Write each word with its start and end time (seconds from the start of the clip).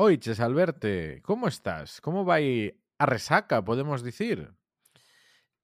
Oiches, 0.00 0.38
Alberte, 0.38 1.20
como 1.22 1.48
estás? 1.48 2.00
Como 2.00 2.22
vai 2.24 2.78
a 3.02 3.06
resaca, 3.06 3.64
podemos 3.66 4.06
dicir? 4.06 4.54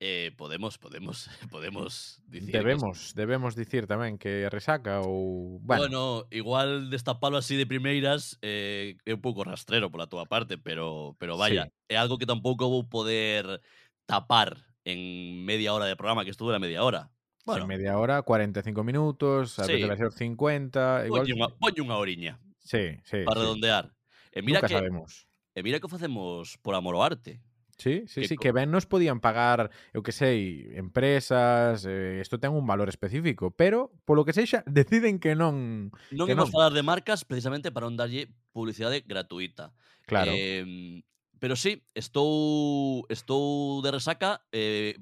Eh, 0.01 0.35
podemos, 0.37 0.77
podemos, 0.77 1.31
podemos 1.55 2.21
dicir. 2.27 2.51
Debemos, 2.51 3.15
debemos 3.15 3.55
dicir 3.55 3.87
tamén 3.87 4.19
que 4.19 4.43
a 4.43 4.51
resaca 4.51 5.07
ou... 5.07 5.63
Bueno, 5.63 5.87
Bueno, 5.87 6.03
igual 6.35 6.91
destapalo 6.91 7.39
así 7.39 7.55
de 7.55 7.63
primeiras 7.63 8.35
eh, 8.43 8.99
é 9.07 9.15
un 9.15 9.23
pouco 9.23 9.47
rastrero 9.47 9.87
pola 9.95 10.11
túa 10.11 10.27
parte, 10.27 10.59
pero, 10.59 11.15
pero 11.23 11.39
vaya, 11.39 11.71
é 11.87 11.95
algo 11.95 12.19
que 12.19 12.27
tampouco 12.27 12.67
vou 12.67 12.83
poder 12.91 13.63
tapar 14.03 14.67
en 14.83 15.47
media 15.47 15.71
hora 15.79 15.87
de 15.87 15.95
programa, 15.95 16.27
que 16.27 16.35
estuvo 16.35 16.51
la 16.51 16.59
media 16.59 16.83
hora. 16.83 17.15
bueno, 17.47 17.65
Bueno, 17.65 17.67
media 17.71 17.95
hora, 18.03 18.19
45 18.27 18.83
minutos, 18.83 19.63
a 19.63 19.71
Sí. 19.71 19.79
veces 19.79 19.87
vai 19.95 19.97
ser 19.97 20.11
50, 20.11 21.07
igual... 21.07 21.23
ponlle 21.23 21.39
unha, 21.39 21.49
ponlle 21.55 21.81
unha 21.87 21.97
oriña 22.03 22.35
Sí, 22.67 22.99
sí, 23.07 23.23
para 23.23 23.39
sí. 23.39 23.47
redondear. 23.47 23.95
E 24.35 24.43
mira 24.43 24.59
Nunca 24.59 24.69
que, 24.69 24.75
sabemos. 24.75 25.31
E 25.55 25.63
mira 25.63 25.79
que 25.79 25.87
facemos 25.87 26.59
por 26.59 26.75
amor 26.75 26.99
ao 26.99 27.07
arte. 27.07 27.39
Sí, 27.79 28.05
sí, 28.07 28.23
que 28.23 28.29
sí, 28.29 28.37
co... 28.37 28.43
que 28.43 28.53
ben 28.53 28.71
nos 28.71 28.87
podían 28.87 29.19
pagar, 29.23 29.71
eu 29.95 30.03
que 30.03 30.15
sei, 30.15 30.71
empresas, 30.75 31.87
eh, 31.87 32.19
isto 32.23 32.39
eh, 32.39 32.43
ten 32.43 32.55
un 32.55 32.67
valor 32.67 32.91
específico, 32.91 33.55
pero 33.55 33.95
polo 34.07 34.27
que 34.27 34.35
sexa 34.35 34.63
deciden 34.71 35.23
que 35.23 35.35
non 35.39 35.91
Non 36.11 36.27
que 36.27 36.35
imos 36.35 36.51
non. 36.51 36.55
falar 36.55 36.73
de 36.75 36.83
marcas 36.87 37.23
precisamente 37.23 37.71
para 37.71 37.87
non 37.87 37.99
darlle 37.99 38.31
publicidade 38.51 39.03
gratuita. 39.07 39.75
Claro. 40.07 40.31
Eh, 40.35 41.03
pero 41.39 41.55
sí, 41.59 41.83
estou 41.95 43.07
estou 43.11 43.83
de 43.83 43.91
resaca, 43.91 44.43
eh, 44.55 44.99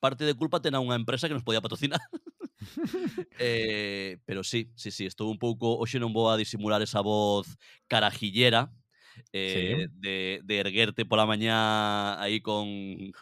parte 0.00 0.24
de 0.24 0.36
culpa 0.36 0.60
ten 0.60 0.76
a 0.76 0.84
unha 0.84 0.96
empresa 0.96 1.28
que 1.28 1.36
nos 1.36 1.44
podía 1.44 1.64
patrocinar. 1.64 2.00
eh, 3.38 4.18
pero 4.24 4.44
sí, 4.44 4.72
sí, 4.74 4.90
sí, 4.90 5.06
estou 5.06 5.30
un 5.30 5.38
pouco, 5.38 5.78
hoxe 5.78 5.98
non 6.02 6.12
vou 6.12 6.28
a 6.28 6.36
disimular 6.36 6.82
esa 6.82 7.00
voz 7.00 7.56
carajillera, 7.86 8.70
eh, 9.32 9.86
sí. 9.88 9.94
de, 9.98 10.40
de 10.44 10.54
erguerte 10.58 11.06
pola 11.06 11.26
mañá 11.26 12.20
aí 12.20 12.40
con, 12.40 12.68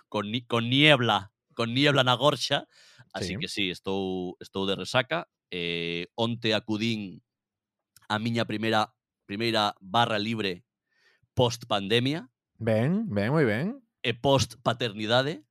con, 0.09 0.27
con 0.48 0.69
niebla, 0.69 1.33
con 1.55 1.73
niebla 1.73 2.05
na 2.05 2.17
gorxa, 2.17 2.69
así 3.12 3.34
sí. 3.34 3.41
que 3.41 3.48
sí, 3.48 3.65
estou, 3.70 4.37
estou 4.41 4.67
de 4.67 4.77
resaca. 4.77 5.28
Eh, 5.55 6.11
onte 6.19 6.59
acudín 6.59 7.23
a 8.11 8.19
miña 8.19 8.50
primeira 8.50 8.91
primeira 9.31 9.78
barra 9.81 10.19
libre 10.19 10.67
post 11.34 11.67
pandemia. 11.71 12.27
Ben, 12.59 13.06
ben, 13.06 13.31
moi 13.31 13.47
ben. 13.47 13.78
E 14.03 14.11
post 14.15 14.59
paternidade. 14.67 15.45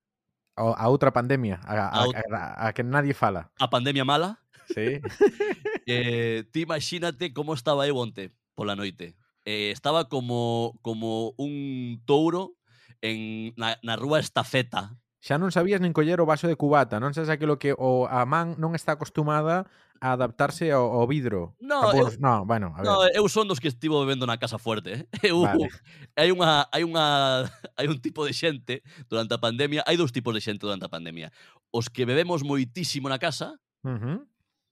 A 0.55 0.87
outra 0.87 1.11
pandemia, 1.11 1.59
a, 1.67 1.73
a, 1.91 2.03
a, 2.07 2.67
a 2.67 2.73
que 2.73 2.83
nadie 2.83 3.13
fala. 3.13 3.51
A 3.59 3.67
pandemia 3.67 4.07
mala? 4.07 4.39
Sí. 4.71 5.03
eh, 5.85 6.47
ti 6.51 6.61
imagínate 6.61 7.33
como 7.33 7.53
estaba 7.53 7.87
eu 7.87 7.97
onte 7.99 8.31
pola 8.55 8.75
noite. 8.75 9.19
Eh, 9.43 9.71
estaba 9.71 10.07
como 10.07 10.79
como 10.81 11.35
un 11.37 12.01
touro 12.07 12.55
en 13.01 13.53
na, 13.57 13.77
na 13.83 13.99
rúa 13.99 14.19
Estafeta, 14.19 14.95
Xa 15.25 15.41
non 15.41 15.49
sabías 15.49 15.81
nin 15.81 15.89
coller 15.89 16.21
o 16.21 16.29
vaso 16.29 16.45
de 16.45 16.53
cubata, 16.53 17.01
non 17.01 17.09
sabes 17.17 17.33
aquilo 17.33 17.57
que 17.57 17.73
o 17.73 18.05
a 18.05 18.29
man 18.29 18.53
non 18.61 18.77
está 18.77 18.93
acostumada 18.93 19.65
a 19.97 20.13
adaptarse 20.13 20.69
ao, 20.69 21.01
ao 21.01 21.09
vidro. 21.09 21.57
No, 21.57 21.81
Tampou, 21.81 22.13
eu, 22.13 22.21
no, 22.21 22.45
bueno, 22.45 22.77
a 22.77 22.85
ver. 22.85 22.85
no, 22.85 22.95
eu 23.09 23.25
son 23.25 23.49
dos 23.49 23.57
que 23.57 23.65
estivo 23.65 23.97
bebendo 24.05 24.29
na 24.29 24.37
casa 24.37 24.61
fuerte. 24.61 24.93
Eh? 24.93 25.01
Eu, 25.33 25.41
vale. 25.41 25.73
Hai 26.13 26.29
unha 26.29 26.69
hai 26.69 26.85
unha 26.85 27.41
hai 27.81 27.89
un 27.89 27.97
tipo 27.97 28.21
de 28.21 28.37
xente 28.37 28.85
durante 29.09 29.33
a 29.33 29.41
pandemia, 29.41 29.81
hai 29.89 29.97
dous 29.97 30.13
tipos 30.13 30.29
de 30.29 30.45
xente 30.45 30.61
durante 30.61 30.85
a 30.85 30.93
pandemia. 30.93 31.33
Os 31.73 31.89
que 31.89 32.05
bebemos 32.05 32.45
moitísimo 32.45 33.09
na 33.09 33.17
casa, 33.17 33.57
uh 33.81 33.97
-huh. 33.97 34.17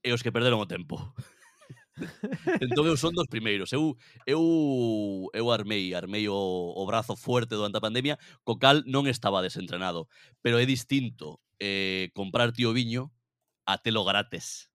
e 0.06 0.14
os 0.14 0.22
que 0.22 0.30
perderon 0.30 0.62
o 0.62 0.70
tempo. 0.70 1.02
entón 2.60 2.86
eu 2.90 2.98
son 2.98 3.14
dos 3.14 3.30
primeiros. 3.30 3.70
Eu 3.72 3.94
eu 4.26 4.42
eu 5.30 5.46
armei, 5.50 5.94
armei 5.94 6.26
o, 6.28 6.34
o 6.74 6.82
brazo 6.86 7.14
fuerte 7.14 7.54
durante 7.54 7.78
a 7.78 7.84
pandemia, 7.84 8.18
co 8.42 8.58
cal 8.58 8.82
non 8.86 9.06
estaba 9.06 9.42
desentrenado, 9.42 10.10
pero 10.42 10.58
é 10.58 10.66
distinto 10.66 11.38
eh 11.62 12.10
comprar 12.14 12.50
tío 12.50 12.74
viño 12.74 13.14
a 13.66 13.78
telo 13.78 14.02
gratis. 14.02 14.70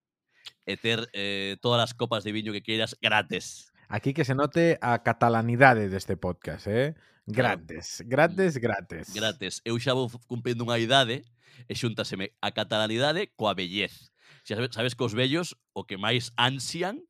E 0.65 0.77
ter 0.77 1.09
eh, 1.13 1.57
todas 1.59 1.83
as 1.83 1.93
copas 1.93 2.23
de 2.23 2.31
viño 2.31 2.55
que 2.55 2.63
queiras 2.63 2.95
gratis. 3.01 3.69
Aquí 3.89 4.13
que 4.13 4.23
se 4.23 4.37
note 4.37 4.77
a 4.81 5.01
catalanidade 5.01 5.89
deste 5.89 6.13
podcast, 6.15 6.69
eh? 6.69 6.93
Grates, 7.25 8.01
grates, 8.05 8.57
grates. 8.57 9.13
Grates. 9.13 9.61
Eu 9.65 9.77
xa 9.77 9.93
vou 9.93 10.09
cumprindo 10.25 10.65
unha 10.65 10.81
idade 10.81 11.25
e 11.69 11.73
xúntaseme 11.77 12.33
a 12.41 12.49
catalanidade 12.53 13.33
coa 13.37 13.53
bellez. 13.53 14.13
Xa 14.45 14.57
sabes, 14.57 14.73
sabes 14.73 14.93
que 14.97 15.05
os 15.05 15.13
vellos 15.13 15.57
o 15.73 15.85
que 15.85 15.97
máis 15.97 16.33
ansian 16.37 17.05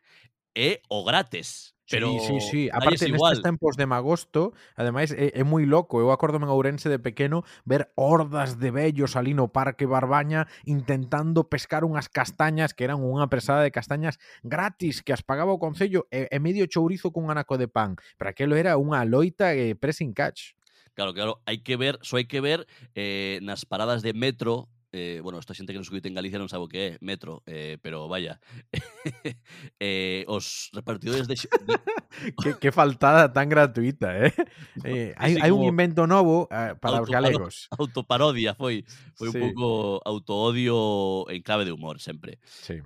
é 0.60 0.84
o 0.92 1.08
gratis. 1.08 1.72
Pero 1.90 2.20
sí, 2.20 2.20
sí, 2.20 2.42
sí. 2.42 2.70
Aparte, 2.72 3.10
nestes 3.10 3.42
tempos 3.42 3.76
de 3.76 3.88
magosto, 3.88 4.54
ademais, 4.76 5.10
é, 5.12 5.34
é 5.34 5.44
moi 5.44 5.66
loco. 5.66 5.98
Eu 5.98 6.14
acordome 6.14 6.46
en 6.46 6.54
Ourense 6.54 6.86
de 6.86 7.02
pequeno 7.02 7.42
ver 7.66 7.90
hordas 7.98 8.62
de 8.62 8.70
vellos 8.70 9.18
ali 9.18 9.34
no 9.34 9.50
Parque 9.50 9.90
Barbaña 9.90 10.46
intentando 10.70 11.50
pescar 11.50 11.82
unhas 11.82 12.06
castañas 12.06 12.78
que 12.78 12.86
eran 12.86 13.02
unha 13.02 13.26
presada 13.26 13.66
de 13.66 13.74
castañas 13.74 14.22
gratis 14.46 15.02
que 15.02 15.18
as 15.18 15.26
pagaba 15.26 15.50
o 15.50 15.58
Concello 15.58 16.06
e, 16.14 16.30
e 16.30 16.38
medio 16.38 16.70
chourizo 16.70 17.10
cun 17.10 17.34
anaco 17.34 17.58
de 17.58 17.66
pan. 17.66 17.98
Pero 18.22 18.30
aquelo 18.30 18.54
era 18.54 18.78
unha 18.78 19.02
loita 19.02 19.58
e 19.58 19.74
pressing 19.74 20.14
catch. 20.14 20.54
Claro, 20.94 21.18
claro, 21.18 21.42
hai 21.50 21.66
que 21.66 21.74
ver, 21.74 21.98
só 22.06 22.22
hai 22.22 22.30
que 22.30 22.38
ver 22.38 22.70
eh, 22.94 23.42
nas 23.42 23.66
paradas 23.66 24.06
de 24.06 24.14
metro 24.14 24.70
Eh, 24.92 25.22
bueno, 25.22 25.38
esta 25.38 25.54
xente 25.54 25.70
que 25.70 25.78
nos 25.78 25.90
en 26.10 26.18
Galicia 26.18 26.42
non 26.42 26.50
sabe 26.50 26.66
o 26.66 26.72
que 26.72 26.82
é 26.82 26.92
metro, 26.98 27.46
eh, 27.46 27.78
pero 27.78 28.10
vaya. 28.10 28.42
eh, 29.80 30.26
os 30.26 30.74
repartidores 30.74 31.30
de, 31.30 31.38
que, 32.42 32.58
que 32.58 32.72
faltada 32.74 33.30
tan 33.30 33.50
gratuita, 33.54 34.18
eh? 34.18 34.34
sí, 34.82 35.38
hai 35.38 35.52
un 35.54 35.62
invento 35.62 36.10
novo 36.10 36.50
eh, 36.50 36.74
para 36.82 37.06
os 37.06 37.06
autoparo- 37.06 37.14
galegos. 37.14 37.70
autoparodia 37.78 38.58
foi 38.58 38.82
Sí. 39.14 39.30
un 39.30 39.34
pouco 39.54 40.02
autoodio 40.08 41.30
en 41.30 41.42
clave 41.46 41.70
de 41.70 41.72
humor 41.76 42.02
sempre. 42.02 42.42
Sí. 42.50 42.82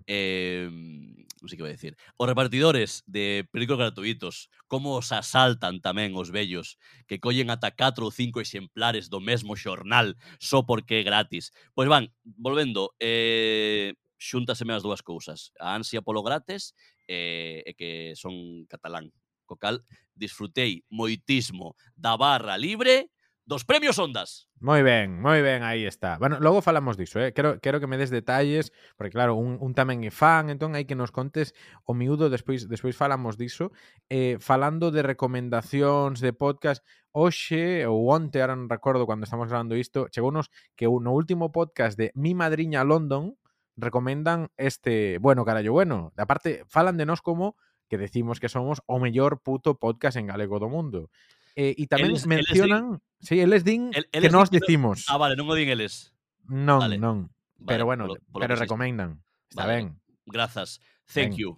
non 1.43 1.51
sei 1.51 1.59
que 1.59 1.67
vai 1.67 1.75
dicir. 1.75 1.99
os 2.15 2.23
repartidores 2.23 3.03
de 3.03 3.43
periódicos 3.51 3.77
gratuitos, 3.83 4.35
como 4.71 4.95
os 4.95 5.11
asaltan 5.11 5.83
tamén 5.83 6.15
os 6.15 6.31
vellos, 6.31 6.79
que 7.03 7.19
collen 7.19 7.51
ata 7.51 7.75
4 7.75 8.07
ou 8.07 8.15
5 8.15 8.39
exemplares 8.39 9.11
do 9.11 9.19
mesmo 9.19 9.59
xornal, 9.59 10.15
só 10.39 10.63
porque 10.63 11.03
é 11.03 11.03
gratis. 11.03 11.51
Pois 11.75 11.91
van, 11.91 12.07
volvendo, 12.39 12.95
eh, 13.03 13.91
xúntaseme 14.15 14.71
as 14.71 14.87
dúas 14.87 15.03
cousas, 15.03 15.51
a 15.59 15.75
ansia 15.75 15.99
polo 15.99 16.23
gratis 16.23 16.71
eh, 17.11 17.59
e 17.67 17.75
que 17.75 18.15
son 18.15 18.63
catalán. 18.71 19.11
Co 19.43 19.59
cal, 19.59 19.83
disfrutei 20.15 20.87
moitismo 20.87 21.75
da 21.99 22.15
barra 22.15 22.55
libre, 22.55 23.11
dos 23.45 23.65
premios 23.65 23.99
Ondas. 23.99 24.47
Moi 24.63 24.79
ben, 24.83 25.19
moi 25.19 25.43
ben, 25.43 25.63
aí 25.63 25.83
está. 25.83 26.15
Bueno, 26.17 26.39
logo 26.39 26.63
falamos 26.63 26.95
diso, 26.95 27.19
eh? 27.19 27.33
Quero, 27.33 27.59
quero 27.59 27.83
que 27.83 27.87
me 27.87 27.99
des 27.99 28.09
detalles, 28.09 28.71
porque 28.95 29.11
claro, 29.11 29.35
un, 29.35 29.59
un 29.59 29.75
tamén 29.75 30.07
é 30.07 30.11
fan, 30.11 30.47
entón 30.47 30.79
hai 30.79 30.87
que 30.87 30.95
nos 30.95 31.11
contes 31.11 31.51
o 31.83 31.91
miúdo, 31.91 32.31
despois 32.31 32.71
despois 32.71 32.95
falamos 32.95 33.35
diso. 33.35 33.75
Eh, 34.07 34.39
falando 34.39 34.95
de 34.95 35.03
recomendacións 35.03 36.23
de 36.23 36.31
podcast, 36.31 36.79
hoxe 37.11 37.83
ou 37.83 38.07
onte, 38.07 38.39
ahora 38.39 38.55
non 38.55 38.71
recordo 38.71 39.03
cando 39.03 39.27
estamos 39.27 39.51
grabando 39.51 39.75
isto, 39.75 40.07
chegounos 40.07 40.47
que 40.79 40.87
no 40.87 41.11
último 41.11 41.51
podcast 41.51 41.99
de 41.99 42.15
Mi 42.15 42.31
Madriña 42.31 42.87
London 42.87 43.35
recomendan 43.75 44.49
este 44.55 45.17
Bueno 45.19 45.43
Carallo 45.43 45.73
Bueno. 45.73 46.13
Aparte, 46.15 46.63
falan 46.71 46.95
de 46.95 47.05
nós 47.05 47.19
como 47.19 47.59
que 47.89 47.97
decimos 47.97 48.39
que 48.39 48.49
somos 48.49 48.81
o 48.87 48.97
mellor 48.97 49.43
puto 49.43 49.75
podcast 49.75 50.17
en 50.17 50.31
galego 50.31 50.57
do 50.57 50.71
mundo. 50.71 51.11
Eh, 51.55 51.75
y 51.77 51.85
tamén 51.85 52.17
el, 52.17 52.21
mencionan... 52.25 52.97
El 52.97 53.25
sí, 53.25 53.39
el 53.39 53.53
Dean 53.61 53.93
el, 53.93 54.09
el 54.11 54.21
que 54.25 54.33
nós 54.33 54.49
dicimos. 54.49 55.05
Ah, 55.07 55.21
vale, 55.21 55.37
non 55.37 55.45
o 55.45 55.53
din 55.53 55.69
eles. 55.69 56.11
Non, 56.49 56.81
vale. 56.81 56.97
non. 56.97 57.29
Vale, 57.61 57.69
pero 57.69 57.83
bueno, 57.85 58.09
polo, 58.09 58.19
polo 58.33 58.41
pero 58.41 58.55
recomendan. 58.57 59.21
Está 59.49 59.69
vale. 59.69 59.73
ben. 59.73 59.85
Grazas. 60.25 60.81
Thank 61.05 61.37
ben. 61.37 61.45
you. 61.45 61.49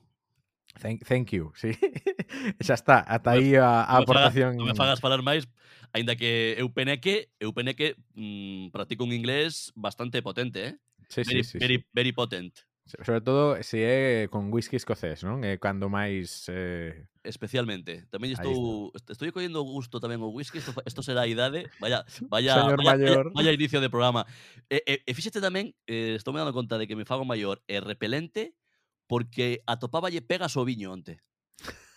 Thank, 0.80 1.08
thank 1.08 1.32
you, 1.32 1.56
sí. 1.56 1.72
Xa 2.60 2.76
está, 2.76 3.00
ata 3.08 3.32
aí 3.32 3.56
a, 3.56 3.88
a 3.88 4.04
aportación. 4.04 4.60
Non 4.60 4.68
me 4.68 4.76
fagas 4.76 5.00
falar 5.00 5.24
máis, 5.24 5.47
aínda 5.96 6.20
que 6.20 6.59
eu 6.59 6.68
peneque, 6.68 7.32
eu 7.40 7.56
peneque 7.56 7.96
mmm, 8.12 8.76
practico 8.76 9.08
un 9.08 9.16
inglés 9.16 9.72
bastante 9.80 10.20
potente, 10.20 10.59
eh? 10.59 10.74
Sí, 11.08 11.24
very, 11.24 11.44
sí, 11.48 11.56
sí, 11.56 11.58
very, 11.64 11.78
sí. 11.80 11.88
very 11.96 12.12
potent. 12.12 12.52
Sobre 12.85 13.22
todo 13.22 13.58
se 13.64 13.82
é 13.82 14.28
con 14.29 14.53
whisky 14.53 14.78
escocés, 14.78 15.26
non? 15.26 15.41
É 15.41 15.58
cando 15.58 15.90
máis... 15.90 16.46
Eh... 16.53 17.09
Especialmente. 17.26 18.05
Tamén 18.14 18.37
estou, 18.37 18.93
estou 18.93 19.26
collendo 19.34 19.66
gusto 19.66 19.97
tamén 19.97 20.22
o 20.22 20.29
whisky. 20.29 20.61
Isto, 20.61 20.70
isto 20.85 21.02
será 21.02 21.26
a 21.26 21.29
idade. 21.29 21.66
Vaya, 21.82 22.05
vaya, 22.29 22.53
Señor 22.53 22.78
vaya, 22.85 22.93
eh, 22.93 23.02
mayor. 23.02 23.26
vaya, 23.34 23.49
vaya 23.49 23.58
inicio 23.58 23.82
de 23.82 23.90
programa. 23.90 24.29
E, 24.70 24.85
e, 24.85 24.93
e 25.02 25.11
fíxate 25.17 25.41
tamén, 25.41 25.73
eh, 25.90 26.14
estou 26.14 26.29
me 26.29 26.37
dando 26.37 26.53
conta 26.53 26.78
de 26.78 26.85
que 26.85 26.93
me 26.93 27.09
fago 27.09 27.26
maior 27.26 27.66
e 27.66 27.82
repelente 27.82 28.53
porque 29.09 29.66
atopáballe 29.66 30.22
pegas 30.22 30.53
o 30.53 30.61
viño 30.61 30.93
onte. 30.93 31.26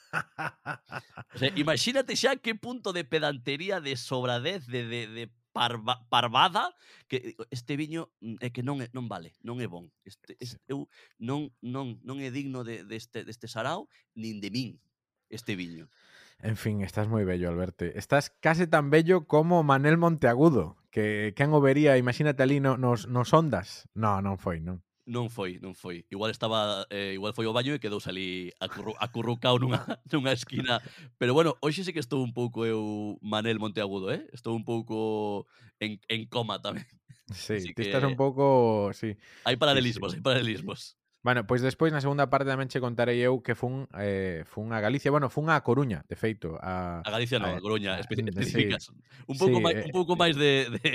o 1.36 1.36
sea, 1.36 1.52
imagínate 1.52 2.16
xa 2.16 2.40
que 2.40 2.56
punto 2.56 2.96
de 2.96 3.04
pedantería, 3.04 3.84
de 3.84 3.92
sobradez, 4.00 4.64
de, 4.64 4.88
de, 4.88 5.04
de 5.04 5.24
parva, 5.58 6.06
parvada 6.06 6.70
que 7.10 7.34
eh, 7.34 7.36
este 7.50 7.74
viño 7.74 8.14
mm, 8.22 8.38
é 8.38 8.48
que 8.54 8.62
non 8.62 8.78
é, 8.78 8.86
non 8.94 9.10
vale, 9.10 9.34
non 9.42 9.58
é 9.58 9.66
bon. 9.66 9.90
Este, 10.06 10.38
este 10.38 10.62
eu 10.70 10.86
non 11.18 11.50
non 11.58 11.98
non 12.06 12.22
é 12.22 12.30
digno 12.30 12.62
de 12.62 12.86
deste 12.86 13.26
de 13.26 13.34
deste 13.34 13.50
sarao 13.50 13.90
nin 14.14 14.38
de 14.38 14.54
min 14.54 14.78
este 15.26 15.58
viño. 15.58 15.90
En 16.38 16.54
fin, 16.54 16.86
estás 16.86 17.10
moi 17.10 17.26
bello, 17.26 17.50
Alberto. 17.50 17.82
Estás 17.84 18.30
case 18.30 18.70
tan 18.70 18.94
bello 18.94 19.26
como 19.26 19.66
Manel 19.66 19.98
Monteagudo, 19.98 20.78
que 20.94 21.34
quen 21.34 21.50
o 21.50 21.58
vería, 21.58 21.98
imagínate 21.98 22.46
ali 22.46 22.62
no, 22.62 22.78
nos, 22.78 23.10
nos 23.10 23.34
ondas. 23.34 23.90
No, 23.98 24.22
non 24.22 24.38
foi, 24.38 24.62
non. 24.62 24.86
Non 25.08 25.32
foi, 25.32 25.56
non 25.64 25.72
foi. 25.72 26.04
Igual 26.12 26.28
estaba, 26.28 26.84
eh, 26.92 27.16
igual 27.16 27.32
foi 27.32 27.48
ao 27.48 27.56
baño 27.56 27.72
e 27.72 27.80
quedou 27.80 27.96
ali 28.04 28.52
acurru, 28.60 28.92
acurrucao 29.00 29.56
nunha, 29.56 29.80
nunha 30.12 30.36
esquina. 30.36 30.84
Pero 31.16 31.32
bueno, 31.32 31.56
hoxe 31.64 31.80
sí 31.80 31.96
que 31.96 32.04
estou 32.04 32.20
un 32.20 32.36
pouco 32.36 32.68
eu 32.68 33.16
Manel 33.24 33.56
Monteagudo, 33.56 34.12
eh? 34.12 34.28
Estou 34.36 34.52
un 34.52 34.68
pouco 34.68 35.48
en, 35.80 35.96
en 36.12 36.28
coma 36.28 36.60
tamén. 36.60 36.84
Sí, 37.28 37.60
Así 37.60 37.76
ti 37.76 37.82
estás 37.84 38.04
un 38.04 38.16
pouco, 38.16 38.88
sí. 38.96 39.12
Hai 39.44 39.56
paralelismos, 39.60 40.12
sí, 40.12 40.16
sí. 40.16 40.20
hai 40.20 40.24
paralelismos. 40.24 40.80
Bueno, 41.20 41.46
pois 41.50 41.58
despois 41.58 41.90
na 41.90 41.98
segunda 41.98 42.30
parte 42.30 42.46
tamén 42.46 42.70
che 42.70 42.78
contarei 42.78 43.18
eu 43.18 43.42
que 43.42 43.58
fun, 43.58 43.90
eh, 43.98 44.46
fun 44.46 44.70
a 44.70 44.78
Galicia, 44.78 45.10
bueno, 45.10 45.26
fun 45.26 45.50
a 45.50 45.58
Coruña, 45.66 46.06
de 46.06 46.14
feito. 46.14 46.54
A, 46.62 47.02
a 47.02 47.10
Galicia 47.10 47.42
non, 47.42 47.52
a, 47.52 47.58
a 47.58 47.60
Coruña, 47.60 47.98
especificas. 47.98 48.46
Sí, 48.46 48.94
eh, 48.94 49.26
un 49.26 49.34
pouco 49.34 49.58
sí, 49.58 49.64
máis, 49.66 49.76
un 49.82 49.90
pouco 49.90 50.14
máis 50.14 50.38
de, 50.38 50.70
eh. 50.70 50.78
de 50.78 50.92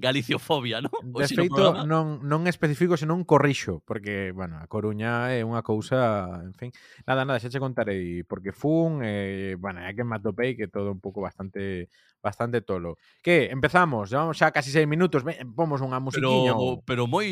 galiciofobia, 0.00 0.80
non? 0.80 1.12
De 1.12 1.28
Oxe 1.28 1.36
feito, 1.36 1.84
non, 1.84 2.24
non 2.24 2.48
especifico, 2.48 2.96
senón 2.96 3.28
corrixo, 3.28 3.84
porque, 3.84 4.32
bueno, 4.32 4.56
a 4.56 4.64
Coruña 4.64 5.28
é 5.28 5.44
unha 5.44 5.60
cousa, 5.60 6.40
en 6.40 6.56
fin. 6.56 6.72
Nada, 7.04 7.28
nada, 7.28 7.36
xa 7.36 7.52
che 7.52 7.60
contarei, 7.60 8.24
porque 8.24 8.56
fun, 8.56 9.04
eh, 9.04 9.60
bueno, 9.60 9.84
é 9.84 9.92
que 9.92 10.08
me 10.08 10.16
atopei 10.16 10.56
que 10.56 10.72
todo 10.72 10.88
un 10.88 11.04
pouco 11.04 11.20
bastante 11.20 11.92
bastante 12.22 12.60
tolo. 12.60 12.96
Que, 13.22 13.50
empezamos, 13.50 14.10
llevamos 14.10 14.36
xa 14.36 14.52
casi 14.52 14.70
seis 14.70 14.86
minutos, 14.86 15.24
pomos 15.56 15.80
unha 15.80 16.00
musiquiña. 16.00 16.52
Pero, 16.52 16.82
pero 16.84 17.02
moi... 17.08 17.26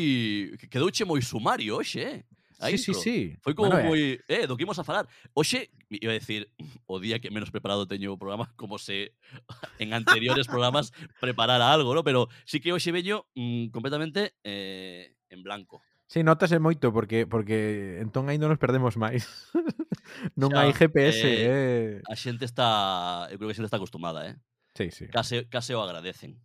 Quedouche 0.69 1.05
moi 1.05 1.21
sumario, 1.21 1.79
oxe, 1.79 2.01
eh? 2.01 2.19
Sí, 2.59 2.75
intro. 2.75 2.93
sí, 2.93 2.93
sí. 2.93 3.17
Foi 3.39 3.55
como 3.55 3.71
bueno, 3.71 3.85
eh. 3.85 3.87
moi... 3.87 4.01
Eh, 4.27 4.43
do 4.43 4.57
que 4.59 4.67
imos 4.67 4.79
a 4.79 4.83
falar. 4.83 5.07
Oxe, 5.31 5.71
iba 5.87 6.11
a 6.11 6.19
decir, 6.19 6.51
o 6.85 6.99
día 6.99 7.19
que 7.23 7.31
menos 7.31 7.51
preparado 7.51 7.87
teño 7.87 8.11
o 8.11 8.19
programa, 8.19 8.51
como 8.59 8.77
se 8.77 9.15
en 9.79 9.95
anteriores 9.95 10.47
programas 10.47 10.91
preparara 11.23 11.71
algo, 11.71 11.95
¿no? 11.95 12.03
Pero 12.03 12.27
sí 12.43 12.59
que 12.59 12.73
hoxe 12.75 12.91
veño 12.91 13.25
mmm, 13.35 13.71
completamente 13.71 14.35
eh, 14.43 15.15
en 15.29 15.43
blanco. 15.43 15.81
Sí, 16.09 16.25
notase 16.25 16.57
moito 16.57 16.89
porque 16.89 17.29
porque 17.29 18.01
entón 18.01 18.33
aí 18.33 18.41
non 18.41 18.49
nos 18.49 18.57
perdemos 18.57 18.97
máis. 18.97 19.29
non 20.41 20.49
xa, 20.49 20.65
hai 20.65 20.73
GPS, 20.73 21.21
eh, 21.21 21.37
eh. 21.45 21.89
A 22.09 22.17
xente 22.17 22.49
está, 22.49 23.29
eu 23.29 23.37
creo 23.37 23.45
que 23.45 23.53
a 23.53 23.57
xente 23.61 23.69
está 23.69 23.77
acostumada, 23.77 24.25
eh. 24.25 24.33
Sí, 24.79 24.91
sí. 24.91 25.07
Case, 25.11 25.49
case 25.51 25.75
o 25.75 25.83
agradecen. 25.83 26.39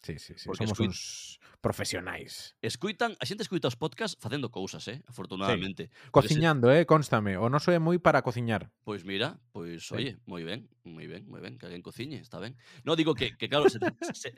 Sí, 0.00 0.18
sí, 0.18 0.32
sí. 0.36 0.46
Porque 0.46 0.64
Somos 0.64 0.72
escuit... 0.72 0.88
uns 0.88 1.40
profesionais. 1.60 2.56
Escuitan, 2.64 3.12
a 3.20 3.24
xente 3.28 3.44
escuita 3.44 3.68
os 3.68 3.76
podcasts 3.76 4.16
facendo 4.16 4.48
cousas, 4.48 4.88
eh, 4.88 5.04
afortunadamente. 5.04 5.92
Sí. 5.92 6.08
Cociñando, 6.08 6.72
eh, 6.72 6.88
constame. 6.88 7.36
O 7.36 7.52
noso 7.52 7.72
é 7.72 7.80
moi 7.80 8.00
para 8.00 8.24
cociñar. 8.24 8.72
Pois 8.88 9.04
mira, 9.04 9.36
pois 9.52 9.84
sí. 9.84 9.96
oye, 9.96 10.12
moi 10.24 10.48
ben, 10.48 10.64
moi 10.84 11.04
ben, 11.04 11.28
moi 11.28 11.44
ben, 11.44 11.60
que 11.60 11.68
alguén 11.68 11.84
cociñe, 11.84 12.24
está 12.24 12.40
ben. 12.40 12.56
No 12.88 12.96
digo 12.96 13.12
que, 13.12 13.36
que 13.36 13.52
claro, 13.52 13.68
se, 13.68 13.80
se, 14.16 14.32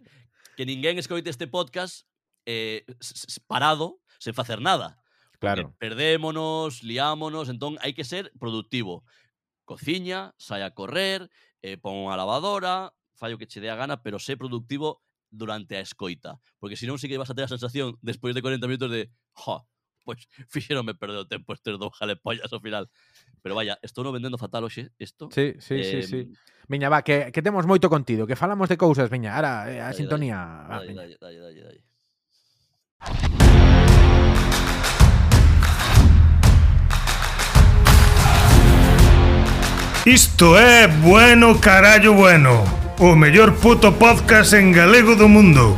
que 0.58 0.66
ninguén 0.66 0.98
escoite 0.98 1.30
este 1.30 1.46
podcast 1.46 2.06
eh, 2.50 2.82
parado, 3.46 4.02
sen 4.18 4.34
facer 4.34 4.58
nada. 4.58 4.98
Claro. 5.38 5.70
Porque 5.70 5.78
perdémonos, 5.78 6.82
liámonos, 6.82 7.46
entón 7.46 7.78
hai 7.78 7.94
que 7.94 8.02
ser 8.02 8.34
productivo. 8.42 9.06
Cociña, 9.66 10.34
sai 10.38 10.66
a 10.66 10.74
correr, 10.74 11.26
eh, 11.62 11.74
pon 11.74 12.10
a 12.10 12.18
lavadora, 12.18 12.94
fai 13.16 13.32
o 13.32 13.38
que 13.40 13.48
che 13.48 13.60
dé 13.60 13.72
a 13.72 13.76
gana, 13.76 14.02
pero 14.04 14.20
sé 14.20 14.36
productivo 14.36 15.02
durante 15.30 15.76
a 15.76 15.80
escoita. 15.80 16.38
Porque 16.60 16.76
senón 16.76 16.98
sí 16.98 17.08
que 17.08 17.18
vas 17.18 17.30
a 17.30 17.34
ter 17.34 17.44
a 17.44 17.48
sensación, 17.48 17.98
despois 18.00 18.34
de 18.34 18.42
40 18.42 18.66
minutos, 18.68 18.90
de 18.92 19.10
jo, 19.32 19.66
pois 20.04 20.28
fixeronme 20.52 20.94
perder 20.94 21.24
o 21.24 21.28
tempo 21.28 21.52
estes 21.56 21.74
dous 21.80 21.96
jalepollas 21.96 22.52
ao 22.52 22.60
final. 22.60 22.86
Pero 23.42 23.56
vaya, 23.56 23.80
estou 23.82 24.04
no 24.04 24.12
vendendo 24.12 24.38
fatal 24.38 24.64
hoxe, 24.64 24.92
isto. 25.00 25.32
Sí, 25.32 25.56
sí, 25.58 25.82
sí, 25.82 26.02
sí. 26.04 26.20
Em, 26.28 26.32
Veña, 26.68 26.90
va, 26.90 27.02
que, 27.02 27.30
que 27.30 27.42
temos 27.42 27.66
moito 27.66 27.88
contido, 27.88 28.26
que 28.26 28.34
falamos 28.34 28.68
de 28.68 28.76
cousas, 28.76 29.08
veña, 29.08 29.38
ara, 29.38 29.70
eh, 29.70 29.80
a 29.80 29.92
sintonía. 29.94 30.66
va, 30.66 30.82
dalle, 30.82 31.16
dalle, 31.18 31.40
dalle, 31.40 31.62
dalle. 31.62 31.82
Isto 40.06 40.56
é 40.56 40.86
Bueno 40.86 41.58
Carallo 41.58 42.14
Bueno 42.14 42.85
O 42.98 43.14
mellor 43.14 43.52
puto 43.60 43.92
podcast 43.92 44.56
en 44.56 44.72
galego 44.72 45.12
do 45.20 45.28
mundo 45.28 45.76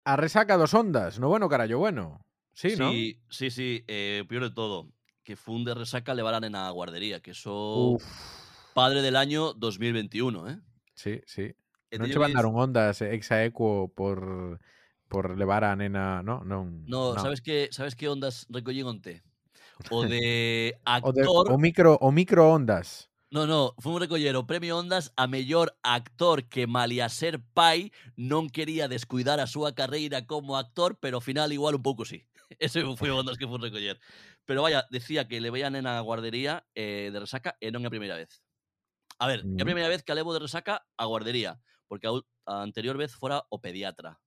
A 0.00 0.16
resaca 0.16 0.56
dos 0.56 0.72
ondas, 0.72 1.20
no 1.20 1.28
bueno, 1.28 1.52
carallo, 1.52 1.76
bueno. 1.76 2.24
Sí, 2.56 2.72
¿no? 2.78 2.88
Sí, 2.88 3.20
sí, 3.28 3.50
sí, 3.50 3.84
eh, 3.86 4.24
peor 4.26 4.48
de 4.48 4.50
todo, 4.50 4.88
que 5.22 5.36
fun 5.36 5.62
de 5.68 5.76
resaca 5.76 6.16
levar 6.16 6.32
a 6.32 6.40
nena 6.40 6.64
á 6.64 6.72
guardería, 6.72 7.20
que 7.20 7.36
so 7.36 8.00
Uf, 8.00 8.04
padre 8.72 9.04
del 9.04 9.14
año 9.14 9.52
2021, 9.52 10.48
eh? 10.48 10.58
sí, 10.96 11.20
sí. 11.28 11.52
Non 11.92 12.08
che 12.08 12.16
mandaron 12.16 12.56
ondas 12.56 13.04
exaequo 13.04 13.92
por 13.92 14.56
por 15.04 15.36
levar 15.36 15.68
a 15.68 15.76
nena, 15.76 16.24
no, 16.24 16.40
non. 16.48 16.88
No, 16.88 17.12
no. 17.12 17.20
sabes 17.20 17.44
que 17.44 17.68
sabes 17.76 17.92
que 17.92 18.08
ondas 18.08 18.48
recollín 18.48 18.88
onte? 18.88 19.20
o 19.88 20.04
de 20.04 20.76
actor. 20.84 21.08
o, 21.08 21.46
de, 21.46 21.54
o, 21.54 21.58
micro, 21.58 21.96
o 22.00 22.12
microondas. 22.12 23.10
No, 23.30 23.46
no, 23.46 23.76
fomos 23.78 24.00
recoller 24.00 24.34
o 24.34 24.42
premio 24.42 24.74
Ondas 24.76 25.14
a 25.14 25.30
mellor 25.30 25.78
actor 25.86 26.50
que 26.50 26.66
malia 26.66 27.06
ser 27.06 27.38
pai 27.54 27.94
non 28.18 28.50
quería 28.50 28.90
descuidar 28.90 29.38
a 29.38 29.46
súa 29.46 29.70
carreira 29.70 30.26
como 30.26 30.58
actor, 30.58 30.98
pero 30.98 31.22
ao 31.22 31.24
final 31.24 31.54
igual 31.54 31.78
un 31.78 31.86
pouco 31.86 32.02
sí. 32.02 32.26
Ese 32.58 32.82
foi 32.98 33.14
o 33.14 33.22
Ondas 33.22 33.38
que 33.38 33.46
fomos 33.46 33.62
recoller. 33.62 34.02
Pero 34.50 34.66
vaya, 34.66 34.82
decía 34.90 35.30
que 35.30 35.38
le 35.38 35.54
veían 35.54 35.78
en 35.78 35.86
a 35.86 36.02
guardería 36.02 36.66
eh, 36.74 37.14
de 37.14 37.22
resaca 37.22 37.54
eh, 37.62 37.70
e 37.70 37.72
non 37.72 37.86
é 37.86 37.88
a 37.88 37.94
primeira 37.94 38.18
vez. 38.18 38.42
A 39.22 39.30
ver, 39.30 39.46
é 39.46 39.62
a 39.62 39.62
mm. 39.62 39.70
primeira 39.70 39.86
vez 39.86 40.02
que 40.02 40.10
a 40.10 40.18
levo 40.18 40.34
de 40.34 40.42
resaca 40.42 40.82
a 40.98 41.04
guardería, 41.06 41.62
porque 41.86 42.10
a, 42.10 42.18
a 42.50 42.66
anterior 42.66 42.98
vez 42.98 43.14
fora 43.14 43.46
o 43.46 43.62
pediatra. 43.62 44.18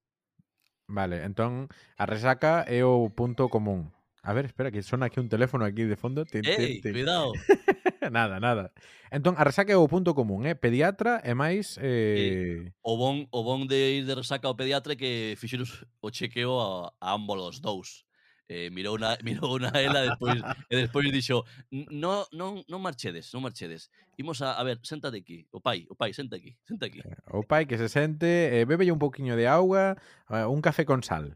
Vale, 0.87 1.27
entón 1.27 1.67
a 1.99 2.07
resaca 2.07 2.63
é 2.71 2.87
o 2.87 3.11
punto 3.11 3.51
común. 3.51 3.91
A 4.25 4.31
ver, 4.31 4.45
espera, 4.45 4.71
que 4.71 4.81
sona 4.81 5.07
aquí 5.07 5.19
un 5.19 5.27
teléfono 5.27 5.65
aquí 5.65 5.83
de 5.83 5.97
fondo. 5.97 6.23
Tin, 6.23 6.45
Ey, 6.45 6.79
tin, 6.79 6.81
tin. 6.81 6.93
cuidado. 6.93 7.33
nada, 8.11 8.39
nada. 8.39 8.71
Entón, 9.11 9.35
a 9.37 9.43
resaca 9.43 9.75
é 9.75 9.75
o 9.75 9.91
punto 9.91 10.15
común, 10.15 10.47
eh? 10.47 10.55
Pediatra 10.55 11.19
e 11.27 11.35
máis... 11.35 11.75
Eh... 11.83 12.71
o, 12.79 12.95
bon, 12.95 13.27
o 13.35 13.43
bon 13.43 13.67
de 13.67 13.99
ir 13.99 14.07
de 14.07 14.15
resaca 14.15 14.47
ao 14.47 14.55
pediatra 14.55 14.95
que 14.95 15.35
fixeros 15.35 15.83
o 15.99 16.07
chequeo 16.07 16.55
a, 16.55 16.95
a 17.03 17.19
ambos 17.19 17.35
os 17.43 17.59
dous. 17.59 18.07
Eh, 18.47 18.71
mirou 18.71 18.95
na, 18.95 19.19
mirou 19.27 19.59
na 19.59 19.75
ela 19.75 20.07
despois, 20.07 20.39
e 20.71 20.75
despois 20.75 21.11
dixo 21.11 21.43
no, 21.71 22.23
non, 22.31 22.63
non 22.71 22.79
marchedes, 22.79 23.27
non 23.35 23.43
marchedes. 23.43 23.91
Imos 24.15 24.39
a, 24.39 24.55
a 24.55 24.63
ver, 24.63 24.79
séntate 24.87 25.19
aquí. 25.19 25.43
O 25.51 25.59
pai, 25.59 25.83
o 25.91 25.99
pai, 25.99 26.15
senta 26.15 26.39
aquí, 26.39 26.55
senta 26.63 26.87
aquí. 26.87 27.03
Eh, 27.03 27.19
o 27.27 27.43
pai 27.43 27.67
que 27.67 27.75
se 27.75 27.91
sente, 27.91 28.55
eh, 28.55 28.63
bebelle 28.63 28.95
un 28.95 29.03
poquinho 29.03 29.35
de 29.35 29.51
auga, 29.51 29.99
eh, 30.31 30.47
un 30.47 30.63
café 30.63 30.87
con 30.87 31.03
sal 31.03 31.35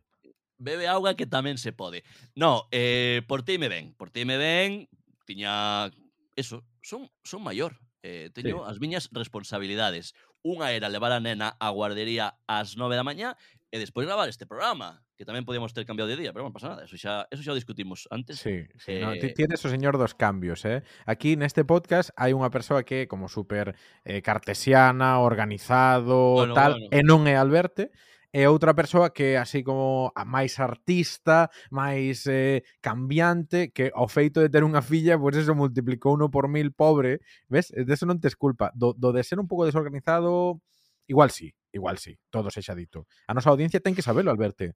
bebe 0.57 0.89
auga 0.89 1.15
que 1.15 1.29
tamén 1.29 1.61
se 1.61 1.73
pode. 1.73 2.03
No, 2.33 2.67
eh, 2.73 3.21
por 3.29 3.45
ti 3.45 3.57
me 3.57 3.69
ven, 3.69 3.93
por 3.93 4.09
ti 4.09 4.25
me 4.25 4.37
ven, 4.37 4.89
tiña... 5.25 5.89
Eso, 6.37 6.61
son, 6.81 7.09
son 7.23 7.41
maior. 7.41 7.81
Eh, 8.03 8.29
teño 8.33 8.61
sí. 8.61 8.69
as 8.69 8.77
miñas 8.79 9.09
responsabilidades. 9.11 10.13
Unha 10.45 10.71
era 10.71 10.87
levar 10.87 11.11
a 11.11 11.19
nena 11.19 11.57
á 11.57 11.67
guardería 11.73 12.37
ás 12.45 12.77
9 12.77 12.93
da 12.93 13.03
mañá 13.03 13.35
e 13.67 13.83
despois 13.83 14.07
gravar 14.07 14.29
este 14.31 14.47
programa, 14.47 15.03
que 15.19 15.27
tamén 15.27 15.43
podíamos 15.43 15.75
ter 15.75 15.83
cambiado 15.83 16.07
de 16.07 16.15
día, 16.15 16.31
pero 16.31 16.47
non 16.47 16.55
pasa 16.55 16.71
nada, 16.71 16.87
eso 16.87 16.95
xa, 16.95 17.27
eso 17.27 17.43
xa 17.43 17.51
o 17.51 17.59
discutimos 17.59 18.07
antes. 18.13 18.39
Sí, 18.39 18.63
sí 18.79 18.95
eh... 18.95 19.03
no, 19.03 19.11
tienes 19.35 19.59
o 19.59 19.67
señor 19.67 19.99
dos 19.99 20.15
cambios, 20.15 20.63
eh? 20.63 20.87
Aquí 21.03 21.35
neste 21.35 21.67
podcast 21.67 22.15
hai 22.15 22.31
unha 22.31 22.47
persoa 22.47 22.87
que 22.87 23.03
é 23.03 23.09
como 23.11 23.27
super 23.27 23.75
eh, 24.07 24.23
cartesiana, 24.23 25.19
organizado, 25.19 26.47
bueno, 26.47 26.55
tal, 26.55 26.79
bueno. 26.79 26.95
e 26.95 26.99
non 27.03 27.27
é 27.27 27.35
Alberto, 27.35 27.91
e 28.37 28.45
outra 28.45 28.77
persoa 28.77 29.09
que 29.09 29.33
é 29.33 29.41
así 29.41 29.65
como 29.65 30.13
a 30.13 30.21
máis 30.21 30.61
artista, 30.61 31.49
máis 31.73 32.29
eh, 32.29 32.61
cambiante, 32.85 33.73
que 33.73 33.89
ao 33.89 34.05
feito 34.05 34.37
de 34.37 34.53
ter 34.53 34.61
unha 34.61 34.85
filla, 34.85 35.17
pois 35.17 35.33
pues 35.33 35.49
eso 35.49 35.57
multiplicou 35.57 36.13
uno 36.13 36.29
por 36.29 36.45
mil 36.45 36.69
pobre, 36.69 37.25
ves? 37.49 37.73
De 37.73 37.89
eso 37.89 38.05
non 38.05 38.21
tes 38.21 38.37
culpa. 38.37 38.69
Do, 38.77 38.93
do 38.93 39.09
de 39.09 39.25
ser 39.25 39.41
un 39.41 39.49
pouco 39.49 39.65
desorganizado, 39.65 40.61
igual 41.09 41.33
sí, 41.33 41.49
igual 41.73 41.97
sí, 41.97 42.21
todo 42.29 42.53
se 42.53 42.61
xa 42.61 42.77
dito. 42.77 43.09
A 43.25 43.33
nosa 43.33 43.49
audiencia 43.49 43.81
ten 43.81 43.97
que 43.97 44.05
sabelo, 44.05 44.29
Alberto. 44.29 44.69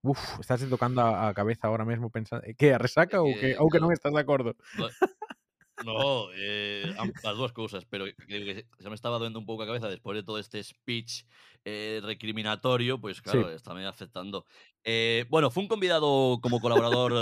Uf, 0.00 0.40
estás 0.40 0.64
tocando 0.64 1.04
a 1.04 1.28
cabeza 1.36 1.68
ahora 1.68 1.84
mesmo 1.84 2.08
pensando 2.08 2.48
eh, 2.48 2.56
que 2.56 2.72
a 2.72 2.80
resaca 2.80 3.20
que, 3.20 3.24
ou 3.24 3.28
que, 3.36 3.48
ou 3.60 3.68
que 3.68 3.84
non 3.84 3.92
estás 3.92 4.16
de 4.16 4.24
acordo. 4.24 4.56
No, 5.76 6.30
eh, 6.32 6.94
am- 6.96 7.10
as 7.24 7.34
dúas 7.36 7.50
cousas, 7.52 7.84
pero 7.84 8.06
que, 8.06 8.14
que 8.26 8.54
xa 8.78 8.88
me 8.90 8.94
estaba 8.94 9.18
doendo 9.18 9.40
un 9.42 9.46
pouco 9.46 9.62
a 9.62 9.66
cabeza 9.66 9.90
despois 9.90 10.14
de 10.14 10.22
todo 10.22 10.38
este 10.38 10.62
speech 10.62 11.26
eh, 11.66 11.98
recriminatorio, 12.02 13.00
pues, 13.00 13.20
claro, 13.20 13.50
está 13.50 13.74
me 13.74 13.84
afectando. 13.84 14.46
Eh, 14.84 15.26
bueno, 15.30 15.50
fun 15.50 15.66
convidado 15.66 16.38
como 16.40 16.60
colaborador 16.60 17.12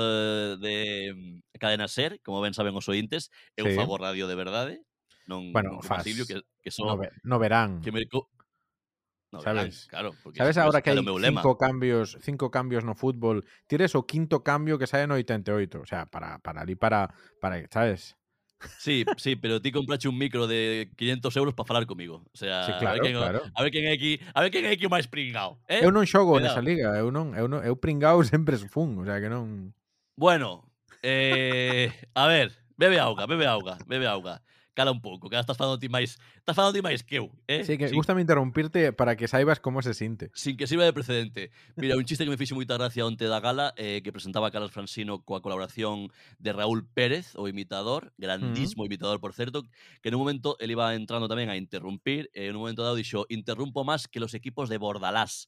de 0.61 1.41
Cadena 1.59 1.89
Ser, 1.89 2.21
como 2.21 2.43
ben 2.45 2.53
saben 2.53 2.77
os 2.77 2.89
ointes, 2.93 3.31
eu 3.57 3.71
Sí. 3.71 3.73
fago 3.73 3.97
radio 3.97 4.29
de 4.29 4.37
verdade, 4.37 4.75
non, 5.25 5.43
Bueno, 5.53 5.81
non 5.81 5.97
Silvio, 5.97 6.29
que, 6.29 6.45
No, 6.77 6.97
no 7.25 7.39
verán. 7.39 7.73
que 7.83 7.93
me 7.93 8.05
No, 9.33 9.45
verán, 9.47 9.71
sabes? 9.71 9.89
claro, 9.89 10.19
porque 10.23 10.45
Sabes 10.45 10.57
ahora 10.57 10.81
que 10.83 10.91
é 10.91 10.95
lema. 11.19 11.45
cinco 11.45 11.59
cambios, 11.59 12.17
cinco 12.23 12.51
cambios 12.51 12.85
no 12.85 12.95
fútbol, 12.95 13.45
tires 13.69 13.95
o 13.95 14.07
quinto 14.07 14.43
cambio 14.43 14.79
que 14.79 14.87
sae 14.89 15.07
no 15.07 15.15
88, 15.21 15.81
o 15.85 15.87
sea, 15.87 16.07
para 16.07 16.39
para 16.41 16.63
ali 16.63 16.75
para 16.77 17.13
para, 17.41 17.57
sabes? 17.71 18.17
Sí, 18.79 19.05
sí, 19.17 19.37
pero 19.37 19.61
ti 19.61 19.73
comprache 19.73 20.09
un 20.09 20.19
micro 20.19 20.47
de 20.47 20.91
500 20.97 21.37
euros 21.37 21.55
para 21.55 21.67
falar 21.67 21.87
comigo. 21.87 22.25
O 22.33 22.37
sea, 22.37 22.67
sí, 22.67 22.73
claro, 22.79 22.89
a, 22.89 22.93
ver 22.93 23.03
quen, 23.03 23.17
claro. 23.17 23.43
a 23.55 23.63
ver 23.63 23.71
quen 23.73 23.85
é 23.87 23.93
aquí, 23.93 24.21
a 24.35 24.41
ver 24.41 24.51
quen 24.51 24.65
é 24.67 24.73
aquí 24.73 24.87
o 24.87 24.91
máis 24.91 25.07
pringao, 25.07 25.59
eh? 25.69 25.81
Eu 25.83 25.91
non 25.91 26.07
xogo 26.07 26.39
Cuidado. 26.39 26.59
nesa 26.59 26.63
liga, 26.63 26.95
eu 26.99 27.11
non, 27.11 27.35
eu 27.35 27.47
non, 27.47 27.63
eu 27.63 27.75
pringao 27.79 28.23
sempre 28.27 28.59
fun, 28.59 28.99
o 28.99 29.05
sea 29.05 29.19
que 29.19 29.31
non 29.31 29.75
Bueno, 30.17 30.69
eh, 31.03 31.91
a 32.15 32.27
ver, 32.27 32.53
bebe 32.77 32.99
auga, 32.99 33.27
bebe 33.27 33.47
auga, 33.47 33.79
bebe 33.87 34.07
auga. 34.07 34.43
Cala 34.75 34.91
un 34.91 35.03
pouco, 35.03 35.29
que 35.29 35.37
estás 35.37 35.57
falando 35.57 35.79
ti 35.79 35.89
máis 35.89 36.17
estás 36.43 36.57
falando 36.59 36.75
ti 36.75 36.83
máis 36.83 37.07
que 37.07 37.23
eu, 37.23 37.31
eh? 37.47 37.63
Sí, 37.63 37.79
que 37.79 37.87
Sin- 37.87 37.97
gustame 37.97 38.21
interrumpirte 38.21 38.93
para 38.93 39.15
que 39.15 39.31
saibas 39.31 39.61
como 39.63 39.79
se 39.83 39.95
sinte. 39.95 40.35
sin 40.35 40.57
que 40.59 40.67
sirva 40.67 40.83
de 40.85 40.93
precedente. 40.93 41.51
Mira, 41.77 41.95
un 41.95 42.05
chiste 42.05 42.25
que 42.25 42.31
me 42.31 42.37
fixo 42.41 42.59
moita 42.59 42.75
gracia 42.75 43.07
onte 43.07 43.31
da 43.31 43.39
gala 43.39 43.71
eh, 43.79 44.03
que 44.03 44.11
presentaba 44.11 44.51
Carlos 44.51 44.75
Francino 44.75 45.23
coa 45.23 45.39
colaboración 45.39 46.11
de 46.43 46.51
Raúl 46.51 46.83
Pérez, 46.91 47.39
o 47.39 47.47
imitador, 47.47 48.11
grandísimo 48.19 48.83
imitador, 48.83 49.23
por 49.23 49.39
certo, 49.39 49.63
que 50.03 50.09
en 50.11 50.19
un 50.19 50.23
momento 50.27 50.57
él 50.59 50.75
iba 50.75 50.91
entrando 50.99 51.31
tamén 51.31 51.47
a 51.47 51.55
interrumpir, 51.55 52.27
e 52.35 52.51
en 52.51 52.59
un 52.59 52.67
momento 52.67 52.83
dado 52.83 52.99
dixo, 52.99 53.23
interrumpo 53.31 53.87
máis 53.87 54.11
que 54.11 54.19
los 54.19 54.35
equipos 54.35 54.67
de 54.67 54.83
Bordalás, 54.83 55.47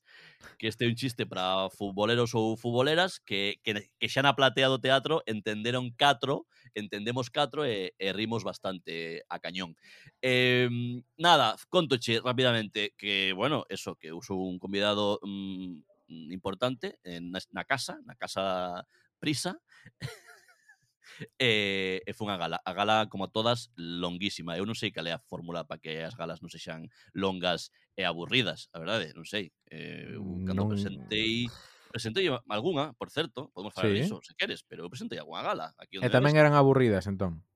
que 0.60 0.68
este 0.70 0.86
é 0.86 0.88
un 0.88 0.94
chiste 0.94 1.26
para 1.26 1.66
futboleros 1.74 2.38
ou 2.38 2.54
futboleras 2.54 3.18
que, 3.18 3.58
que, 3.66 3.90
que 3.98 4.06
xa 4.06 4.22
na 4.22 4.38
platea 4.38 4.70
do 4.70 4.78
teatro 4.78 5.26
entenderon 5.26 5.90
catro, 5.96 6.46
entendemos 6.78 7.34
catro 7.34 7.66
e, 7.66 7.96
e 7.98 8.12
rimos 8.14 8.46
bastante 8.46 9.26
a 9.26 9.42
cañón. 9.42 9.74
Eh, 10.22 10.68
nada, 11.16 11.56
contoche 11.68 12.20
rapidamente 12.20 12.94
que, 12.96 13.32
bueno, 13.32 13.64
eso, 13.68 13.96
que 13.96 14.12
uso 14.12 14.34
un 14.34 14.58
convidado 14.58 15.20
mm, 15.22 16.32
importante 16.32 16.98
en 17.04 17.30
na 17.30 17.64
casa, 17.64 17.98
na 18.04 18.14
casa 18.14 18.86
Prisa. 19.18 19.56
e, 21.38 22.02
eh, 22.02 22.02
e 22.04 22.12
fun 22.12 22.30
a 22.30 22.36
gala. 22.36 22.60
A 22.64 22.72
gala, 22.72 23.08
como 23.08 23.24
a 23.24 23.32
todas, 23.32 23.70
longuísima. 23.76 24.56
Eu 24.58 24.66
non 24.66 24.76
sei 24.76 24.90
cal 24.90 25.06
é 25.06 25.14
a 25.14 25.22
fórmula 25.22 25.64
para 25.64 25.80
que 25.80 26.02
as 26.02 26.16
galas 26.18 26.40
non 26.42 26.50
sexan 26.50 26.90
longas 27.14 27.70
e 27.94 28.02
aburridas, 28.02 28.68
a 28.74 28.80
verdade, 28.82 29.14
non 29.14 29.24
sei. 29.24 29.54
Eh, 29.70 30.18
eu, 30.18 30.22
mm, 30.22 30.44
cando 30.48 30.66
non... 30.66 30.72
presentei 30.74 31.46
presentei 31.94 32.26
algunha, 32.26 32.90
por 32.98 33.08
certo, 33.14 33.54
podemos 33.54 33.70
falar 33.70 33.94
sí. 33.94 34.02
diso, 34.02 34.18
se 34.18 34.34
queres, 34.34 34.66
pero 34.66 34.82
eu 34.82 34.90
presentei 34.90 35.18
algunha 35.20 35.46
gala. 35.46 35.70
Aquí 35.78 35.98
onde 35.98 36.10
e 36.10 36.14
tamén 36.14 36.34
eran 36.34 36.58
aburridas, 36.58 37.06
entón? 37.06 37.46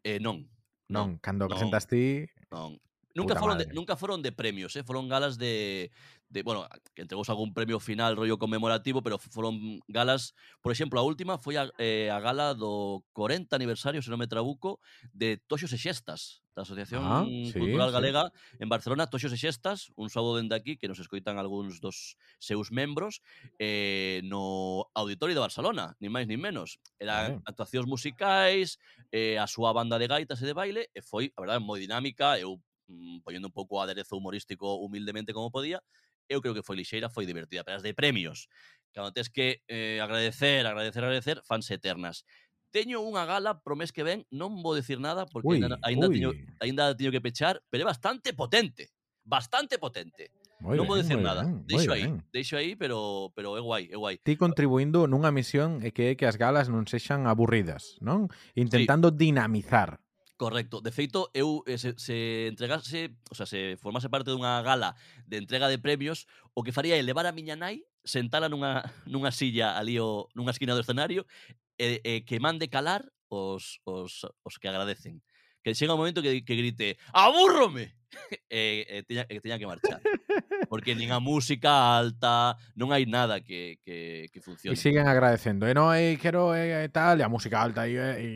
Eh, 0.00 0.18
non. 0.18 0.48
Non, 0.90 1.14
non 1.14 1.22
cando 1.22 1.46
non. 1.46 1.54
presentas 1.54 1.86
ti, 1.86 2.26
Non. 2.50 2.78
Nunca 3.14 3.34
Puta 3.34 3.40
foron, 3.40 3.56
madre. 3.58 3.66
de, 3.66 3.74
nunca 3.74 3.96
foron 3.96 4.22
de 4.22 4.30
premios, 4.30 4.76
eh? 4.76 4.84
foron 4.84 5.08
galas 5.08 5.36
de, 5.36 5.90
de, 6.30 6.42
bueno, 6.42 6.66
que 6.94 7.02
entregou 7.02 7.26
algún 7.26 7.52
premio 7.52 7.82
final 7.82 8.16
rollo 8.16 8.38
conmemorativo, 8.38 9.02
pero 9.02 9.18
foron 9.18 9.82
galas, 9.90 10.34
por 10.62 10.70
exemplo, 10.70 11.02
a 11.02 11.02
última 11.02 11.42
foi 11.42 11.58
a, 11.58 11.66
eh, 11.76 12.08
a 12.08 12.22
gala 12.22 12.54
do 12.54 13.02
40 13.12 13.50
aniversario, 13.50 13.98
se 13.98 14.14
non 14.14 14.22
me 14.22 14.30
trabuco, 14.30 14.78
de 15.10 15.42
Toxos 15.50 15.74
e 15.74 15.78
Xestas, 15.82 16.46
da 16.54 16.62
Asociación 16.62 17.02
ah, 17.02 17.26
sí, 17.26 17.50
Cultural 17.50 17.90
sí. 17.90 17.94
Galega 17.98 18.22
en 18.62 18.70
Barcelona, 18.70 19.10
Toxos 19.10 19.34
e 19.34 19.42
Xestas, 19.42 19.90
un 19.98 20.06
sábado 20.06 20.38
dende 20.38 20.54
aquí 20.54 20.78
que 20.78 20.86
nos 20.86 21.02
escoitan 21.02 21.34
algúns 21.34 21.82
dos 21.82 22.14
seus 22.38 22.70
membros 22.70 23.26
eh, 23.58 24.22
no 24.22 24.86
Auditorio 24.94 25.34
de 25.34 25.42
Barcelona, 25.42 25.98
ni 25.98 26.06
máis 26.06 26.30
ni 26.30 26.38
menos. 26.38 26.78
Eran 27.02 27.42
ah. 27.42 27.50
actuacións 27.50 27.90
musicais, 27.90 28.78
eh, 29.10 29.34
a 29.34 29.50
súa 29.50 29.74
banda 29.74 29.98
de 29.98 30.06
gaitas 30.06 30.38
e 30.38 30.46
de 30.46 30.54
baile, 30.54 30.94
e 30.94 31.02
foi, 31.02 31.34
a 31.34 31.42
verdade, 31.42 31.58
moi 31.58 31.82
dinámica, 31.82 32.38
eu 32.38 32.62
mm, 32.86 33.26
poñendo 33.26 33.50
un 33.50 33.56
pouco 33.56 33.82
aderezo 33.82 34.14
humorístico 34.14 34.78
humildemente 34.78 35.34
como 35.34 35.50
podía, 35.50 35.82
eu 36.30 36.40
creo 36.40 36.54
que 36.54 36.62
foi 36.62 36.78
lixeira, 36.78 37.10
foi 37.10 37.26
divertida, 37.26 37.66
pero 37.66 37.76
as 37.76 37.82
de 37.82 37.92
premios, 37.92 38.46
cando 38.94 39.10
tens 39.10 39.28
que 39.28 39.60
eh, 39.66 39.98
agradecer, 40.00 40.64
agradecer, 40.64 41.02
agradecer, 41.02 41.42
fanse 41.42 41.74
eternas. 41.74 42.22
Teño 42.70 43.02
unha 43.02 43.26
gala 43.26 43.58
pro 43.58 43.74
mes 43.74 43.90
que 43.90 44.06
ven, 44.06 44.22
non 44.30 44.62
vou 44.62 44.78
decir 44.78 45.02
nada 45.02 45.26
porque 45.26 45.50
ui, 45.50 45.58
ainda, 45.58 45.76
ainda. 45.82 46.06
Teño, 46.06 46.30
aínda 46.62 46.94
teño 46.94 47.10
que 47.10 47.18
pechar, 47.18 47.58
pero 47.66 47.82
é 47.82 47.86
bastante 47.90 48.30
potente, 48.30 48.94
bastante 49.26 49.74
potente. 49.82 50.30
Muy 50.62 50.78
non 50.78 50.86
vou 50.86 50.94
decir 50.94 51.18
nada. 51.18 51.42
Ben, 51.42 51.66
deixo 51.66 51.90
aí, 51.90 52.06
ben. 52.06 52.22
deixo 52.30 52.54
aí, 52.54 52.78
pero 52.78 53.34
pero 53.34 53.58
é 53.58 53.62
guai, 53.64 53.90
é 53.90 53.98
guai. 53.98 54.22
Ti 54.22 54.38
contribuindo 54.38 55.10
nunha 55.10 55.34
misión 55.34 55.82
é 55.82 55.90
que 55.90 56.14
é 56.14 56.14
que 56.14 56.30
as 56.30 56.38
galas 56.38 56.70
non 56.70 56.86
sexan 56.86 57.26
aburridas, 57.26 57.98
non? 57.98 58.30
Intentando 58.54 59.10
sí. 59.10 59.26
dinamizar 59.26 59.98
Correcto. 60.40 60.80
De 60.80 60.90
feito, 60.90 61.28
eu 61.34 61.62
eh, 61.66 61.76
se, 61.76 61.92
se 61.98 62.48
entregase, 62.48 63.12
o 63.30 63.34
sea, 63.34 63.44
se 63.44 63.76
formase 63.76 64.08
parte 64.08 64.32
dunha 64.32 64.64
gala 64.64 64.96
de 65.28 65.36
entrega 65.36 65.68
de 65.68 65.76
premios, 65.76 66.24
o 66.56 66.64
que 66.64 66.72
faría 66.72 66.96
é 66.96 67.04
levar 67.04 67.28
a 67.28 67.36
miña 67.36 67.60
nai, 67.60 67.84
sentala 68.08 68.48
nunha, 68.48 68.80
nunha 69.04 69.36
silla 69.36 69.76
ali 69.76 70.00
o, 70.00 70.32
nunha 70.32 70.56
esquina 70.56 70.72
do 70.72 70.80
escenario, 70.80 71.28
e, 71.76 72.00
e 72.00 72.12
que 72.24 72.40
mande 72.40 72.72
calar 72.72 73.04
os, 73.28 73.84
os, 73.84 74.24
os 74.40 74.56
que 74.56 74.72
agradecen. 74.72 75.20
Que 75.60 75.76
chega 75.76 75.92
un 75.92 76.00
momento 76.00 76.24
que, 76.24 76.40
que 76.40 76.56
grite 76.56 76.96
¡Abúrrome! 77.12 77.99
e, 78.10 78.36
e 78.50 78.62
eh, 78.86 78.98
eh, 78.98 79.02
teña, 79.06 79.24
e 79.28 79.40
teña 79.40 79.58
que 79.58 79.66
marchar. 79.66 80.00
Porque 80.68 80.94
nin 80.94 81.10
a 81.10 81.18
música 81.18 81.98
alta, 81.98 82.54
non 82.78 82.94
hai 82.94 83.06
nada 83.06 83.42
que, 83.42 83.82
que, 83.82 84.30
que 84.30 84.40
funcione. 84.42 84.74
E 84.74 84.78
siguen 84.78 85.10
agradecendo. 85.10 85.66
Eh, 85.66 85.72
e 85.72 85.74
non, 85.74 85.90
e 85.94 86.18
quero 86.18 86.54
e, 86.54 86.86
e 86.86 86.90
tal, 86.90 87.18
e 87.18 87.22
a 87.26 87.30
música 87.30 87.58
alta. 87.58 87.86
E, 87.86 87.96
e... 87.96 88.28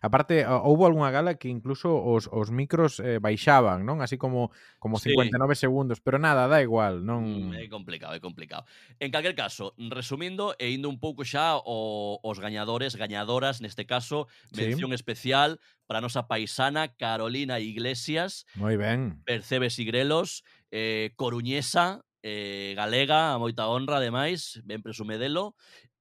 Aparte, 0.00 0.44
houbo 0.44 0.88
algunha 0.88 1.12
gala 1.12 1.36
que 1.36 1.48
incluso 1.52 1.92
os, 1.92 2.28
os 2.32 2.48
micros 2.48 3.00
eh, 3.00 3.20
baixaban, 3.20 3.84
non? 3.84 4.00
Así 4.00 4.16
como 4.16 4.52
como 4.78 5.00
59 5.00 5.54
sí. 5.54 5.60
segundos. 5.64 6.00
Pero 6.00 6.18
nada, 6.18 6.48
dá 6.48 6.60
igual. 6.60 7.04
Non... 7.04 7.24
Mm, 7.24 7.56
é 7.56 7.68
complicado, 7.68 8.12
é 8.16 8.20
complicado. 8.20 8.68
En 9.00 9.12
calquer 9.12 9.36
caso, 9.36 9.72
resumindo 9.76 10.52
e 10.60 10.72
indo 10.72 10.88
un 10.88 11.00
pouco 11.00 11.24
xa 11.24 11.56
o, 11.60 12.20
os 12.20 12.36
gañadores, 12.40 12.96
gañadoras, 12.96 13.60
neste 13.60 13.88
caso, 13.88 14.28
mención 14.52 14.92
sí. 14.92 14.96
especial 14.96 15.60
para 15.86 16.00
a 16.00 16.04
nosa 16.04 16.26
paisana 16.26 16.88
Carolina 16.88 17.60
Iglesias. 17.60 18.48
Moi 18.56 18.76
ben 18.76 19.13
Mm. 19.14 19.22
Percebes 19.24 19.78
y 19.78 19.84
Grelos, 19.84 20.44
eh, 20.70 21.12
coruñesa, 21.16 22.04
eh, 22.22 22.74
galega, 22.76 23.34
a 23.34 23.38
moita 23.38 23.68
honra, 23.68 23.98
ademais, 23.98 24.60
ben 24.64 24.82
presumedelo, 24.82 25.54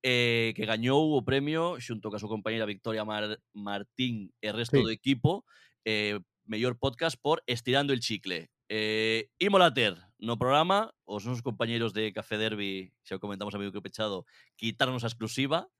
eh, 0.04 0.54
que 0.56 0.68
gañou 0.68 1.16
o 1.16 1.24
premio 1.24 1.80
xunto 1.80 2.12
ca 2.12 2.20
súa 2.20 2.32
compañeira 2.32 2.68
Victoria 2.68 3.08
Mar 3.08 3.40
Martín 3.56 4.36
e 4.44 4.52
resto 4.52 4.80
sí. 4.80 4.84
do 4.84 4.92
equipo 4.92 5.48
eh, 5.88 6.20
mellor 6.44 6.76
podcast 6.76 7.16
por 7.16 7.40
Estirando 7.48 7.96
el 7.96 8.04
Chicle. 8.04 8.52
Eh, 8.68 9.32
imola 9.40 9.72
ter 9.72 9.96
no 10.20 10.40
programa 10.40 10.92
os 11.08 11.24
nosos 11.24 11.44
compañeiros 11.44 11.96
de 11.96 12.12
Café 12.12 12.36
Derby, 12.36 12.92
xa 13.04 13.16
o 13.16 13.24
comentamos 13.24 13.56
a 13.56 13.60
medio 13.60 13.72
que 13.72 13.84
pechado, 13.84 14.28
quitarnos 14.60 15.04
a 15.04 15.12
exclusiva. 15.12 15.72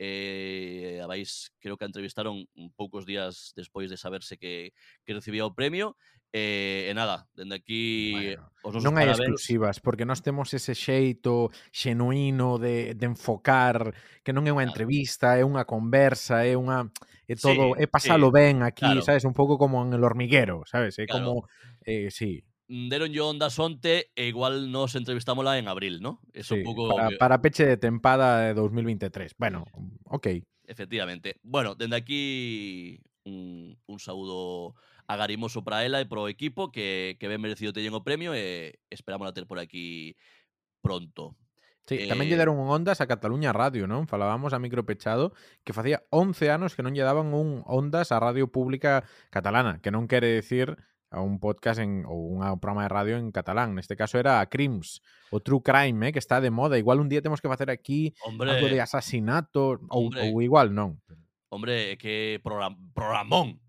Eh, 0.00 1.04
vais, 1.04 1.52
creo 1.60 1.76
que 1.76 1.84
a 1.84 1.90
entrevistaron 1.90 2.48
poucos 2.80 3.04
días 3.04 3.52
despois 3.56 3.92
de 3.92 4.00
saberse 4.00 4.40
que, 4.40 4.72
que 5.04 5.12
recibía 5.12 5.44
o 5.44 5.52
premio 5.52 6.00
E, 6.36 6.90
e 6.90 6.92
nada, 6.92 7.24
dende 7.32 7.56
aquí 7.56 8.12
bueno, 8.12 8.52
os 8.60 8.84
non 8.84 9.00
hai 9.00 9.08
exclusivas, 9.08 9.80
porque 9.80 10.04
nós 10.04 10.20
temos 10.20 10.52
ese 10.52 10.76
xeito 10.76 11.48
xenuíno 11.72 12.60
de, 12.60 12.92
de 12.92 13.06
enfocar 13.08 13.96
que 14.20 14.36
non 14.36 14.44
é 14.44 14.52
unha 14.52 14.68
entrevista, 14.68 15.40
é 15.40 15.48
unha 15.48 15.64
conversa, 15.64 16.44
é 16.44 16.52
unha 16.52 16.92
é 17.24 17.34
todo, 17.40 17.72
sí, 17.72 17.80
é 17.80 17.86
pasalo 17.88 18.28
sí, 18.28 18.36
ben 18.36 18.60
aquí, 18.60 18.84
claro. 18.84 19.00
sabes, 19.00 19.24
un 19.24 19.32
pouco 19.32 19.56
como 19.56 19.80
en 19.80 19.96
el 19.96 20.04
hormiguero, 20.04 20.60
sabes, 20.68 21.00
é 21.00 21.08
claro. 21.08 21.24
como 21.24 21.32
eh, 21.88 22.12
sí, 22.12 22.44
mm, 22.68 22.92
deron 22.92 23.16
yo 23.16 23.32
ondas 23.32 23.56
onte 23.56 24.12
e 24.12 24.28
igual 24.28 24.68
nos 24.68 24.92
entrevistámola 24.92 25.56
en 25.56 25.72
abril, 25.72 26.04
¿no? 26.04 26.20
Es 26.36 26.52
sí, 26.52 26.60
un 26.60 26.68
pouco 26.68 26.92
para, 26.92 27.16
para 27.16 27.40
peche 27.40 27.64
de 27.64 27.80
tempada 27.80 28.44
de 28.44 28.52
2023. 28.52 29.40
Bueno, 29.40 29.64
ok. 30.04 30.44
Efectivamente. 30.68 31.40
Bueno, 31.40 31.72
dende 31.74 31.96
aquí 31.96 33.00
un, 33.24 33.78
un 33.86 33.98
saúdo 33.98 34.74
agarimoso 35.06 35.62
para 35.62 35.86
ela 35.86 36.02
e 36.02 36.06
pro 36.06 36.28
equipo 36.28 36.70
que, 36.70 37.16
que 37.18 37.30
ben 37.30 37.42
merecido 37.42 37.72
teñen 37.72 37.94
o 37.94 38.04
premio 38.04 38.34
e 38.34 38.78
esperamos 38.90 39.26
a 39.26 39.34
ter 39.34 39.46
por 39.46 39.58
aquí 39.58 40.18
pronto. 40.82 41.38
Sí, 41.86 42.02
eh... 42.02 42.10
tamén 42.10 42.26
lle 42.26 42.34
eh, 42.34 42.42
deron 42.42 42.58
un 42.58 42.66
Ondas 42.66 42.98
a 42.98 43.06
Cataluña 43.06 43.54
Radio, 43.54 43.86
non? 43.86 44.10
Falábamos 44.10 44.50
a 44.50 44.58
micropechado 44.58 45.30
que 45.62 45.70
facía 45.70 46.02
11 46.10 46.50
anos 46.50 46.74
que 46.74 46.82
non 46.82 46.98
lle 46.98 47.06
daban 47.06 47.30
un 47.30 47.62
Ondas 47.62 48.10
a 48.10 48.18
Radio 48.18 48.50
Pública 48.50 49.06
Catalana, 49.30 49.78
que 49.78 49.94
non 49.94 50.10
quere 50.10 50.42
decir 50.42 50.74
a 51.14 51.22
un 51.22 51.38
podcast 51.38 51.78
en, 51.78 52.02
ou 52.02 52.34
unha 52.34 52.58
programa 52.58 52.82
de 52.82 52.90
radio 52.90 53.14
en 53.14 53.30
catalán. 53.30 53.78
Neste 53.78 53.94
caso 53.94 54.18
era 54.18 54.42
a 54.42 54.50
Crims, 54.50 54.98
o 55.30 55.38
True 55.38 55.62
Crime, 55.62 56.10
eh, 56.10 56.12
que 56.12 56.18
está 56.18 56.42
de 56.42 56.50
moda. 56.50 56.74
Igual 56.74 56.98
un 56.98 57.06
día 57.06 57.22
temos 57.22 57.38
que 57.38 57.46
facer 57.46 57.70
aquí 57.70 58.10
Hombre. 58.26 58.50
algo 58.50 58.66
de 58.66 58.82
asasinato, 58.82 59.78
ou, 59.86 60.10
ou 60.10 60.42
igual 60.42 60.74
non. 60.74 60.98
Hombre, 61.54 61.94
que 61.94 62.42
program, 62.42 62.74
programón 62.90 63.62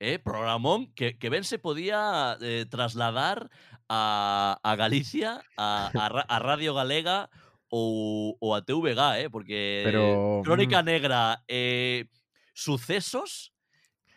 eh, 0.00 0.18
programón 0.18 0.92
que, 0.94 1.18
que 1.18 1.28
ben 1.28 1.44
se 1.44 1.58
podía 1.58 2.36
eh, 2.40 2.66
trasladar 2.68 3.50
a, 3.88 4.58
a 4.62 4.76
Galicia, 4.76 5.44
a, 5.56 5.90
a, 5.94 6.06
a 6.06 6.38
Radio 6.40 6.74
Galega 6.74 7.28
ou, 7.68 8.36
ou 8.40 8.54
a 8.54 8.64
TVG, 8.64 9.00
eh, 9.20 9.30
porque 9.30 9.82
Pero... 9.84 10.42
Crónica 10.42 10.82
mm. 10.82 10.84
Negra, 10.84 11.44
eh, 11.46 12.08
sucesos, 12.52 13.52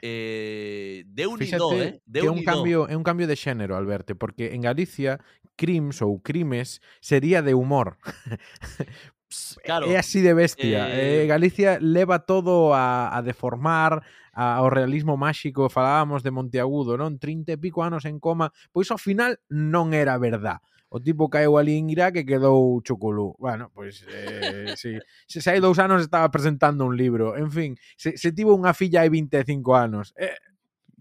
eh, 0.01 1.03
de 1.05 1.27
un 1.27 1.37
Fíxate 1.37 1.59
do, 1.59 1.73
eh? 1.79 2.01
De 2.05 2.19
que 2.21 2.27
é 2.27 2.31
un 2.31 2.43
cambio, 2.43 2.89
é 2.89 2.95
un 2.97 3.03
cambio 3.03 3.27
de 3.27 3.35
xénero, 3.35 3.77
Alberto, 3.77 4.15
porque 4.15 4.51
en 4.51 4.61
Galicia 4.61 5.19
crimes 5.55 6.01
ou 6.01 6.19
crimes 6.19 6.81
sería 6.99 7.41
de 7.41 7.53
humor. 7.53 7.97
claro, 9.63 9.87
é 9.87 9.95
así 9.95 10.19
de 10.19 10.33
bestia. 10.33 10.89
Eh... 10.91 11.23
eh 11.23 11.27
Galicia 11.27 11.79
leva 11.79 12.25
todo 12.27 12.73
a, 12.73 13.15
a 13.15 13.21
deformar, 13.21 14.03
ao 14.33 14.67
realismo 14.69 15.15
máxico, 15.15 15.69
falábamos 15.69 16.25
de 16.25 16.33
Monteagudo, 16.33 16.97
non? 16.97 17.21
30 17.21 17.53
e 17.53 17.61
pico 17.61 17.85
anos 17.85 18.09
en 18.09 18.17
coma, 18.17 18.49
pois 18.73 18.89
ao 18.89 18.97
final 18.97 19.37
non 19.47 19.93
era 19.93 20.17
verdad. 20.17 20.57
O 20.93 21.01
tipo 21.01 21.25
caeu 21.25 21.57
ali 21.57 21.77
en 21.77 21.89
Irak 21.89 22.21
e 22.21 22.25
quedou 22.25 22.77
chuculú. 22.85 23.33
Bueno, 23.41 23.73
pois, 23.73 24.05
eh, 24.05 24.73
si, 24.77 24.97
se, 25.25 25.41
se 25.41 25.49
hai 25.49 25.57
dous 25.57 25.81
anos 25.81 26.05
estaba 26.05 26.29
presentando 26.29 26.85
un 26.85 26.93
libro. 26.93 27.33
En 27.33 27.49
fin, 27.49 27.73
se, 27.97 28.13
se 28.13 28.29
tivo 28.29 28.53
unha 28.53 28.77
filla 28.77 29.01
hai 29.01 29.09
25 29.09 29.73
anos. 29.73 30.13
Eh, 30.13 30.37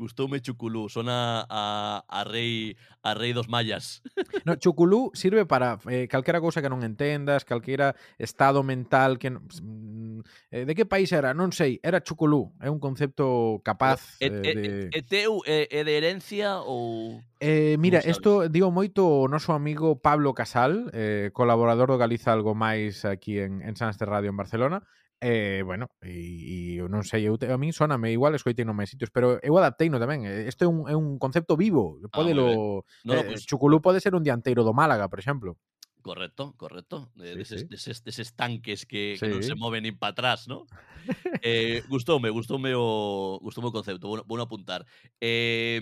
Gustoume 0.02 0.42
Chuculú, 0.42 0.90
sona 0.90 1.46
a, 1.46 2.02
a 2.10 2.20
rei 2.26 2.74
a 3.02 3.14
rei 3.14 3.32
dos 3.32 3.46
mallas. 3.46 4.02
No, 4.44 4.56
Chuculú 4.58 5.14
sirve 5.14 5.46
para 5.46 5.78
eh, 5.86 6.08
calquera 6.10 6.42
cousa 6.42 6.58
que 6.58 6.72
non 6.72 6.82
entendas, 6.82 7.46
calquera 7.46 7.94
estado 8.18 8.66
mental 8.66 9.22
que 9.22 9.30
mm, 9.30 10.26
eh, 10.50 10.64
de 10.66 10.72
que 10.74 10.82
país 10.82 11.14
era, 11.14 11.30
non 11.30 11.54
sei, 11.54 11.78
era 11.86 12.02
Chuculú, 12.02 12.50
é 12.58 12.66
un 12.66 12.82
concepto 12.82 13.62
capaz 13.62 14.18
eh, 14.18 14.26
eh, 14.26 14.54
de 14.58 14.62
e 14.90 15.00
teu 15.06 15.46
é, 15.46 15.70
é 15.70 15.86
de 15.86 15.92
herencia 15.94 16.58
ou 16.66 17.22
Eh, 17.42 17.74
mira, 17.78 17.98
isto 18.06 18.46
digo 18.46 18.70
moito 18.70 19.02
o 19.02 19.26
noso 19.26 19.50
amigo 19.50 19.98
Pablo 19.98 20.30
Casal, 20.30 20.94
eh, 20.94 21.34
colaborador 21.34 21.90
do 21.90 21.98
Galiza 21.98 22.30
Algo 22.30 22.54
Máis 22.54 23.02
aquí 23.02 23.42
en, 23.42 23.66
en 23.66 23.74
Sans 23.74 23.98
de 23.98 24.06
Radio 24.06 24.30
en 24.30 24.38
Barcelona, 24.38 24.86
eh, 25.22 25.62
bueno, 25.64 25.86
e, 26.02 26.10
e 26.10 26.82
eu 26.82 26.90
non 26.90 27.06
sei, 27.06 27.30
eu 27.30 27.38
te, 27.38 27.46
a 27.46 27.54
min 27.54 27.70
soname, 27.70 28.10
igual 28.10 28.34
escoitei 28.34 28.66
nome 28.66 28.90
sitios, 28.90 29.14
pero 29.14 29.38
eu 29.38 29.54
adapteino 29.54 30.02
tamén, 30.02 30.26
este 30.26 30.66
eh, 30.66 30.66
é 30.66 30.68
un, 30.68 30.90
é 30.90 30.94
un 30.98 31.22
concepto 31.22 31.54
vivo, 31.54 32.02
podelo, 32.10 32.82
ah, 32.82 33.06
no, 33.06 33.12
eh, 33.22 33.24
pues, 33.30 33.46
Chuculú 33.46 33.78
pode 33.78 34.02
ser 34.02 34.18
un 34.18 34.26
dianteiro 34.26 34.66
do 34.66 34.74
Málaga, 34.74 35.06
por 35.06 35.22
exemplo. 35.22 35.54
Correcto, 36.02 36.54
correcto. 36.56 37.12
De, 37.14 37.32
sí, 37.32 37.38
deses, 37.38 37.60
sí. 37.60 37.66
deses, 37.70 38.02
deses 38.02 38.34
tanques 38.34 38.84
que, 38.84 39.14
sí. 39.14 39.22
que 39.22 39.30
non 39.30 39.46
se 39.46 39.54
moven 39.54 39.86
nin 39.86 39.94
para 39.94 40.10
atrás, 40.10 40.50
¿no? 40.50 40.66
eh, 41.46 41.86
gustoume, 41.86 42.26
gustoume 42.34 42.74
o, 42.74 43.38
gustoume 43.38 43.70
o 43.70 43.74
concepto, 43.74 44.10
vou, 44.10 44.26
vou 44.26 44.42
apuntar. 44.42 44.82
Eh, 45.22 45.78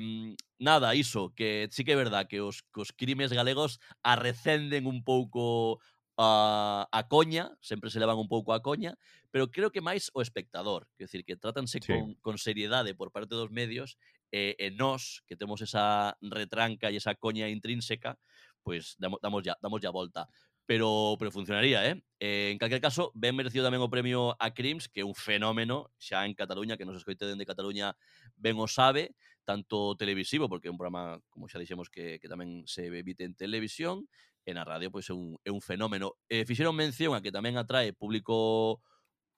nada, 0.61 0.93
iso, 0.93 1.33
que 1.33 1.73
sí 1.73 1.89
que 1.89 1.97
é 1.97 1.99
verdad 1.99 2.29
que 2.29 2.45
os, 2.45 2.61
que 2.69 2.85
os 2.85 2.93
crimes 2.93 3.33
galegos 3.33 3.81
arrecenden 4.05 4.85
un 4.85 5.01
pouco 5.01 5.81
a, 6.21 6.85
a 6.93 7.09
coña, 7.09 7.57
sempre 7.65 7.89
se 7.89 7.97
levan 7.97 8.21
un 8.21 8.29
pouco 8.29 8.53
a 8.53 8.61
coña, 8.61 9.01
pero 9.33 9.49
creo 9.49 9.73
que 9.73 9.81
máis 9.81 10.13
o 10.13 10.21
espectador, 10.21 10.85
quer 11.01 11.09
decir, 11.09 11.25
que 11.25 11.41
trátanse 11.41 11.81
sí. 11.81 11.89
con, 11.89 12.13
con 12.21 12.37
seriedade 12.37 12.93
por 12.93 13.09
parte 13.09 13.33
dos 13.33 13.49
medios 13.49 13.97
e, 14.29 14.53
e 14.61 14.69
nós, 14.69 15.25
que 15.25 15.41
temos 15.41 15.65
esa 15.65 16.13
retranca 16.21 16.93
e 16.93 17.01
esa 17.01 17.17
coña 17.17 17.49
intrínseca, 17.49 18.21
pois 18.61 18.95
pues, 18.95 19.01
damos, 19.01 19.19
damos, 19.25 19.41
ya, 19.41 19.57
damos 19.65 19.81
ya 19.81 19.89
volta. 19.89 20.29
Pero, 20.69 21.17
pero 21.19 21.33
funcionaría, 21.33 21.83
eh? 21.91 21.99
eh 22.21 22.53
en 22.53 22.59
calquer 22.61 22.85
caso, 22.85 23.11
ben 23.17 23.35
merecido 23.35 23.67
tamén 23.67 23.83
o 23.83 23.91
premio 23.91 24.37
a 24.39 24.55
Crims, 24.55 24.87
que 24.87 25.03
é 25.03 25.09
un 25.09 25.17
fenómeno 25.17 25.91
xa 25.99 26.29
en 26.29 26.37
Cataluña, 26.37 26.77
que 26.77 26.87
nos 26.87 27.01
escoite 27.01 27.27
dende 27.27 27.49
Cataluña 27.49 27.97
ben 28.37 28.55
o 28.61 28.71
sabe, 28.71 29.17
tanto 29.43 29.99
televisivo, 29.99 30.47
porque 30.47 30.69
é 30.69 30.73
un 30.73 30.79
programa, 30.79 31.19
como 31.33 31.51
xa 31.51 31.59
dixemos, 31.59 31.91
que, 31.91 32.23
que 32.23 32.31
tamén 32.31 32.63
se 32.71 32.87
evite 32.87 33.27
en 33.27 33.35
televisión, 33.35 34.07
e 34.45 34.51
na 34.55 34.65
radio 34.65 34.91
pois 34.91 35.09
é 35.11 35.15
un, 35.15 35.37
é 35.45 35.51
un 35.51 35.61
fenómeno. 35.61 36.17
Eh 36.29 36.45
fixeron 36.45 36.77
mención 36.77 37.13
a 37.15 37.23
que 37.23 37.33
tamén 37.35 37.57
atrae 37.61 37.93
público 37.93 38.81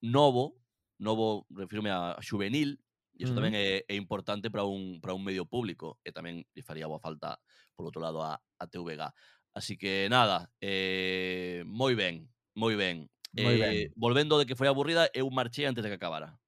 novo, 0.02 0.59
novo, 0.99 1.47
refirme 1.50 1.90
a 1.90 2.18
juvenil, 2.23 2.78
e 3.14 3.25
iso 3.25 3.32
uh 3.32 3.37
-huh. 3.37 3.38
tamén 3.38 3.54
é, 3.54 3.85
é 3.87 3.94
importante 3.94 4.50
para 4.50 4.64
un, 4.64 5.00
para 5.00 5.14
un 5.14 5.23
medio 5.23 5.47
público, 5.47 6.00
e 6.02 6.11
tamén 6.11 6.42
lle 6.54 6.66
faría 6.66 6.90
boa 6.90 7.02
falta, 7.02 7.38
por 7.75 7.87
outro 7.87 8.02
lado, 8.02 8.23
a, 8.23 8.38
a 8.38 8.64
TVG. 8.66 9.02
Así 9.52 9.76
que, 9.76 10.09
nada, 10.09 10.49
eh, 10.61 11.62
moi 11.68 11.92
ben, 11.94 12.25
moi 12.56 12.75
ben. 12.75 13.06
Moi 13.37 13.56
eh, 13.56 13.61
ben. 13.61 13.75
Volvendo 13.97 14.40
de 14.40 14.49
que 14.49 14.56
foi 14.56 14.66
aburrida, 14.66 15.12
eu 15.12 15.28
marchei 15.28 15.68
antes 15.68 15.85
de 15.85 15.92
que 15.92 16.00
acabara. 16.00 16.40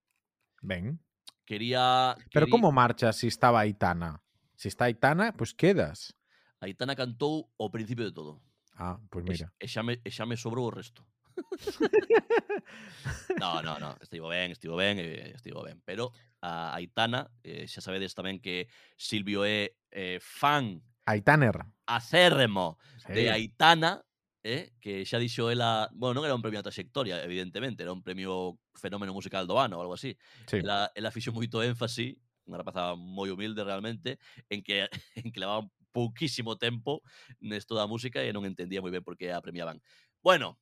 Ben. 0.65 0.99
Quería... 1.45 2.17
Pero 2.33 2.47
querí... 2.47 2.51
como 2.51 2.73
marcha 2.73 3.13
si 3.13 3.29
estaba 3.29 3.61
Aitana? 3.61 4.25
Si 4.57 4.69
está 4.69 4.87
Aitana, 4.87 5.37
pois 5.37 5.53
pues 5.53 5.55
quedas. 5.55 6.17
Aitana 6.61 6.97
cantou 6.97 7.53
o 7.61 7.69
principio 7.69 8.09
de 8.09 8.13
todo. 8.17 8.41
Ah, 8.75 8.99
pues 9.11 9.25
mira. 9.25 9.53
e 9.59 9.67
xa 9.71 9.83
me, 9.83 10.03
e 10.03 10.11
xa 10.11 10.27
me 10.27 10.37
sobrou 10.37 10.67
o 10.67 10.75
resto. 10.75 11.07
no, 13.41 13.63
no, 13.63 13.79
no, 13.79 13.97
estivo 14.01 14.29
ben, 14.29 14.51
estivo 14.51 14.77
ben, 14.77 14.99
eh, 14.99 15.33
estivo 15.35 15.63
ben. 15.63 15.81
Pero 15.85 16.13
a 16.43 16.75
Aitana, 16.75 17.31
eh, 17.43 17.67
xa 17.67 17.81
sabedes 17.83 18.15
tamén 18.15 18.39
que 18.39 18.69
Silvio 18.99 19.43
é 19.47 19.75
eh, 19.91 20.19
fan 20.23 20.83
Aitaner. 21.07 21.59
acérremo 21.87 22.79
de 23.11 23.27
Sí. 23.27 23.29
Aitana, 23.29 24.03
eh, 24.43 24.73
que 24.81 25.05
xa 25.05 25.19
dixo 25.19 25.51
ela, 25.51 25.89
bueno, 25.93 26.21
non 26.21 26.25
era 26.29 26.37
un 26.37 26.43
premio 26.45 26.61
a 26.61 26.67
trayectoria, 26.67 27.23
evidentemente, 27.25 27.83
era 27.83 27.93
un 27.93 28.03
premio 28.05 28.59
fenómeno 28.77 29.15
musical 29.15 29.47
do 29.47 29.59
ano 29.59 29.79
ou 29.79 29.83
algo 29.85 29.97
así. 29.97 30.17
Sí. 30.47 30.61
Ela, 30.61 30.91
ela 30.95 31.15
fixo 31.15 31.33
moito 31.33 31.63
énfasis, 31.65 32.17
unha 32.45 32.61
rapaza 32.61 32.93
moi 32.97 33.33
humilde 33.33 33.65
realmente, 33.65 34.21
en 34.53 34.61
que 34.61 34.85
en 35.21 35.33
que 35.33 35.41
levaba 35.41 35.65
pouquísimo 35.95 36.59
tempo 36.59 37.07
nesto 37.39 37.79
da 37.79 37.87
música 37.87 38.19
e 38.27 38.35
non 38.35 38.43
entendía 38.43 38.83
moi 38.83 38.91
ben 38.91 39.07
por 39.07 39.15
que 39.15 39.31
a 39.31 39.39
premiaban. 39.39 39.79
Bueno, 40.19 40.59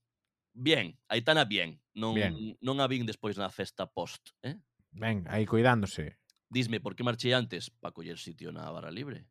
bien, 0.53 1.01
Aitana 1.09 1.49
bien. 1.49 1.81
Non, 1.97 2.13
bien. 2.13 2.37
non 2.61 2.85
a 2.85 2.87
vin 2.87 3.09
despois 3.09 3.41
na 3.41 3.49
festa 3.49 3.89
post, 3.89 4.37
eh? 4.45 4.61
Ben, 4.93 5.25
aí 5.33 5.49
cuidándose. 5.49 6.21
Disme, 6.53 6.85
por 6.85 6.93
que 6.93 7.01
marchei 7.01 7.33
antes? 7.33 7.73
Pa 7.73 7.97
coller 7.97 8.21
sitio 8.21 8.53
na 8.53 8.69
barra 8.69 8.93
libre. 8.93 9.25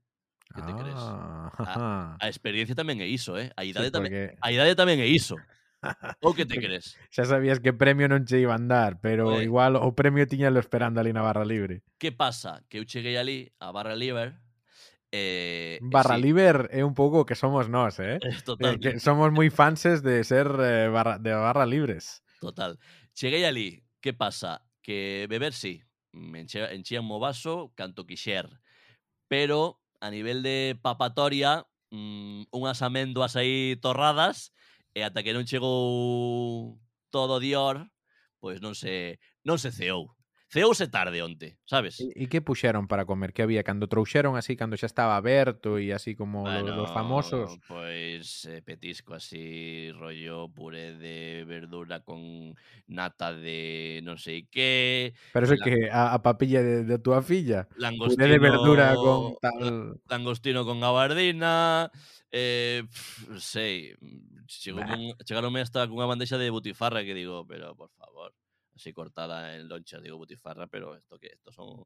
Que 0.49 0.61
te 0.65 0.73
ah, 0.73 0.77
crees? 0.81 0.97
A, 0.97 1.51
ah. 1.57 2.17
a 2.19 2.27
experiencia 2.27 2.73
tamén 2.73 2.99
é 2.99 3.07
iso, 3.07 3.37
eh? 3.37 3.53
A 3.55 3.63
idade, 3.63 3.87
sí, 3.87 3.93
tamén, 3.93 4.09
porque... 4.09 4.25
a 4.41 4.49
idade 4.49 4.73
tamén 4.73 4.99
é 4.99 5.07
iso. 5.07 5.37
O 6.21 6.37
que 6.37 6.45
te 6.45 6.61
crees? 6.61 6.93
Xa 7.09 7.25
sabías 7.25 7.57
que 7.57 7.73
premio 7.73 8.05
non 8.05 8.29
che 8.29 8.37
iban 8.37 8.69
dar, 8.69 9.01
pero 9.01 9.33
Oye. 9.33 9.49
igual 9.49 9.73
o 9.73 9.97
premio 9.97 10.29
tiñalo 10.29 10.61
esperando 10.61 11.01
ali 11.01 11.09
na 11.09 11.25
barra 11.25 11.41
libre. 11.41 11.81
Que 11.97 12.13
pasa? 12.13 12.61
Que 12.69 12.77
eu 12.77 12.85
cheguei 12.85 13.17
ali, 13.17 13.49
a 13.57 13.73
barra 13.73 13.97
libre, 13.97 14.37
Eh, 15.11 15.79
barra 15.81 16.15
sí. 16.15 16.21
liber 16.21 16.69
é 16.71 16.85
un 16.85 16.95
pouco 16.95 17.25
que 17.25 17.35
somos 17.35 17.67
nós, 17.67 17.99
eh? 17.99 18.19
Total. 18.45 18.75
Eh, 18.75 18.75
eh 18.75 18.79
que 18.79 18.99
somos 19.03 19.31
moi 19.35 19.51
fanses 19.51 19.99
de 19.99 20.23
ser 20.23 20.47
eh, 20.47 20.87
barra, 20.87 21.19
de 21.19 21.35
barra 21.35 21.67
libres. 21.67 22.23
Total. 22.39 22.79
Cheguei 23.11 23.43
ali, 23.43 23.83
que 23.99 24.13
pasa? 24.15 24.63
Que 24.81 25.27
beber 25.29 25.51
sí, 25.51 25.83
enche, 26.13 26.63
enchía 26.73 27.03
mo 27.03 27.19
vaso 27.19 27.75
canto 27.75 28.07
quixer, 28.07 28.47
pero 29.27 29.83
a 29.99 30.09
nivel 30.09 30.41
de 30.41 30.79
papatoria, 30.81 31.67
mmm, 31.91 32.47
unhas 32.55 32.81
amendoas 32.81 33.35
aí 33.35 33.75
torradas, 33.83 34.55
e 34.95 35.03
ata 35.03 35.23
que 35.23 35.35
non 35.35 35.47
chegou 35.47 36.79
todo 37.11 37.43
Dior, 37.43 37.91
pois 38.39 38.63
non 38.63 38.75
se 38.79 39.19
non 39.43 39.59
se 39.59 39.75
ceou 39.75 40.15
feouse 40.51 40.91
tarde 40.91 41.23
onte, 41.23 41.55
sabes? 41.63 42.03
E, 42.03 42.11
e 42.11 42.27
que 42.27 42.43
puxeron 42.43 42.91
para 42.91 43.07
comer? 43.07 43.31
Que 43.31 43.39
había 43.39 43.63
cando 43.63 43.87
trouxeron 43.87 44.35
así, 44.35 44.59
cando 44.59 44.75
xa 44.75 44.91
estaba 44.91 45.15
aberto 45.15 45.79
e 45.79 45.95
así 45.95 46.11
como 46.11 46.43
bueno, 46.43 46.75
los 46.75 46.91
famosos? 46.91 47.55
Pois 47.63 48.43
eh, 48.51 48.59
petisco 48.59 49.15
así, 49.15 49.95
rollo 49.95 50.51
puré 50.51 50.99
de 50.99 51.47
verdura 51.47 52.03
con 52.03 52.51
nata 52.91 53.31
de 53.31 54.03
non 54.03 54.19
sei 54.19 54.43
que... 54.51 55.15
Pero 55.31 55.47
eso 55.47 55.55
la... 55.55 55.63
que 55.63 55.87
a, 55.87 56.11
a 56.11 56.19
papilla 56.19 56.59
de, 56.59 56.83
de 56.83 56.99
túa 56.99 57.23
filla? 57.23 57.71
Langostino... 57.79 58.19
Puré 58.19 58.35
de 58.35 58.39
verdura 58.43 58.85
con 58.99 59.39
tal... 59.39 60.03
Langostino 60.11 60.67
con 60.67 60.83
gabardina... 60.83 61.87
Eh, 62.31 62.87
pff, 62.87 63.43
sei, 63.43 63.91
chegou 64.47 64.79
mm, 64.79 64.87
nah. 64.87 64.95
con, 64.95 64.99
chegaronme 65.27 65.59
hasta 65.59 65.83
cunha 65.87 66.07
bandexa 66.07 66.39
de 66.39 66.47
butifarra 66.47 67.03
que 67.03 67.11
digo, 67.11 67.43
pero 67.43 67.75
por 67.75 67.91
favor 67.91 68.31
así 68.75 68.93
cortada 68.93 69.55
en 69.55 69.67
loncha, 69.67 69.99
digo 69.99 70.17
butifarra, 70.17 70.67
pero 70.67 70.95
esto 70.95 71.19
que 71.19 71.27
esto 71.27 71.51
son 71.51 71.85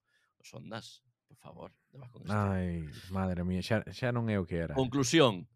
ondas, 0.53 1.03
por 1.27 1.37
favor. 1.37 1.73
Ai, 2.29 2.85
madre 3.09 3.43
mía, 3.43 3.61
xa, 3.61 3.81
xa 3.89 4.13
non 4.13 4.29
é 4.29 4.37
o 4.37 4.45
que 4.45 4.61
era. 4.61 4.77
Conclusión, 4.77 5.49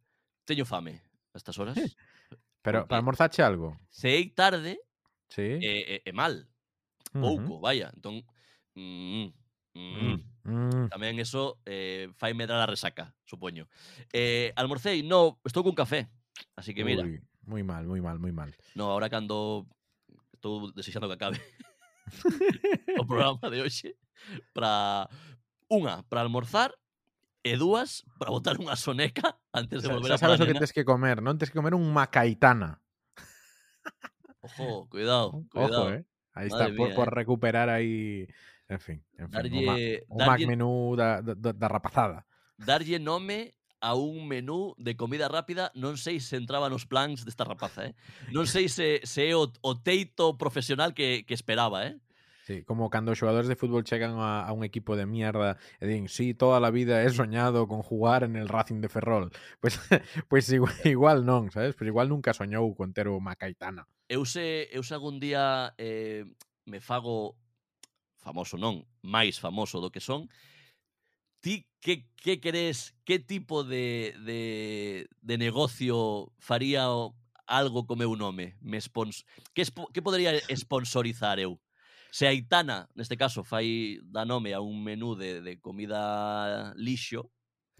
teño 0.46 0.65
fame 0.65 1.06
a 1.34 1.38
estas 1.38 1.58
horas. 1.62 1.78
pero 2.65 2.89
para 2.89 3.00
almorzache 3.00 3.46
algo. 3.46 3.78
Sei 3.89 4.34
tarde 4.34 4.82
sí. 5.30 5.62
e, 5.62 6.02
e, 6.02 6.10
e 6.10 6.12
mal. 6.12 6.50
Pouco, 7.13 7.58
uh 7.58 7.62
-huh. 7.62 7.65
vaya. 7.65 7.88
Entón, 7.94 8.26
mm, 8.74 9.30
mm, 9.74 9.78
mm. 9.78 10.18
mm. 10.46 10.86
Tamén 10.89 11.22
eso 11.22 11.62
eh, 11.65 12.10
fai 12.18 12.34
da 12.34 12.65
a 12.65 12.70
resaca, 12.70 13.13
supoño. 13.26 13.70
Eh, 14.13 14.54
almorcei, 14.58 15.06
no, 15.06 15.38
estou 15.46 15.62
cun 15.62 15.78
café. 15.78 16.10
Así 16.58 16.74
que 16.74 16.82
mira. 16.86 17.06
Ui, 17.06 17.22
moi 17.46 17.63
mal, 17.63 17.86
moi 17.86 18.02
mal, 18.02 18.18
moi 18.18 18.34
mal. 18.34 18.52
No, 18.74 18.89
ahora 18.89 19.10
cando 19.10 19.70
estou 20.39 20.71
desexando 20.71 21.12
que 21.12 21.19
acabe 21.19 21.38
o 22.99 23.06
programa 23.06 23.52
de 23.52 23.62
hoxe 23.62 23.93
para 24.56 25.06
unha 25.69 26.02
para 26.10 26.25
almorzar 26.25 26.73
e 27.43 27.56
dúas 27.56 28.04
para 28.17 28.34
botar 28.34 28.56
unha 28.58 28.75
soneca 28.75 29.38
antes 29.54 29.84
de 29.84 29.88
volver 29.88 30.15
a 30.15 30.17
sabes 30.17 30.41
o 30.41 30.47
que 30.47 30.58
tens 30.58 30.75
que 30.75 30.84
comer, 30.84 31.23
non? 31.23 31.39
Tens 31.39 31.54
que 31.54 31.60
comer 31.60 31.78
un 31.78 31.88
macaitana. 31.93 32.82
Ojo, 34.43 34.88
cuidado, 34.91 35.45
cuidado. 35.47 35.88
Ojo, 35.88 35.95
eh. 35.95 36.04
Aí 36.36 36.47
está, 36.47 36.67
Madre 36.67 36.75
por, 36.75 36.88
mía, 36.88 36.95
por 36.95 37.08
eh. 37.08 37.15
recuperar 37.15 37.67
aí... 37.69 38.28
En 38.69 38.80
fin, 38.80 39.02
en 39.17 39.32
fin 39.32 39.34
darlle, 39.34 39.58
un, 39.58 39.65
ma, 39.65 39.73
un 40.13 40.17
darlle, 40.19 40.45
Mac 40.45 40.47
Menú 40.47 40.93
da, 40.93 41.21
da, 41.23 41.34
da 41.34 41.67
rapazada. 41.67 42.28
Darlle 42.54 42.99
nome 42.99 43.56
a 43.82 43.96
un 43.96 44.28
menú 44.28 44.76
de 44.78 44.96
comida 44.96 45.28
rápida, 45.28 45.72
non 45.76 45.96
sei 45.96 46.20
se 46.20 46.36
entraba 46.36 46.68
nos 46.68 46.84
plans 46.84 47.24
desta 47.24 47.48
rapaza, 47.48 47.88
eh? 47.89 47.94
Non 48.36 48.46
sei 48.46 48.68
se, 48.68 49.00
se 49.08 49.32
é 49.32 49.36
o, 49.36 49.48
o 49.48 49.72
teito 49.80 50.36
profesional 50.36 50.92
que, 50.92 51.24
que 51.24 51.36
esperaba, 51.36 51.88
eh? 51.88 51.96
Sí, 52.50 52.63
como 52.63 52.89
cando 52.89 53.13
os 53.13 53.20
xogadores 53.22 53.46
de 53.46 53.54
fútbol 53.54 53.86
chegan 53.86 54.18
a, 54.18 54.42
a 54.42 54.52
un 54.58 54.65
equipo 54.65 54.98
de 54.98 55.06
mierda 55.06 55.62
e 55.78 55.86
din, 55.86 56.10
sí, 56.10 56.34
toda 56.34 56.58
a 56.58 56.74
vida 56.74 57.06
he 57.06 57.10
soñado 57.13 57.70
con 57.70 57.86
jugar 57.86 58.26
en 58.26 58.34
el 58.34 58.50
Racing 58.50 58.82
de 58.82 58.89
Ferrol. 58.89 59.30
Pois 59.62 59.78
pues, 60.28 60.50
pues 60.50 60.50
igual, 60.50 60.74
igual 60.84 61.18
non, 61.30 61.54
sabes? 61.54 61.78
Pero 61.78 61.86
pues 61.86 61.94
igual 61.94 62.10
nunca 62.10 62.34
soñou 62.34 62.74
con 62.74 62.89
ter 62.89 63.06
o 63.06 63.22
Macaitana. 63.22 63.86
Eu 64.10 64.26
se, 64.26 64.65
eu 64.74 64.82
se 64.82 64.98
algún 64.98 65.22
día 65.22 65.78
eh, 65.78 66.26
me 66.65 66.82
fago 66.82 67.38
famoso 68.18 68.58
non, 68.58 68.82
máis 69.06 69.38
famoso 69.38 69.78
do 69.78 69.94
que 69.94 70.02
son, 70.02 70.26
¿Ti 71.41 71.67
qué, 71.80 72.08
qué 72.17 72.39
crees? 72.39 72.95
¿Qué 73.06 73.19
tipo 73.19 73.63
de, 73.63 74.15
de, 74.25 75.08
de 75.21 75.38
negocio 75.38 76.34
faría 76.39 76.88
algo 77.47 77.88
co 77.88 77.95
meu 77.95 78.15
nome? 78.15 78.58
Me 78.62 78.80
spons 78.82 79.25
que, 79.54 79.63
que 79.93 80.02
podría 80.02 80.34
sponsorizar 80.56 81.39
eu? 81.39 81.60
Se 82.12 82.25
Aitana, 82.28 82.89
neste 82.95 83.15
caso, 83.15 83.43
fai 83.43 83.99
da 84.04 84.25
nome 84.25 84.54
a 84.54 84.60
un 84.60 84.84
menú 84.84 85.15
de, 85.15 85.41
de 85.41 85.62
comida 85.62 86.73
lixo, 86.75 87.32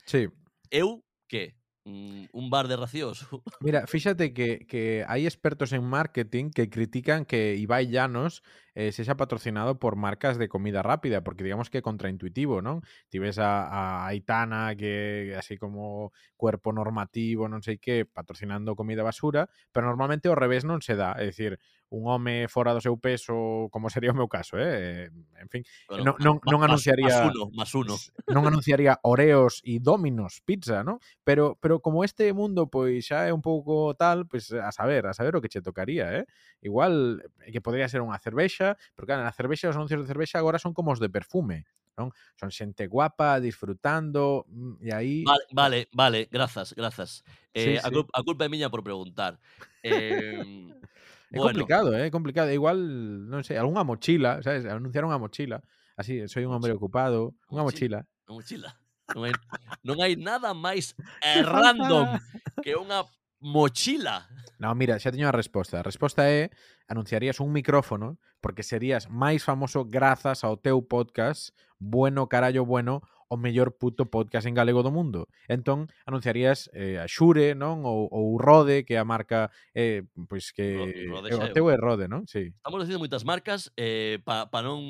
sí. 0.06 0.30
eu 0.72 1.04
que? 1.28 1.59
Un, 1.86 2.50
bar 2.50 2.68
de 2.68 2.76
racións? 2.76 3.26
Mira, 3.66 3.88
fíxate 3.88 4.34
que, 4.34 4.68
que 4.68 5.04
hai 5.08 5.26
expertos 5.26 5.72
en 5.72 5.84
marketing 5.84 6.52
que 6.52 6.70
critican 6.70 7.24
que 7.24 7.56
Ibai 7.56 7.88
Llanos 7.88 8.44
eh, 8.76 8.92
sexa 8.92 9.16
patrocinado 9.16 9.80
por 9.80 9.96
marcas 9.96 10.38
de 10.38 10.48
comida 10.48 10.84
rápida, 10.84 11.24
porque 11.24 11.44
digamos 11.44 11.72
que 11.72 11.82
contraintuitivo, 11.82 12.62
non? 12.62 12.84
Ti 13.08 13.18
ves 13.20 13.40
a, 13.40 13.68
a 13.68 13.82
Aitana 14.12 14.76
que 14.76 15.34
así 15.40 15.58
como 15.58 16.12
cuerpo 16.36 16.76
normativo, 16.76 17.48
non 17.48 17.64
sei 17.64 17.80
que, 17.80 18.04
patrocinando 18.04 18.76
comida 18.76 19.04
basura, 19.04 19.48
pero 19.72 19.88
normalmente 19.88 20.28
ao 20.28 20.38
revés 20.38 20.68
non 20.68 20.84
se 20.84 21.00
dá, 21.00 21.16
é 21.16 21.32
dicir, 21.32 21.58
un 21.90 22.06
home 22.06 22.48
fora 22.48 22.74
do 22.74 22.82
seu 22.82 22.98
peso, 22.98 23.68
como 23.74 23.90
sería 23.94 24.14
o 24.14 24.18
meu 24.18 24.30
caso, 24.30 24.58
eh? 24.58 25.10
En 25.42 25.50
fin, 25.50 25.66
bueno, 25.90 26.16
non, 26.22 26.40
non, 26.46 26.60
non 26.60 26.60
anunciaría... 26.62 27.10
Más 27.10 27.30
uno, 27.34 27.44
más 27.54 27.72
uno. 27.74 27.96
Non 28.30 28.46
anunciaría 28.46 29.02
Oreos 29.02 29.62
e 29.66 29.82
Dominos 29.82 30.42
pizza, 30.46 30.86
non? 30.86 31.02
Pero, 31.26 31.58
pero 31.58 31.82
como 31.82 32.06
este 32.06 32.30
mundo 32.34 32.70
pois 32.70 33.10
xa 33.10 33.26
é 33.26 33.34
un 33.34 33.42
pouco 33.42 33.98
tal, 33.98 34.30
pois 34.30 34.54
a 34.54 34.70
saber, 34.70 35.10
a 35.10 35.14
saber 35.18 35.34
o 35.36 35.42
que 35.42 35.50
che 35.50 35.66
tocaría, 35.66 36.14
eh? 36.14 36.26
Igual 36.62 37.26
eh, 37.42 37.52
que 37.52 37.62
podría 37.62 37.90
ser 37.90 38.06
unha 38.06 38.22
cervexa, 38.22 38.78
porque 38.94 39.14
claro, 39.14 39.26
na 39.26 39.34
cervexa, 39.34 39.74
os 39.74 39.78
anuncios 39.78 40.06
de 40.06 40.10
cervexa 40.10 40.38
agora 40.38 40.62
son 40.62 40.78
como 40.78 40.94
os 40.94 41.02
de 41.02 41.10
perfume, 41.10 41.66
non? 42.00 42.14
Son 42.40 42.54
xente 42.54 42.88
guapa, 42.88 43.44
disfrutando, 43.44 44.48
mm, 44.48 44.74
e 44.86 44.90
aí... 44.96 45.16
Vale, 45.28 45.46
vale, 45.52 45.80
vale 45.92 46.20
grazas, 46.32 46.72
grazas. 46.72 47.26
Eh, 47.52 47.60
sí, 47.60 47.72
sí. 47.76 47.84
A, 47.84 47.90
cul 47.92 48.06
a 48.08 48.22
culpa 48.24 48.46
é 48.46 48.50
miña 48.50 48.72
por 48.72 48.86
preguntar. 48.86 49.36
Eh, 49.80 50.44
Es 51.32 51.38
bueno. 51.38 51.60
complicado, 51.60 51.98
¿eh? 51.98 52.10
complicado. 52.12 52.52
Igual, 52.52 53.30
no 53.30 53.44
sé, 53.44 53.58
alguna 53.58 53.84
mochila, 53.84 54.42
¿sabes? 54.42 54.66
Anunciaron 54.66 55.10
una 55.10 55.20
mochila. 55.20 55.62
Así, 55.96 56.28
soy 56.28 56.46
un 56.46 56.54
hombre 56.54 56.72
ocupado. 56.72 57.36
Una 57.50 57.64
mochila. 57.64 58.08
Una 58.28 58.36
mochila. 58.36 58.80
Non 59.10 59.26
hai, 59.26 59.34
non 59.82 59.98
hai 60.06 60.14
nada 60.14 60.54
máis 60.54 60.94
eh, 61.26 61.42
random 61.42 62.22
que 62.62 62.78
unha 62.78 63.06
mochila. 63.42 64.30
No, 64.62 64.70
mira, 64.76 65.00
xa 65.02 65.10
teño 65.10 65.26
a 65.26 65.34
resposta. 65.34 65.82
A 65.82 65.86
resposta 65.86 66.30
é 66.30 66.54
anunciarías 66.86 67.42
un 67.42 67.50
micrófono 67.50 68.22
porque 68.38 68.62
serías 68.62 69.10
máis 69.10 69.42
famoso 69.42 69.88
grazas 69.88 70.46
ao 70.46 70.62
teu 70.62 70.86
podcast 70.86 71.56
Bueno 71.82 72.30
Carallo 72.30 72.66
Bueno 72.70 73.02
o 73.30 73.38
mellor 73.38 73.78
puto 73.78 74.10
podcast 74.10 74.50
en 74.50 74.58
galego 74.58 74.82
do 74.82 74.90
mundo. 74.90 75.30
Entón, 75.48 75.88
anunciarías 76.10 76.70
eh, 76.74 76.98
a 76.98 77.06
Xure, 77.06 77.54
non? 77.54 77.86
Ou, 77.86 78.10
ou 78.10 78.42
Rode, 78.42 78.84
que 78.84 78.98
é 78.98 79.00
a 79.00 79.06
marca 79.06 79.54
eh, 79.78 80.04
pois 80.26 80.50
que... 80.50 81.06
Rode, 81.08 81.30
o 81.38 81.54
teu 81.54 81.70
é 81.70 81.78
Rode, 81.78 82.10
non? 82.10 82.26
Sí. 82.26 82.50
Estamos 82.58 82.82
dicindo 82.82 82.98
moitas 82.98 83.24
marcas 83.24 83.70
eh, 83.78 84.18
para 84.26 84.50
pa 84.50 84.66
non 84.66 84.82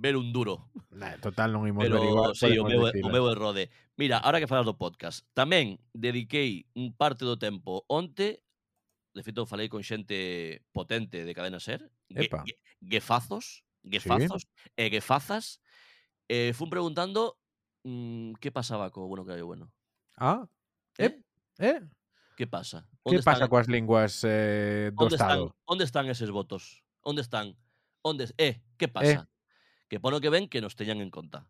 ver 0.00 0.16
un 0.16 0.32
duro. 0.32 0.72
Nah, 0.88 1.20
total, 1.20 1.52
non 1.52 1.68
imos 1.68 1.84
Pero, 1.84 2.00
ver 2.00 2.08
igual. 2.08 2.32
Sí, 2.32 2.56
o 2.56 2.64
meu, 2.64 2.88
decir, 2.88 3.04
o 3.04 3.12
meu 3.12 3.28
é 3.28 3.34
Rode. 3.36 3.68
Mira, 4.00 4.18
ahora 4.24 4.40
que 4.40 4.48
falas 4.48 4.64
do 4.64 4.80
podcast, 4.80 5.28
tamén 5.36 5.76
dediquei 5.92 6.64
un 6.72 6.96
parte 6.96 7.28
do 7.28 7.36
tempo 7.36 7.84
onte 7.92 8.40
de 9.12 9.20
feito 9.20 9.44
falei 9.44 9.68
con 9.68 9.84
xente 9.84 10.64
potente 10.72 11.28
de 11.28 11.32
Cadena 11.36 11.60
Ser, 11.60 11.92
Epa. 12.08 12.40
Ge, 12.48 12.56
ge, 12.56 12.96
gefazos, 12.96 13.60
gefazos 13.84 14.48
sí. 14.48 14.48
e 14.76 14.86
eh, 14.86 14.90
gefazas, 14.90 15.60
eh, 16.28 16.56
fun 16.56 16.72
preguntando 16.72 17.36
mm, 17.84 18.34
que 18.40 18.50
pasaba 18.50 18.90
co 18.90 19.06
bueno 19.06 19.24
que 19.24 19.32
hai 19.32 19.42
o 19.42 19.48
bueno? 19.50 19.70
Ah? 20.16 20.46
Eh? 20.98 21.20
Eh? 21.58 21.80
Que 22.36 22.46
pasa? 22.46 22.88
Onde 23.02 23.20
que 23.20 23.24
pasa 23.24 23.44
están... 23.44 23.50
coas 23.50 23.68
linguas 23.68 24.24
eh, 24.24 24.90
do 24.94 25.04
onde 25.04 25.16
Estado? 25.16 25.46
Están, 25.46 25.66
onde 25.66 25.84
están 25.84 26.04
eses 26.08 26.30
votos? 26.30 26.82
Onde 27.02 27.22
están? 27.22 27.56
Onde? 28.02 28.30
Eh, 28.38 28.62
que 28.78 28.88
pasa? 28.88 29.26
Eh? 29.26 29.26
Que 29.88 30.00
pono 30.00 30.20
que 30.20 30.30
ven 30.30 30.48
que 30.48 30.60
nos 30.60 30.74
teñan 30.74 31.04
en 31.04 31.10
conta. 31.10 31.46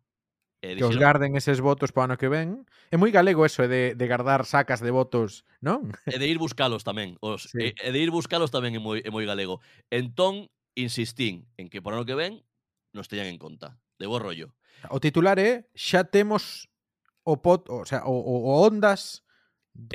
Eh, 0.62 0.74
que 0.74 0.82
dixeron... 0.82 0.94
os 0.94 0.98
garden 0.98 1.32
eses 1.36 1.60
votos 1.60 1.92
para 1.92 2.10
ano 2.10 2.16
que 2.18 2.30
ven. 2.30 2.66
É 2.90 2.96
moi 2.98 3.10
galego 3.14 3.46
eso 3.46 3.62
eh, 3.62 3.70
de, 3.70 3.82
de 3.94 4.06
guardar 4.06 4.46
sacas 4.46 4.82
de 4.82 4.90
votos, 4.90 5.46
non? 5.62 5.94
E 6.06 6.16
eh, 6.16 6.18
de 6.18 6.26
ir 6.26 6.38
buscalos 6.38 6.82
tamén. 6.82 7.18
Os, 7.22 7.50
sí. 7.50 7.70
e, 7.70 7.78
e 7.78 7.88
de 7.94 7.98
ir 8.02 8.10
buscalos 8.10 8.50
tamén 8.50 8.74
é 8.74 8.80
moi, 8.82 8.98
é 9.02 9.10
moi 9.10 9.22
galego. 9.26 9.62
Entón, 9.90 10.50
insistín 10.74 11.46
en 11.58 11.70
que 11.70 11.82
por 11.82 11.94
ano 11.94 12.06
que 12.06 12.18
ven 12.18 12.42
nos 12.94 13.06
teñan 13.06 13.30
en 13.30 13.38
conta. 13.38 13.78
De 13.98 14.06
bo 14.06 14.18
rollo. 14.18 14.54
O 14.90 14.98
titular 14.98 15.38
é 15.38 15.66
xa 15.74 16.04
temos 16.04 16.66
o 17.24 17.38
pod, 17.38 17.70
o, 17.70 17.86
sea, 17.86 18.06
o, 18.06 18.14
o 18.14 18.66
Ondas 18.66 19.22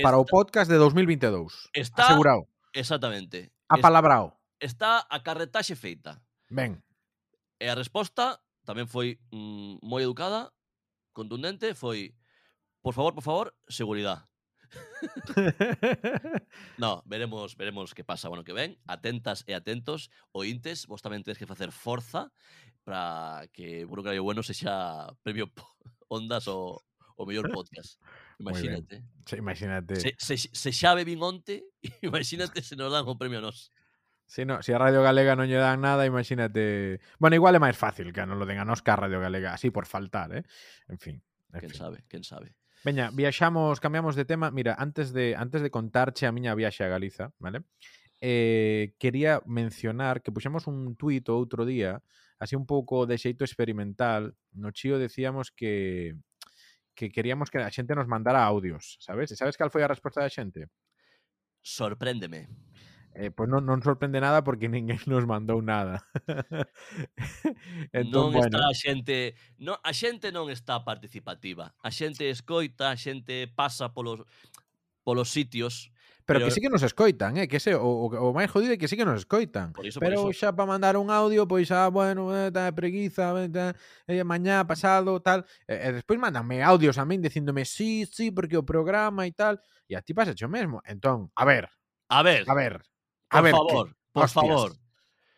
para 0.01 0.15
está, 0.15 0.17
o 0.17 0.25
podcast 0.25 0.71
de 0.71 0.79
2022. 0.79 1.69
Está 1.73 2.07
asegurado. 2.07 2.47
Exactamente. 2.73 3.51
Apalabrado. 3.69 4.33
Está 4.59 5.05
a 5.09 5.19
carretaxe 5.19 5.75
feita. 5.75 6.21
Ben. 6.49 6.81
E 7.59 7.67
a 7.67 7.75
resposta 7.75 8.39
tamén 8.65 8.87
foi 8.87 9.19
mm, 9.31 9.83
moi 9.83 10.03
educada, 10.03 10.51
contundente, 11.13 11.73
foi 11.73 12.15
por 12.81 12.93
favor, 12.93 13.13
por 13.13 13.23
favor, 13.23 13.55
seguridade. 13.67 14.23
no, 16.77 17.01
veremos, 17.05 17.55
veremos 17.55 17.93
que 17.93 18.03
pasa, 18.03 18.27
bueno, 18.27 18.43
que 18.43 18.53
ven, 18.53 18.77
atentas 18.87 19.43
e 19.47 19.55
atentos, 19.55 20.11
ointes, 20.35 20.87
vos 20.87 20.99
tamén 20.99 21.23
tedes 21.23 21.39
que 21.39 21.49
facer 21.49 21.71
forza 21.71 22.31
para 22.88 23.47
que 23.52 23.84
Burocrario 23.84 24.23
Bueno 24.23 24.41
sexa 24.41 25.12
premio 25.21 25.52
Ondas 26.08 26.47
o, 26.47 26.80
o 27.17 27.26
mellor 27.26 27.52
podcast. 27.52 28.00
Imagínate. 28.39 29.04
Sí, 29.26 29.36
imagínate. 29.36 29.95
Se, 29.97 30.15
se, 30.15 30.38
se 30.38 30.71
xa 30.71 30.93
bebín 30.93 31.19
onte, 31.19 31.65
imagínate 32.06 32.62
se 32.62 32.78
nos 32.78 32.93
dan 32.93 33.04
o 33.10 33.17
premio 33.17 33.41
nós. 33.41 33.73
Si, 34.30 34.45
no, 34.45 34.62
si 34.62 34.71
a 34.71 34.78
Radio 34.78 35.02
Galega 35.02 35.36
non 35.36 35.50
lle 35.50 35.58
dan 35.58 35.82
nada, 35.82 36.06
imagínate... 36.06 37.02
Bueno, 37.17 37.34
igual 37.34 37.58
é 37.58 37.60
máis 37.60 37.76
fácil 37.76 38.13
que 38.13 38.23
non 38.23 38.38
lo 38.38 38.45
den 38.45 38.62
a 38.62 38.63
nos 38.63 38.86
que 38.86 38.93
a 38.93 38.95
Radio 38.95 39.19
Galega, 39.19 39.58
así 39.58 39.73
por 39.73 39.89
faltar, 39.89 40.32
eh? 40.38 40.45
En 40.88 41.02
fin. 41.02 41.17
En 41.52 41.65
quen 41.65 41.73
fin. 41.73 41.80
sabe, 41.82 41.97
quen 42.08 42.23
sabe. 42.23 42.54
Veña, 42.86 43.10
viaxamos, 43.10 43.82
cambiamos 43.82 44.13
de 44.15 44.23
tema. 44.23 44.54
Mira, 44.54 44.78
antes 44.78 45.12
de 45.12 45.34
antes 45.34 45.65
de 45.65 45.73
contarche 45.73 46.30
a 46.30 46.32
miña 46.32 46.54
viaxe 46.54 46.86
a 46.86 46.93
Galiza, 46.93 47.34
vale? 47.41 47.65
Eh, 48.21 48.93
quería 49.02 49.41
mencionar 49.50 50.21
que 50.21 50.32
puxemos 50.32 50.69
un 50.69 50.93
tuit 50.93 51.26
outro 51.34 51.65
día 51.65 52.06
así 52.39 52.56
un 52.56 52.65
pouco 52.65 53.06
de 53.06 53.17
xeito 53.17 53.43
experimental, 53.43 54.38
no 54.54 54.71
Chío 54.71 54.97
decíamos 54.97 55.52
que 55.52 56.15
que 56.97 57.12
queríamos 57.13 57.54
que 57.54 57.62
a 57.62 57.69
xente 57.69 57.93
nos 57.93 58.10
mandara 58.10 58.41
audios, 58.41 58.97
sabes? 59.00 59.30
E 59.32 59.38
sabes 59.38 59.54
cal 59.54 59.69
foi 59.69 59.86
a 59.86 59.91
resposta 59.91 60.21
da 60.21 60.34
xente? 60.34 60.65
Sorpréndeme. 61.62 62.50
Eh, 63.17 63.34
pois 63.34 63.50
non, 63.50 63.65
non 63.65 63.82
sorprende 63.82 64.21
nada 64.21 64.45
porque 64.45 64.69
ninguén 64.73 65.02
nos 65.10 65.26
mandou 65.26 65.62
nada. 65.62 66.06
entón, 67.93 68.30
non 68.30 68.38
bueno. 68.38 68.50
está 68.50 68.62
a 68.69 68.73
xente, 68.78 69.38
non, 69.58 69.78
a 69.82 69.91
xente 69.93 70.30
non 70.30 70.50
está 70.54 70.82
participativa. 70.86 71.73
A 71.82 71.89
xente 71.89 72.30
escoita, 72.30 72.93
a 72.93 72.97
xente 72.97 73.50
pasa 73.50 73.93
polos 73.93 74.26
polos 75.02 75.34
sitios 75.34 75.89
Pero 76.27 76.43
que 76.43 76.51
sí 76.51 76.59
que 76.59 76.67
nos 76.67 76.83
escoitan, 76.83 77.37
eh, 77.39 77.47
que 77.47 77.55
ese, 77.55 77.71
o, 77.79 78.11
o 78.11 78.35
máis 78.35 78.51
jodido 78.51 78.75
é 78.75 78.77
que 78.77 78.91
sí 78.91 78.99
que 78.99 79.07
nos 79.07 79.23
escoitan. 79.23 79.71
Por 79.71 79.87
iso, 79.87 80.03
pero 80.03 80.27
por 80.27 80.35
iso. 80.35 80.43
xa 80.43 80.51
para 80.51 80.67
mandar 80.67 80.99
un 80.99 81.07
audio, 81.07 81.47
pois 81.47 81.71
xa, 81.71 81.87
bueno, 81.87 82.35
eh, 82.35 82.51
tá 82.51 82.67
preguiza, 82.75 83.31
eh, 83.39 83.71
eh, 84.11 84.23
mañá, 84.27 84.67
pasado, 84.67 85.23
tal. 85.23 85.47
E, 85.63 85.87
e 85.87 85.89
despois 85.95 86.19
mandanme 86.19 86.59
audios 86.59 86.99
a 86.99 87.07
min 87.07 87.23
dicíndome 87.23 87.63
sí, 87.63 88.03
sí, 88.11 88.35
porque 88.35 88.59
o 88.59 88.67
programa 88.67 89.23
e 89.23 89.31
tal. 89.31 89.55
E 89.87 89.95
a 89.95 90.03
ti 90.03 90.11
pasa 90.11 90.35
o 90.35 90.51
mesmo. 90.51 90.83
Entón, 90.83 91.31
a 91.31 91.47
ver. 91.47 91.71
A 92.11 92.19
ver. 92.27 92.43
A 92.43 92.53
ver. 92.53 92.83
A 93.31 93.39
por 93.39 93.43
ver, 93.47 93.51
favor, 93.55 93.87
que, 93.87 93.95
por 94.11 94.23
hostias, 94.27 94.43
favor. 94.43 94.71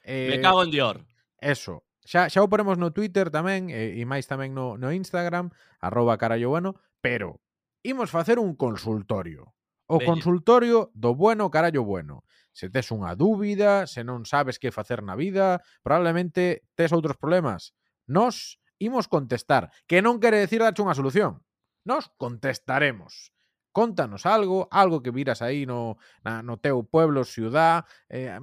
Eh, 0.01 0.27
Me 0.33 0.41
cago 0.41 0.65
en 0.65 0.71
Dior. 0.73 1.05
Eso. 1.37 1.85
Xa, 2.01 2.33
xa 2.33 2.41
o 2.41 2.49
ponemos 2.49 2.81
no 2.81 2.89
Twitter 2.89 3.29
tamén 3.29 3.69
e, 3.69 3.93
e 3.93 4.03
máis 4.09 4.25
tamén 4.25 4.57
no, 4.57 4.73
no 4.73 4.89
Instagram, 4.89 5.53
arroba 5.77 6.17
carallo 6.17 6.49
bueno, 6.49 6.81
pero 6.97 7.37
imos 7.85 8.09
facer 8.09 8.41
un 8.41 8.57
consultorio. 8.57 9.53
O 9.89 9.97
Bello. 9.97 10.13
consultorio 10.13 10.79
do 10.93 11.17
bueno 11.17 11.49
carallo 11.49 11.81
bueno. 11.81 12.21
Se 12.53 12.69
tes 12.69 12.93
unha 12.93 13.17
dúbida, 13.17 13.89
se 13.89 14.05
non 14.05 14.21
sabes 14.29 14.61
que 14.61 14.69
facer 14.69 15.01
na 15.01 15.17
vida, 15.17 15.65
probablemente 15.81 16.69
tes 16.77 16.93
outros 16.93 17.17
problemas. 17.17 17.73
Nos 18.05 18.61
imos 18.77 19.09
contestar, 19.09 19.73
que 19.89 20.05
non 20.05 20.21
quere 20.21 20.37
decir 20.37 20.61
dache 20.61 20.85
unha 20.85 20.93
solución. 20.93 21.41
Nos 21.89 22.13
contestaremos. 22.21 23.33
Contanos 23.73 24.29
algo, 24.29 24.69
algo 24.69 25.01
que 25.01 25.09
viras 25.09 25.41
aí 25.41 25.65
no, 25.65 25.97
na, 26.21 26.45
no 26.45 26.61
teu 26.61 26.85
pueblo, 26.85 27.25
ciudad, 27.25 27.85
eh, 28.09 28.37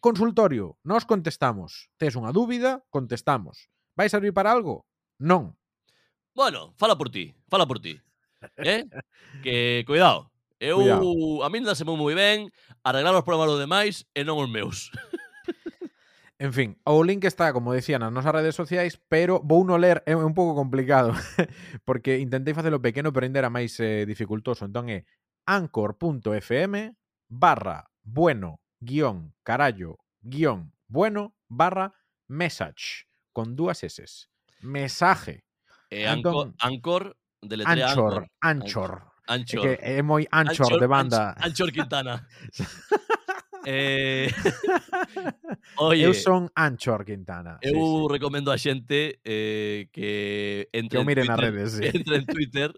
consultorio. 0.00 0.80
Nos 0.80 1.04
contestamos. 1.04 1.92
Tes 2.00 2.16
unha 2.16 2.32
dúbida, 2.32 2.80
contestamos. 2.88 3.68
Vai 3.96 4.08
servir 4.08 4.32
para 4.32 4.52
algo? 4.52 4.88
Non. 5.20 5.60
Bueno, 6.32 6.72
fala 6.80 6.96
por 6.96 7.12
ti, 7.12 7.36
fala 7.52 7.68
por 7.68 7.84
ti. 7.84 8.00
Eh? 8.56 8.88
que 9.44 9.84
cuidado. 9.84 10.29
Eu, 10.60 10.76
Cuidado. 10.84 11.42
a 11.42 11.48
min 11.48 11.64
daseme 11.64 11.96
moi 11.96 12.14
ben 12.14 12.52
arreglar 12.84 13.16
os 13.16 13.24
problemas 13.24 13.48
dos 13.50 13.60
demais 13.60 14.04
e 14.14 14.22
non 14.22 14.38
os 14.38 14.48
meus. 14.52 14.92
En 16.40 16.54
fin, 16.56 16.80
o 16.88 17.04
link 17.04 17.28
está, 17.28 17.52
como 17.52 17.76
decía, 17.76 18.00
nas 18.00 18.08
nosas 18.16 18.32
redes 18.32 18.56
sociais, 18.56 18.96
pero 19.12 19.44
vou 19.44 19.60
no 19.60 19.76
ler, 19.76 20.00
é 20.08 20.16
un 20.16 20.32
pouco 20.32 20.56
complicado, 20.56 21.12
porque 21.84 22.16
intentei 22.16 22.56
facelo 22.56 22.80
pequeno, 22.80 23.12
pero 23.12 23.28
ainda 23.28 23.44
era 23.44 23.52
máis 23.52 23.76
eh, 23.76 24.08
dificultoso. 24.08 24.64
Entón 24.64 24.88
é 24.88 25.04
anchor.fm 25.44 26.96
barra 27.28 27.84
bueno 28.00 28.64
guion 28.80 29.36
carallo 29.44 30.00
guion 30.24 30.72
bueno 30.88 31.36
barra 31.44 31.92
message 32.24 33.04
con 33.36 33.52
dúas 33.52 33.84
S. 33.84 34.00
Mesaje. 34.64 35.44
E 35.92 36.08
Anchor, 36.08 36.48
Entón, 36.48 36.56
Anchor 36.56 37.02
deletrea 37.44 37.92
Anchor, 37.92 38.24
Anchor. 38.40 38.90
Anchor. 38.96 39.09
Anchor. 39.30 39.62
Que 39.62 39.78
é 39.78 40.02
moi 40.02 40.26
Anchor, 40.30 40.66
Anchor 40.66 40.80
de 40.80 40.88
banda. 40.90 41.22
Anchor, 41.30 41.46
Anchor 41.46 41.70
Quintana. 41.72 42.26
eh, 43.64 44.26
oye, 45.78 46.02
eu 46.02 46.14
son 46.14 46.50
Anchor 46.54 47.04
Quintana. 47.04 47.58
Eu 47.62 47.74
sí, 47.74 48.02
sí. 48.02 48.06
recomendo 48.10 48.50
a 48.50 48.58
xente 48.58 49.20
eh, 49.22 49.88
que 49.92 50.68
entre 50.72 50.98
que 50.98 51.00
en 51.00 51.06
miren 51.06 51.26
Twitter, 51.26 51.40
redes, 51.40 51.72
sí. 51.72 51.84
entre 51.94 52.16
en 52.16 52.26
Twitter 52.26 52.70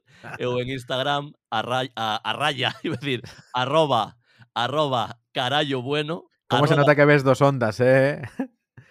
ou 0.45 0.61
en 0.61 0.69
Instagram 0.69 1.33
a, 1.51 1.63
ra, 1.63 1.89
a, 1.97 2.21
a 2.21 2.33
raya, 2.37 2.77
iba 2.85 2.97
decir, 2.97 3.23
arroba, 3.55 4.19
arroba 4.55 5.19
carallo 5.33 5.83
bueno. 5.83 6.29
Como 6.49 6.65
arroba, 6.65 6.69
se 6.69 6.77
nota 6.77 6.97
que 6.97 7.05
ves 7.09 7.25
dos 7.25 7.41
ondas, 7.41 7.81
eh? 7.81 8.21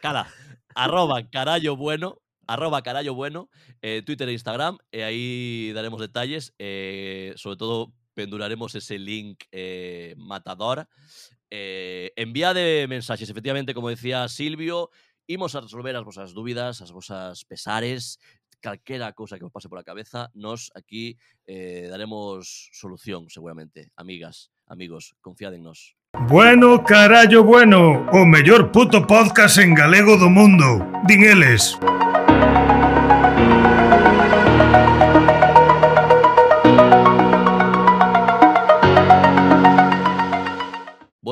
Cala, 0.02 0.28
arroba 0.74 1.21
carallo 1.30 1.76
bueno 1.76 2.17
arroba 2.54 2.82
carallo 2.82 3.14
bueno, 3.14 3.50
eh, 3.82 4.02
Twitter 4.06 4.28
e 4.28 4.34
Instagram, 4.34 4.78
e 4.92 5.04
aí 5.04 5.72
daremos 5.74 6.00
detalles, 6.00 6.54
eh, 6.60 7.34
sobre 7.36 7.58
todo 7.58 7.94
penduraremos 8.14 8.76
ese 8.76 9.00
link 9.00 9.44
eh, 9.52 10.16
matador. 10.18 10.88
Eh, 11.50 12.12
envía 12.16 12.54
de 12.54 12.88
mensaxes, 12.88 13.30
efectivamente, 13.30 13.74
como 13.74 13.90
decía 13.90 14.28
Silvio, 14.28 14.90
imos 15.28 15.56
a 15.56 15.62
resolver 15.62 15.96
as 15.96 16.04
vosas 16.04 16.34
dúbidas, 16.34 16.82
as 16.82 16.92
vosas 16.92 17.46
pesares, 17.46 18.20
calquera 18.62 19.12
cousa 19.14 19.38
que 19.38 19.44
vos 19.44 19.52
pase 19.52 19.68
pola 19.68 19.84
cabeza, 19.84 20.30
nos 20.34 20.72
aquí 20.76 21.18
eh, 21.48 21.88
daremos 21.90 22.70
solución, 22.72 23.28
seguramente. 23.30 23.92
Amigas, 23.96 24.52
amigos, 24.68 25.16
confiad 25.20 25.56
en 25.56 25.64
nos. 25.64 25.96
Bueno, 26.28 26.84
carallo, 26.84 27.44
bueno, 27.44 28.06
o 28.12 28.26
mellor 28.26 28.72
puto 28.72 29.08
podcast 29.08 29.58
en 29.58 29.74
galego 29.74 30.18
do 30.18 30.30
mundo. 30.30 30.84
Din 31.08 31.24
eles. 31.24 31.80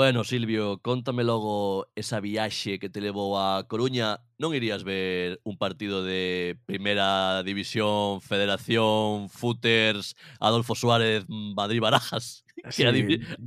Bueno, 0.09 0.23
Silvio, 0.23 0.79
contame 0.81 1.23
logo 1.23 1.87
esa 1.93 2.19
viaxe 2.19 2.79
que 2.79 2.89
te 2.89 2.99
levou 2.99 3.37
a 3.37 3.67
Coruña. 3.69 4.17
Non 4.41 4.57
irías 4.57 4.81
ver 4.81 5.37
un 5.45 5.53
partido 5.53 6.01
de 6.01 6.57
Primeira 6.65 7.45
División, 7.45 8.17
Federación, 8.17 9.29
Footers, 9.29 10.17
Adolfo 10.41 10.73
Suárez, 10.73 11.29
mm, 11.29 11.53
Madrid 11.53 11.77
Barajas? 11.77 12.41
Sí, 12.73 12.83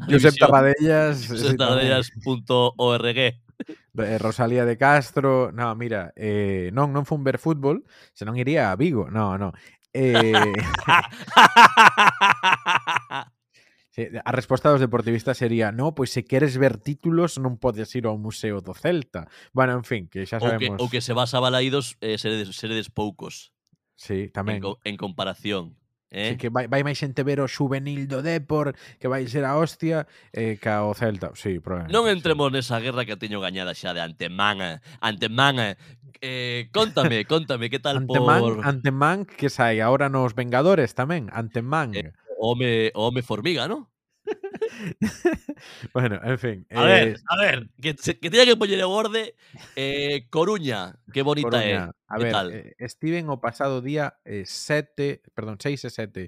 Josep 0.09 0.39
Tabadellas. 0.39 1.27
Josep 1.35 1.59
Tabadellas.org 1.59 3.19
eh, 3.69 4.19
Rosalía 4.19 4.65
de 4.65 4.77
Castro, 4.77 5.53
no, 5.53 5.75
mira, 5.75 6.13
eh, 6.17 6.71
non, 6.73 6.93
non 6.93 7.05
fun 7.05 7.25
ver 7.25 7.39
fútbol, 7.39 7.85
senón 8.13 8.37
iría 8.37 8.71
a 8.71 8.77
Vigo, 8.77 9.11
no, 9.11 9.39
no. 9.39 9.53
Eh... 9.93 10.33
A 14.25 14.33
resposta 14.33 14.73
dos 14.73 14.81
deportivistas 14.81 15.37
sería 15.37 15.69
No, 15.69 15.93
pois 15.93 16.09
se 16.09 16.25
queres 16.25 16.57
ver 16.57 16.81
títulos 16.81 17.37
non 17.37 17.61
podes 17.61 17.93
ir 17.93 18.09
ao 18.09 18.17
Museo 18.17 18.65
do 18.65 18.73
Celta 18.73 19.29
Bueno, 19.53 19.77
en 19.77 19.85
fin, 19.85 20.09
que 20.09 20.25
xa 20.25 20.41
sabemos 20.41 20.81
Ou 20.81 20.89
que, 20.89 20.89
ou 20.89 20.89
que 20.89 21.05
se 21.05 21.13
vas 21.13 21.37
a 21.37 21.45
Balaídos 21.45 22.01
eh, 22.01 22.17
seredes, 22.17 22.57
seredes 22.57 22.89
poucos. 22.89 23.53
Sí, 24.01 24.33
tamén. 24.33 24.65
En, 24.65 24.81
en 24.89 24.97
comparación. 24.97 25.77
Eh? 26.13 26.37
Que, 26.37 26.37
que 26.37 26.49
vai, 26.53 26.69
vai 26.69 26.85
máis 26.85 27.01
xente 27.01 27.25
ver 27.25 27.41
o 27.41 27.49
juvenil 27.49 28.05
do 28.05 28.21
Depor, 28.21 28.77
que 29.01 29.09
vai 29.09 29.25
ser 29.25 29.49
a 29.49 29.57
hostia, 29.57 30.05
eh, 30.37 30.61
ca 30.61 30.85
o 30.85 30.93
Celta. 30.93 31.33
Sí, 31.33 31.57
probablemente. 31.57 31.97
Non 31.97 32.05
entremos 32.13 32.53
sí. 32.53 32.61
nesa 32.61 32.77
guerra 32.85 33.09
que 33.09 33.17
teño 33.17 33.41
gañada 33.41 33.73
xa 33.73 33.97
de 33.97 34.05
antemán. 34.05 34.61
Eh, 34.61 34.77
antemán. 35.01 35.57
Eh, 35.57 35.75
eh 36.21 36.69
contame, 36.69 37.25
contame, 37.33 37.73
que 37.73 37.81
tal 37.81 38.05
antemán, 38.05 38.41
por... 38.45 38.61
Antemán, 38.61 39.25
que 39.25 39.49
sai 39.49 39.81
agora 39.81 40.13
nos 40.13 40.37
Vengadores 40.37 40.93
tamén. 40.93 41.33
Antemán. 41.33 41.97
Eh, 41.97 42.13
home, 42.37 42.93
home 42.93 43.25
formiga, 43.25 43.65
non? 43.65 43.89
bueno, 45.95 46.21
en 46.23 46.39
fin. 46.39 46.67
A 46.71 46.85
eh... 46.85 46.87
ver, 46.87 47.21
a 47.27 47.37
ver, 47.41 47.59
que, 47.81 47.97
que 47.97 48.29
teña 48.31 48.45
que 48.45 48.61
poñer 48.61 48.85
o 48.85 48.93
borde 48.93 49.35
eh, 49.77 50.29
Coruña, 50.31 51.01
que 51.13 51.23
bonita 51.23 51.57
Coruña. 51.57 51.89
é. 51.89 52.02
A 52.13 52.19
ver, 52.19 52.33
tal? 52.33 52.53
Eh, 52.53 52.77
estiven 52.77 53.33
o 53.33 53.41
pasado 53.41 53.81
día 53.81 54.21
eh, 54.29 54.45
perdón, 55.33 55.57
6 55.57 55.85
e 55.85 55.91
7 55.91 56.23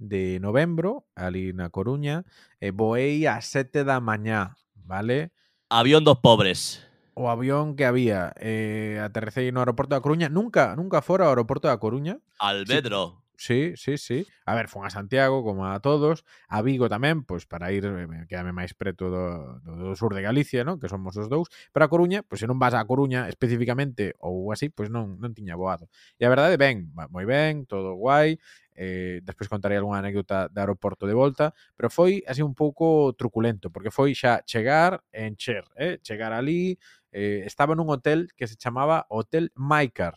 de 0.00 0.40
novembro, 0.40 1.04
ali 1.12 1.52
na 1.52 1.68
Coruña, 1.68 2.24
eh, 2.56 2.68
e 2.68 2.70
voei 2.72 3.28
a 3.28 3.44
7 3.44 3.84
da 3.84 4.00
mañá, 4.00 4.56
vale? 4.72 5.36
Avión 5.68 6.08
dos 6.08 6.24
pobres. 6.24 6.80
O 7.12 7.28
avión 7.28 7.76
que 7.76 7.84
había, 7.84 8.32
eh, 8.40 8.96
aterrecei 9.04 9.52
no 9.52 9.60
aeroporto 9.60 9.92
da 9.92 10.00
Coruña, 10.00 10.32
nunca 10.32 10.72
nunca 10.72 11.04
fora 11.04 11.28
ao 11.28 11.36
aeroporto 11.36 11.68
da 11.68 11.76
Coruña. 11.76 12.16
Albedro. 12.40 13.20
Sí, 13.20 13.25
Sí, 13.38 13.74
sí, 13.76 13.98
sí. 13.98 14.26
A 14.46 14.54
ver, 14.54 14.68
fun 14.68 14.86
a 14.86 14.90
Santiago, 14.90 15.44
como 15.44 15.66
a 15.66 15.80
todos, 15.80 16.24
a 16.48 16.62
Vigo 16.62 16.88
tamén, 16.88 17.20
pois 17.28 17.44
para 17.44 17.68
ir, 17.68 17.84
eh, 17.84 18.24
quedame 18.24 18.56
máis 18.56 18.72
preto 18.72 19.12
do, 19.12 19.60
do, 19.60 19.72
do 19.76 19.92
sur 19.92 20.16
de 20.16 20.24
Galicia, 20.24 20.64
non? 20.64 20.80
que 20.80 20.88
somos 20.88 21.12
os 21.20 21.28
dous, 21.28 21.52
pero 21.68 21.84
a 21.84 21.92
Coruña, 21.92 22.24
pois 22.24 22.40
se 22.40 22.48
non 22.48 22.56
vas 22.56 22.72
a 22.72 22.80
Coruña 22.88 23.28
especificamente 23.28 24.16
ou 24.24 24.48
así, 24.56 24.72
pois 24.72 24.88
non, 24.88 25.20
non 25.20 25.36
tiña 25.36 25.52
voado. 25.52 25.92
E 26.16 26.24
a 26.24 26.32
verdade, 26.32 26.56
ben, 26.56 26.88
moi 26.96 27.28
ben, 27.28 27.68
todo 27.68 27.92
guai, 27.92 28.40
eh, 28.72 29.20
despois 29.20 29.52
contarei 29.52 29.76
algunha 29.76 30.00
anécdota 30.00 30.48
de 30.48 30.56
aeroporto 30.56 31.04
de 31.04 31.12
volta, 31.12 31.52
pero 31.76 31.92
foi 31.92 32.24
así 32.24 32.40
un 32.40 32.56
pouco 32.56 33.12
truculento, 33.20 33.68
porque 33.68 33.92
foi 33.92 34.16
xa 34.16 34.40
chegar 34.48 35.04
e 35.12 35.28
encher, 35.28 35.68
eh? 35.76 36.00
chegar 36.00 36.32
ali, 36.32 36.80
eh, 37.12 37.44
estaba 37.44 37.76
nun 37.76 37.92
hotel 37.92 38.32
que 38.32 38.48
se 38.48 38.56
chamaba 38.56 39.04
Hotel 39.12 39.52
Maicar. 39.52 40.16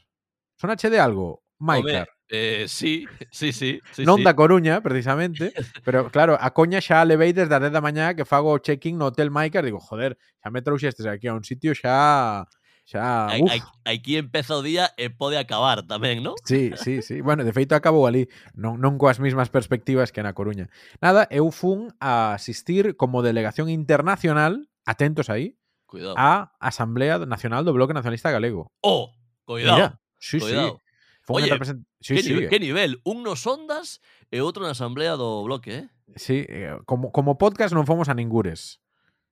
Sonache 0.56 0.88
de 0.88 1.04
algo? 1.04 1.44
Maicar. 1.60 2.19
Eh, 2.30 2.66
sí, 2.68 3.08
sí, 3.32 3.52
sí, 3.52 3.82
sí. 3.92 4.04
Non 4.06 4.22
sí. 4.22 4.24
da 4.24 4.38
Coruña, 4.38 4.86
precisamente, 4.86 5.50
pero 5.82 6.14
claro, 6.14 6.38
a 6.38 6.54
coña 6.54 6.78
xa 6.78 7.02
levei 7.02 7.34
desde 7.34 7.58
a 7.58 7.60
10 7.60 7.74
da 7.74 7.82
mañá 7.82 8.14
que 8.14 8.22
fago 8.22 8.54
o 8.54 8.62
check-in 8.62 9.02
no 9.02 9.10
Hotel 9.10 9.34
Maicar, 9.34 9.66
digo, 9.66 9.82
joder, 9.82 10.14
xa 10.38 10.54
me 10.54 10.62
trouxestes 10.62 11.10
aquí 11.10 11.26
a 11.26 11.34
un 11.34 11.42
sitio 11.42 11.74
xa 11.74 12.46
xa, 12.86 13.34
uf. 13.42 13.50
Aquí 13.86 14.18
empeza 14.18 14.54
o 14.58 14.62
día 14.62 14.94
e 14.98 15.10
pode 15.10 15.42
acabar 15.42 15.86
tamén, 15.90 16.22
non? 16.22 16.38
Sí, 16.46 16.74
sí, 16.78 17.02
sí. 17.02 17.22
Bueno, 17.22 17.42
de 17.42 17.50
feito 17.50 17.74
acabou 17.74 18.06
ali, 18.06 18.30
non, 18.54 18.78
non 18.78 19.02
coas 19.02 19.18
mesmas 19.18 19.50
perspectivas 19.50 20.14
que 20.14 20.22
na 20.22 20.38
Coruña. 20.38 20.70
Nada, 21.02 21.26
eu 21.34 21.50
fun 21.50 21.94
a 21.98 22.38
asistir 22.38 22.94
como 22.94 23.26
delegación 23.26 23.74
internacional, 23.74 24.70
atentos 24.86 25.34
aí, 25.34 25.58
Cuidado. 25.90 26.14
a 26.14 26.54
Asamblea 26.62 27.18
Nacional 27.26 27.66
do 27.66 27.74
Bloque 27.74 27.98
Nacionalista 27.98 28.30
Galego. 28.30 28.70
Oh, 28.86 29.10
cuidado. 29.46 29.78
Mira, 29.78 29.90
sí, 30.22 30.38
cuidado. 30.38 30.78
sí. 30.78 30.89
Foi 31.30 31.44
Oye, 31.46 31.54
represent... 31.54 31.86
sí, 32.02 32.16
que, 32.16 32.24
sí. 32.24 32.34
Nivel, 32.34 32.50
que 32.50 32.60
nivel, 32.60 33.02
un 33.06 33.22
nos 33.22 33.46
ondas 33.46 34.02
eh, 34.34 34.42
e 34.42 34.42
outro 34.42 34.66
na 34.66 34.74
asamblea 34.74 35.14
do 35.14 35.46
bloque, 35.46 35.86
eh? 35.86 35.86
Sí, 36.18 36.42
eh, 36.50 36.74
como, 36.90 37.14
como 37.14 37.38
podcast 37.38 37.70
non 37.70 37.86
fomos 37.86 38.10
a 38.10 38.18
ningures. 38.18 38.82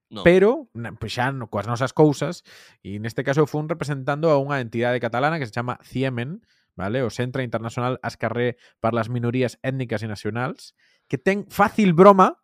No. 0.06 0.22
Pero 0.22 0.70
pues 1.02 1.18
xa 1.18 1.34
coas 1.50 1.66
nosas 1.66 1.90
cousas 1.90 2.46
e 2.86 3.02
neste 3.02 3.26
caso 3.26 3.50
fun 3.50 3.66
representando 3.66 4.30
a 4.30 4.38
unha 4.38 4.62
entidade 4.62 5.02
catalana 5.02 5.42
que 5.42 5.50
se 5.50 5.52
chama 5.58 5.82
CIEMEN, 5.82 6.38
vale? 6.78 7.02
o 7.02 7.10
Centre 7.10 7.42
Internacional 7.42 7.98
Ascarré 8.06 8.62
para 8.78 9.02
as 9.02 9.10
Minorías 9.10 9.58
Étnicas 9.66 10.06
e 10.06 10.08
Nacionals, 10.08 10.78
que 11.10 11.18
ten 11.18 11.50
fácil 11.50 11.98
broma 11.98 12.38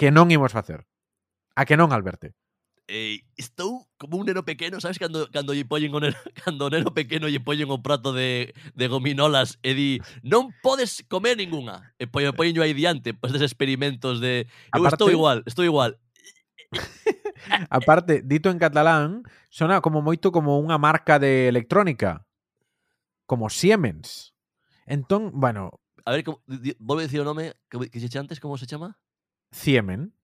que 0.00 0.08
non 0.08 0.32
imos 0.32 0.56
facer. 0.56 0.88
A 1.52 1.68
que 1.68 1.76
non, 1.76 1.92
Alberto? 1.92 2.32
eh, 2.88 3.20
estou 3.36 3.86
como 3.98 4.16
un 4.16 4.26
neno 4.26 4.44
pequeno, 4.44 4.80
sabes 4.80 4.98
cando 4.98 5.30
cando 5.30 5.54
lle 5.54 5.66
poñen 5.66 5.94
o 5.94 6.00
neno, 6.00 6.16
cando 6.44 6.66
o 6.66 6.70
neno 6.70 6.94
pequeno 6.94 7.26
lle 7.28 7.42
poñen 7.42 7.70
o 7.70 7.82
prato 7.82 8.12
de, 8.12 8.54
de 8.74 8.86
gominolas 8.88 9.58
e 9.62 9.74
di 9.74 9.90
non 10.22 10.54
podes 10.62 11.02
comer 11.10 11.36
ningunha. 11.36 11.94
E 11.98 12.06
poño 12.06 12.32
poño 12.32 12.62
aí 12.62 12.74
diante, 12.74 13.14
pois 13.14 13.34
des 13.34 13.42
experimentos 13.42 14.22
de 14.22 14.46
eu 14.74 14.82
Aparte... 14.82 15.02
estou 15.02 15.10
igual, 15.10 15.42
estou 15.46 15.64
igual. 15.66 15.98
Aparte, 17.70 18.22
dito 18.22 18.50
en 18.50 18.58
catalán, 18.58 19.22
sona 19.50 19.82
como 19.82 20.02
moito 20.02 20.30
como 20.30 20.58
unha 20.58 20.78
marca 20.78 21.18
de 21.18 21.46
electrónica, 21.50 22.26
como 23.26 23.50
Siemens. 23.50 24.34
Entón, 24.86 25.34
bueno, 25.34 25.82
a 26.06 26.12
ver, 26.12 26.22
como, 26.22 26.40
volve 26.78 27.02
a 27.02 27.06
dicir 27.06 27.20
o 27.20 27.26
nome 27.26 27.54
que, 27.68 27.90
que 27.90 27.98
se 27.98 28.18
antes, 28.18 28.38
como 28.38 28.56
se 28.56 28.66
chama? 28.66 28.96
Siemens. 29.50 30.14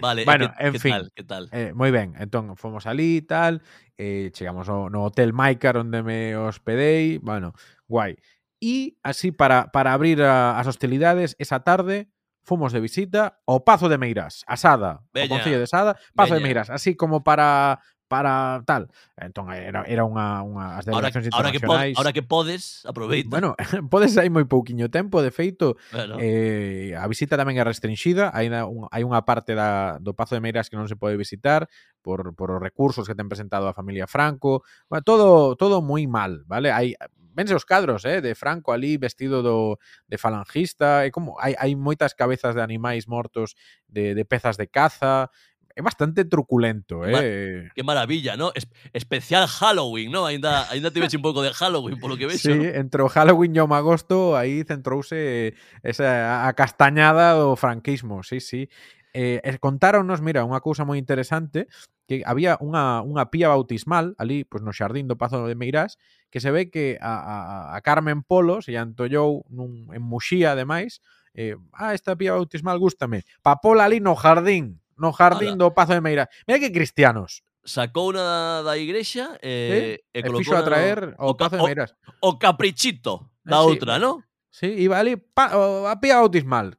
Vale, 0.00 0.24
bueno, 0.24 0.52
que, 0.56 0.66
en 0.66 0.72
que 0.72 0.78
fin, 0.78 0.92
tal, 0.92 1.12
que 1.14 1.24
tal. 1.24 1.48
Eh, 1.52 1.72
moi 1.74 1.92
ben, 1.92 2.16
entón 2.16 2.56
fomos 2.56 2.88
ali 2.88 3.20
e 3.20 3.26
tal, 3.26 3.60
eh, 4.00 4.30
chegamos 4.32 4.70
ao, 4.70 4.88
no 4.88 5.04
Hotel 5.04 5.36
Maicar 5.36 5.76
onde 5.76 6.00
me 6.00 6.36
hospedei, 6.36 7.18
bueno, 7.18 7.52
guai. 7.84 8.16
E 8.64 8.96
así 9.04 9.28
para, 9.28 9.68
para 9.68 9.92
abrir 9.92 10.20
eh, 10.20 10.28
a, 10.28 10.56
as 10.56 10.66
hostilidades, 10.66 11.36
esa 11.36 11.60
tarde 11.60 12.08
fomos 12.44 12.72
de 12.72 12.80
visita 12.80 13.40
ao 13.44 13.64
Pazo 13.64 13.88
de 13.88 13.98
Meirás, 13.98 14.44
a 14.48 14.56
Sada, 14.56 15.04
Bella, 15.12 15.26
o 15.26 15.28
Concello 15.36 15.60
de 15.60 15.68
Sada, 15.68 15.96
Pazo 16.14 16.32
Bella. 16.32 16.40
de 16.40 16.44
Meirás, 16.44 16.68
así 16.70 16.96
como 16.96 17.24
para 17.24 17.80
para 18.14 18.62
tal. 18.62 18.86
Entón 19.18 19.50
era, 19.50 19.82
era 19.90 20.06
unha, 20.06 20.46
unha 20.46 20.78
as 20.78 20.86
delegacións 20.86 21.26
ahora, 21.34 21.50
internacionais. 21.50 21.98
Ahora 21.98 22.14
que, 22.14 22.22
pod, 22.22 22.38
ahora 22.38 22.52
que 22.54 22.54
podes, 22.62 22.62
aproveita. 22.86 23.26
Bueno, 23.26 23.58
podes 23.92 24.14
hai 24.14 24.30
moi 24.30 24.46
pouquiño 24.46 24.86
tempo, 24.86 25.18
de 25.18 25.34
feito, 25.34 25.74
bueno. 25.90 26.14
eh, 26.22 26.94
a 26.94 27.10
visita 27.10 27.34
tamén 27.34 27.58
é 27.58 27.66
restringida, 27.66 28.30
hai, 28.30 28.46
un, 28.46 28.86
hai 28.94 29.02
unha 29.02 29.26
parte 29.26 29.58
da, 29.58 29.98
do 29.98 30.14
Pazo 30.14 30.38
de 30.38 30.44
Meiras 30.46 30.70
que 30.70 30.78
non 30.78 30.86
se 30.86 30.94
pode 30.94 31.18
visitar 31.18 31.66
por, 32.06 32.38
por 32.38 32.54
os 32.54 32.62
recursos 32.62 33.02
que 33.10 33.18
ten 33.18 33.26
presentado 33.26 33.66
a 33.66 33.74
familia 33.74 34.06
Franco. 34.06 34.62
Bueno, 34.86 35.02
todo 35.02 35.58
todo 35.58 35.82
moi 35.82 36.06
mal, 36.06 36.46
vale? 36.46 36.70
Hai 36.70 36.94
vense 37.34 37.50
os 37.50 37.66
cadros, 37.66 38.06
eh, 38.06 38.22
de 38.22 38.38
Franco 38.38 38.70
ali 38.70 38.94
vestido 38.94 39.42
do 39.42 39.82
de 40.06 40.22
falangista, 40.22 41.02
e 41.02 41.10
como 41.10 41.34
hai 41.42 41.58
hai 41.58 41.74
moitas 41.74 42.14
cabezas 42.14 42.54
de 42.54 42.62
animais 42.62 43.10
mortos 43.10 43.58
de 43.90 44.14
de 44.14 44.22
pezas 44.22 44.54
de 44.54 44.70
caza, 44.70 45.34
é 45.76 45.82
bastante 45.82 46.24
truculento. 46.24 47.04
Eh. 47.04 47.68
Qué 47.74 47.82
maravilla, 47.82 48.36
¿no? 48.36 48.52
Es, 48.54 48.68
especial 48.92 49.46
Halloween, 49.48 50.12
¿no? 50.12 50.26
Ainda, 50.26 50.70
ainda 50.70 50.90
te 50.90 51.00
ves 51.00 51.14
un 51.14 51.22
pouco 51.22 51.42
de 51.42 51.52
Halloween, 51.52 51.98
polo 51.98 52.16
que 52.16 52.26
ves. 52.26 52.42
Sí, 52.42 52.54
¿no? 52.54 52.64
entre 52.64 53.02
o 53.02 53.08
Halloween 53.08 53.56
e 53.56 53.60
o 53.60 53.66
magosto 53.66 54.38
aí 54.38 54.62
centrouse 54.62 55.54
esa 55.82 56.46
a 56.46 56.52
castañada 56.54 57.34
do 57.34 57.58
franquismo, 57.58 58.22
sí, 58.22 58.38
sí. 58.38 58.70
Eh, 59.14 59.40
eh, 59.42 59.58
contáronnos, 59.58 60.22
mira, 60.22 60.46
unha 60.46 60.62
cousa 60.62 60.86
moi 60.86 60.98
interesante 60.98 61.66
que 62.06 62.22
había 62.22 62.54
unha, 62.62 63.02
unha 63.02 63.32
pía 63.32 63.50
bautismal 63.50 64.14
ali, 64.18 64.46
pois 64.46 64.62
no 64.62 64.70
xardín 64.70 65.10
do 65.10 65.18
Pazo 65.18 65.42
de 65.46 65.58
Meirás, 65.58 65.98
que 66.30 66.38
se 66.38 66.54
ve 66.54 66.70
que 66.70 66.98
a, 67.02 67.18
a, 67.18 67.36
a 67.74 67.78
Carmen 67.82 68.22
Polo 68.22 68.62
se 68.62 68.78
antollou 68.78 69.42
nun, 69.50 69.90
en 69.90 70.02
Muxía, 70.02 70.54
ademais, 70.54 71.02
eh, 71.34 71.58
ah, 71.74 71.94
esta 71.96 72.14
pía 72.14 72.36
bautismal 72.36 72.78
gústame, 72.78 73.26
papola 73.42 73.88
ali 73.88 73.98
no 73.98 74.14
jardín, 74.14 74.83
no 74.96 75.12
Jardín 75.12 75.58
do 75.58 75.72
Pazo 75.74 75.94
de 75.94 76.00
Meira. 76.00 76.28
Mira 76.46 76.60
que 76.60 76.72
cristianos. 76.72 77.42
Sacou 77.64 78.12
unha 78.12 78.60
da 78.60 78.76
igrexa 78.76 79.40
eh, 79.40 80.04
e, 80.12 80.20
sí? 80.20 80.20
e 80.20 80.20
colocou 80.20 80.52
e 80.52 80.58
a 80.60 80.62
traer 80.62 81.16
o, 81.16 81.32
o 81.32 81.34
Pazo 81.34 81.56
de 81.56 81.64
Meiras. 81.64 81.96
O, 82.20 82.36
o 82.36 82.38
caprichito 82.38 83.32
eh, 83.44 83.50
da 83.50 83.64
eh, 83.64 83.66
outra, 83.66 83.96
sí. 83.96 84.04
non? 84.04 84.20
Sí, 84.52 84.68
iba 84.70 85.00
ali 85.00 85.16
pa, 85.16 85.56
o, 85.56 85.88
a 85.88 85.96
pía 85.96 86.20
autismal. 86.20 86.76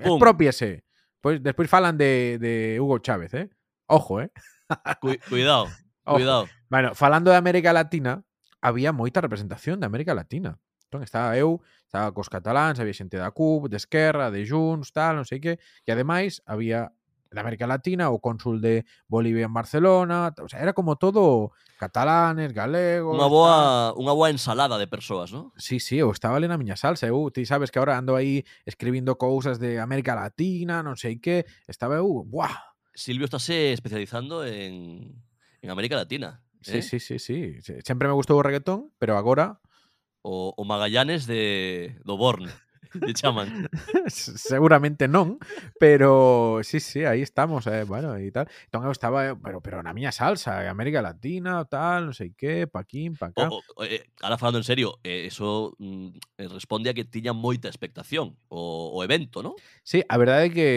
Expropiese. 0.00 0.88
Pois 1.20 1.42
despois 1.42 1.68
falan 1.68 2.00
de, 2.00 2.38
de 2.40 2.80
Hugo 2.80 2.98
Chávez, 2.98 3.34
eh? 3.34 3.50
Ojo, 3.86 4.20
eh? 4.20 4.30
Cu 5.00 5.14
cuidado, 5.28 5.68
Ojo. 6.04 6.16
cuidado. 6.16 6.48
Bueno, 6.68 6.94
falando 6.94 7.30
de 7.30 7.36
América 7.36 7.72
Latina, 7.72 8.24
había 8.60 8.92
moita 8.92 9.20
representación 9.20 9.80
de 9.80 9.86
América 9.86 10.14
Latina. 10.14 10.58
Entón, 10.86 11.02
estaba 11.02 11.36
eu, 11.36 11.62
estaba 11.84 12.14
cos 12.14 12.30
cataláns, 12.30 12.78
había 12.78 12.94
xente 12.94 13.18
da 13.18 13.30
CUP, 13.30 13.66
de 13.66 13.76
Esquerra, 13.76 14.30
de 14.30 14.46
Junts, 14.46 14.94
tal, 14.94 15.18
non 15.18 15.26
sei 15.26 15.42
que, 15.42 15.58
e 15.58 15.88
ademais 15.90 16.42
había 16.46 16.94
de 17.36 17.44
América 17.44 17.68
Latina 17.68 18.08
o 18.08 18.18
cónsul 18.18 18.64
de 18.64 18.88
Bolivia 19.06 19.44
en 19.44 19.52
Barcelona, 19.52 20.32
o 20.40 20.48
sea, 20.48 20.64
era 20.64 20.72
como 20.72 20.96
todo 20.96 21.52
catalanes, 21.76 22.56
galegos, 22.56 23.12
tal. 23.20 23.28
boa, 23.28 23.56
unha 23.94 24.16
boa 24.16 24.32
ensalada 24.32 24.80
de 24.80 24.88
persoas, 24.88 25.30
¿no? 25.30 25.52
Sí, 25.60 25.76
sí, 25.76 26.00
eu 26.00 26.08
estaba 26.08 26.40
ali 26.40 26.48
na 26.48 26.56
miña 26.56 26.80
salsa. 26.80 27.04
Eu, 27.04 27.28
ti 27.28 27.44
sabes 27.44 27.68
que 27.68 27.76
agora 27.76 28.00
ando 28.00 28.16
aí 28.16 28.48
escribindo 28.64 29.20
cousas 29.20 29.60
de 29.60 29.76
América 29.76 30.16
Latina, 30.16 30.80
non 30.80 30.96
sei 30.96 31.20
que. 31.20 31.44
Estaba 31.68 32.00
eu, 32.00 32.24
buah. 32.24 32.72
Silvio 32.96 33.28
estáse 33.28 33.76
especializando 33.76 34.40
en, 34.48 35.12
en 35.60 35.68
América 35.68 36.00
Latina. 36.00 36.40
Sí, 36.64 36.80
¿eh? 36.80 36.82
sí, 36.82 36.98
sí, 36.98 37.20
sí. 37.20 37.60
Sempre 37.84 38.08
me 38.08 38.16
gustou 38.16 38.40
o 38.40 38.42
reggaetón, 38.42 38.88
pero 38.96 39.20
agora 39.20 39.60
O, 40.26 40.50
o 40.58 40.64
Magallanes 40.66 41.30
de, 41.30 41.94
do 42.02 42.18
Born, 42.18 42.50
lle 43.02 43.14
chaman. 43.14 43.68
Seguramente 44.08 45.08
non, 45.08 45.38
pero 45.76 46.60
sí, 46.62 46.80
sí, 46.80 47.04
aí 47.04 47.22
estamos, 47.22 47.66
eh, 47.66 47.84
bueno, 47.84 48.16
e 48.16 48.30
tal. 48.32 48.48
Entón 48.68 48.84
eu 48.86 48.92
estaba, 48.94 49.28
eh, 49.28 49.36
pero 49.36 49.60
pero 49.60 49.82
na 49.82 49.92
miña 49.92 50.12
salsa, 50.12 50.64
eh, 50.64 50.68
América 50.68 51.02
Latina, 51.02 51.64
tal, 51.66 52.10
non 52.10 52.14
sei 52.16 52.32
que, 52.32 52.66
pa 52.66 52.82
aquí, 52.86 53.12
pa 53.12 53.32
cá. 53.34 53.52
O, 53.52 53.60
o, 53.60 53.82
eh, 53.84 54.08
ahora 54.22 54.40
falando 54.40 54.58
en 54.58 54.66
serio, 54.66 54.98
eh, 55.04 55.28
eso 55.28 55.76
mm, 55.78 56.40
eh, 56.40 56.48
responde 56.48 56.90
a 56.90 56.96
que 56.96 57.04
tiña 57.04 57.36
moita 57.36 57.68
expectación 57.68 58.38
o, 58.48 58.92
o 58.94 58.98
evento, 59.04 59.44
non? 59.44 59.58
Sí, 59.84 60.02
a 60.06 60.16
verdade 60.16 60.48
é 60.48 60.52
que, 60.52 60.68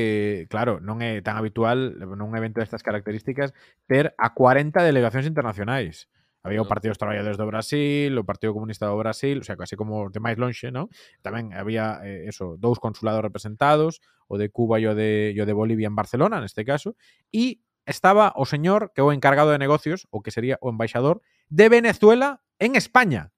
claro, 0.52 0.84
non 0.84 1.00
é 1.00 1.24
tan 1.24 1.40
habitual 1.40 1.96
nun 1.96 2.36
evento 2.36 2.60
destas 2.60 2.84
características 2.84 3.56
ter 3.88 4.12
a 4.18 4.36
40 4.36 4.84
delegacións 4.84 5.26
internacionais. 5.26 6.12
Había 6.44 6.64
o 6.64 6.68
Partido 6.68 6.96
dos 6.96 7.02
Traballadores 7.02 7.36
do 7.36 7.48
Brasil, 7.48 8.16
o 8.16 8.24
Partido 8.24 8.56
Comunista 8.56 8.88
do 8.88 8.96
Brasil, 8.96 9.40
o 9.40 9.46
sea, 9.46 9.60
casi 9.60 9.76
como 9.76 10.08
de 10.08 10.24
máis 10.24 10.40
lonxe, 10.40 10.72
non? 10.72 10.88
Tamén 11.20 11.52
había, 11.52 12.00
eh, 12.02 12.32
eso, 12.32 12.56
dous 12.56 12.80
consulados 12.80 13.20
representados, 13.20 14.00
o 14.32 14.40
de 14.40 14.48
Cuba 14.48 14.80
e 14.80 14.88
o 14.88 14.96
de, 14.96 15.36
e 15.36 15.40
o 15.40 15.46
de 15.48 15.52
Bolivia 15.52 15.92
en 15.92 16.00
Barcelona, 16.00 16.40
neste 16.40 16.64
caso, 16.64 16.96
e 17.36 17.60
estaba 17.84 18.32
o 18.40 18.48
señor 18.48 18.96
que 18.96 19.02
é 19.02 19.06
o 19.06 19.12
encargado 19.12 19.52
de 19.52 19.60
negocios, 19.60 20.08
o 20.14 20.24
que 20.24 20.32
sería 20.32 20.56
o 20.64 20.72
embaixador, 20.72 21.20
de 21.52 21.68
Venezuela 21.68 22.40
en 22.60 22.80
España 22.80 23.36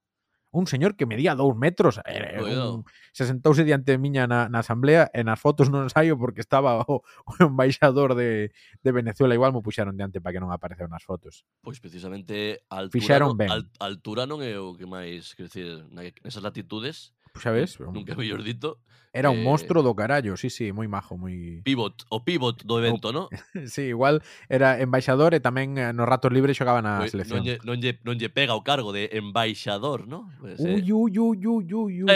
un 0.52 0.68
señor 0.68 0.96
que 0.96 1.08
medía 1.08 1.36
dous 1.36 1.56
metros 1.56 2.00
eh, 2.06 2.40
un, 2.44 2.84
se 3.12 3.26
sentouse 3.26 3.64
diante 3.64 3.98
miña 3.98 4.28
na, 4.28 4.52
na 4.52 4.60
asamblea 4.60 5.08
e 5.16 5.24
nas 5.24 5.40
fotos 5.40 5.72
non 5.72 5.88
saio 5.88 6.20
porque 6.20 6.44
estaba 6.44 6.84
o, 6.84 7.02
o 7.30 7.34
embaixador 7.40 8.14
de, 8.14 8.52
de 8.84 8.92
Venezuela 8.92 9.36
igual 9.36 9.56
mo 9.56 9.64
puxaron 9.64 9.96
diante 9.96 10.20
para 10.20 10.36
que 10.36 10.44
non 10.44 10.52
apareceu 10.52 10.92
nas 10.92 11.08
fotos 11.08 11.48
Pois 11.64 11.80
precisamente 11.80 12.68
a 12.68 12.84
altura, 12.84 13.24
non, 13.24 13.40
ben. 13.40 13.50
A 13.50 13.64
altura 13.88 14.28
non 14.28 14.44
é 14.44 14.60
o 14.60 14.76
que 14.76 14.86
máis 14.86 15.34
quer 15.40 15.48
decir, 15.48 15.88
nesas 15.96 16.44
latitudes 16.44 17.16
Xa 17.39 17.52
ves? 17.52 17.80
nunca 17.80 18.15
mellor 18.15 18.44
dito. 18.44 18.80
Era 19.13 19.30
un 19.30 19.39
eh... 19.39 19.44
monstro 19.44 19.84
do 19.84 19.94
carallo, 19.94 20.38
sí, 20.38 20.50
sí, 20.50 20.72
moi 20.72 20.88
majo, 20.88 21.20
moi... 21.20 21.60
Pivot, 21.67 22.08
o 22.08 22.24
pivot 22.24 22.63
do 22.63 22.80
evento, 22.80 23.12
o... 23.12 23.15
non? 23.15 23.26
sí, 23.67 23.91
igual 23.91 24.24
era 24.48 24.80
embaixador 24.80 25.36
e 25.36 25.44
tamén 25.44 25.76
eh, 25.76 25.91
nos 25.91 26.08
ratos 26.08 26.32
libres 26.32 26.56
xogaba 26.56 26.80
na 26.80 27.04
pues, 27.04 27.12
selección. 27.12 27.44
Non 27.44 27.44
lle, 27.44 27.60
non, 27.67 27.76
lle, 27.76 28.00
non 28.08 28.15
lle 28.15 28.32
pega 28.32 28.56
o 28.56 28.63
cargo 28.63 28.96
de 28.96 29.12
embaixador, 29.12 30.08
non? 30.08 30.32
Pues, 30.39 30.63
ui, 30.63 30.80
ui, 30.88 31.12
ui, 31.12 31.44
ui, 31.44 31.65
ui, 31.76 31.96
ui, 32.08 32.15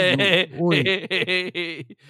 ui. 0.56 0.80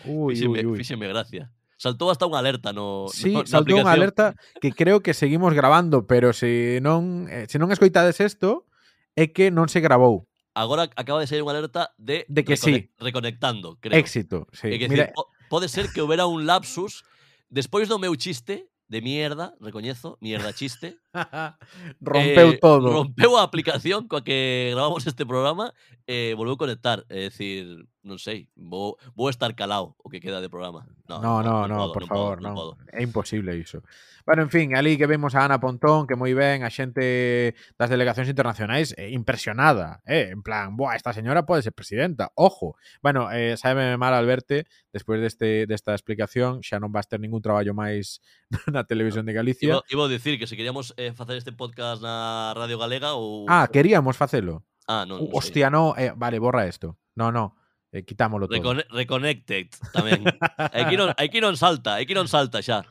ui, 0.06 0.34
fíxeme, 0.38 0.58
ui, 0.62 0.66
ui. 0.70 0.78
fíxeme 0.78 1.10
gracia. 1.10 1.50
Saltou 1.76 2.08
hasta 2.08 2.24
unha 2.24 2.38
alerta 2.38 2.70
no 2.70 3.10
Sí, 3.10 3.34
no, 3.34 3.42
saltou 3.42 3.82
unha 3.82 3.90
alerta 3.90 4.38
que 4.62 4.70
creo 4.70 5.02
que 5.02 5.18
seguimos 5.18 5.50
grabando, 5.50 6.06
pero 6.06 6.30
se 6.30 6.78
non 6.78 7.26
eh, 7.26 7.50
se 7.50 7.58
non 7.58 7.74
escoitades 7.74 8.22
isto 8.22 8.70
é 9.18 9.34
que 9.34 9.50
non 9.50 9.66
se 9.66 9.82
grabou 9.82 10.30
agora 10.56 10.88
acaba 10.96 11.20
de 11.20 11.28
sair 11.28 11.44
unha 11.44 11.52
alerta 11.52 11.92
de, 12.00 12.24
de 12.32 12.40
que 12.40 12.56
recone 12.56 12.88
sí. 12.88 12.96
reconectando, 12.96 13.76
creo. 13.76 13.92
Éxito, 14.00 14.48
sí. 14.56 14.72
E 14.72 14.80
que 14.80 14.88
Mira... 14.88 15.12
decir, 15.12 15.28
pode 15.52 15.68
ser 15.68 15.92
que 15.92 16.00
houbera 16.00 16.24
un 16.24 16.48
lapsus 16.48 17.04
despois 17.52 17.92
do 17.92 18.00
meu 18.00 18.16
chiste 18.16 18.64
de 18.88 18.98
mierda, 19.04 19.52
recoñezo, 19.60 20.16
mierda 20.24 20.56
chiste, 20.56 20.96
rompeu 22.00 22.48
eh, 22.52 22.58
todo. 22.60 22.92
Rompeu 22.92 23.36
a 23.36 23.42
aplicación 23.42 24.08
coa 24.08 24.22
que 24.22 24.72
gravamos 24.72 25.06
este 25.06 25.24
programa 25.24 25.72
e 26.06 26.32
eh, 26.32 26.32
volveu 26.36 26.60
conectar. 26.60 27.02
É 27.08 27.32
dicir, 27.32 27.88
non 28.06 28.22
sei, 28.22 28.46
vou, 28.54 28.94
vou 29.18 29.28
estar 29.32 29.50
calado 29.58 29.98
o 29.98 30.06
que 30.06 30.22
queda 30.22 30.38
de 30.38 30.52
programa. 30.52 30.86
No, 31.08 31.18
no, 31.18 31.42
no, 31.42 31.66
no, 31.66 31.68
no, 31.68 31.76
no 31.88 31.94
por 31.94 32.04
no 32.04 32.10
favor, 32.10 32.36
non. 32.38 32.54
no. 32.54 32.56
Podo. 32.56 32.72
É 32.92 33.02
imposible 33.02 33.56
iso. 33.58 33.82
Bueno, 34.26 34.42
en 34.42 34.50
fin, 34.50 34.74
ali 34.74 34.98
que 34.98 35.06
vemos 35.06 35.36
a 35.36 35.44
Ana 35.44 35.60
Pontón, 35.60 36.10
que 36.10 36.18
moi 36.18 36.34
ben, 36.34 36.66
a 36.66 36.70
xente 36.70 37.54
das 37.78 37.86
delegacións 37.86 38.26
internacionais 38.26 38.90
eh, 38.98 39.14
impresionada, 39.14 40.02
eh, 40.02 40.34
en 40.34 40.42
plan, 40.42 40.74
boa, 40.74 40.98
esta 40.98 41.14
señora 41.14 41.46
pode 41.46 41.62
ser 41.62 41.70
presidenta, 41.70 42.34
ojo. 42.34 42.74
Bueno, 43.06 43.30
eh, 43.30 43.54
sabe 43.54 43.94
mal 43.94 44.18
Alberte, 44.18 44.66
despois 44.90 45.22
deste 45.22 45.70
desta 45.70 45.94
explicación, 45.94 46.58
xa 46.66 46.82
non 46.82 46.90
vas 46.90 47.06
ter 47.06 47.22
ningún 47.22 47.38
traballo 47.38 47.70
máis 47.70 48.18
na 48.74 48.82
televisión 48.82 49.30
de 49.30 49.34
Galicia. 49.38 49.78
Iba, 49.78 49.86
iba 49.86 50.04
a 50.06 50.10
dicir 50.10 50.42
que 50.42 50.50
se 50.50 50.58
queríamos 50.58 50.90
eh, 50.98 51.05
eh, 51.06 51.14
facer 51.14 51.38
este 51.38 51.54
podcast 51.54 52.02
na 52.02 52.50
Radio 52.58 52.78
Galega 52.78 53.14
ou 53.14 53.46
Ah, 53.46 53.70
queríamos 53.70 54.18
facelo. 54.18 54.66
Ah, 54.90 55.06
non. 55.06 55.22
non 55.22 55.30
Hostia, 55.30 55.70
no, 55.70 55.94
eh, 55.94 56.10
vale, 56.14 56.42
borra 56.42 56.66
isto. 56.66 56.98
No, 57.14 57.30
no. 57.30 57.54
Eh, 57.94 58.02
quitámolo 58.02 58.50
todo. 58.50 58.58
Recone 58.58 58.82
reconnected 58.90 59.70
tamén. 59.94 60.26
aquí, 60.74 60.98
non, 60.98 61.14
aquí 61.14 61.38
non 61.38 61.54
salta, 61.54 62.02
aquí 62.02 62.12
non 62.12 62.26
salta 62.26 62.58
xa. 62.58 62.82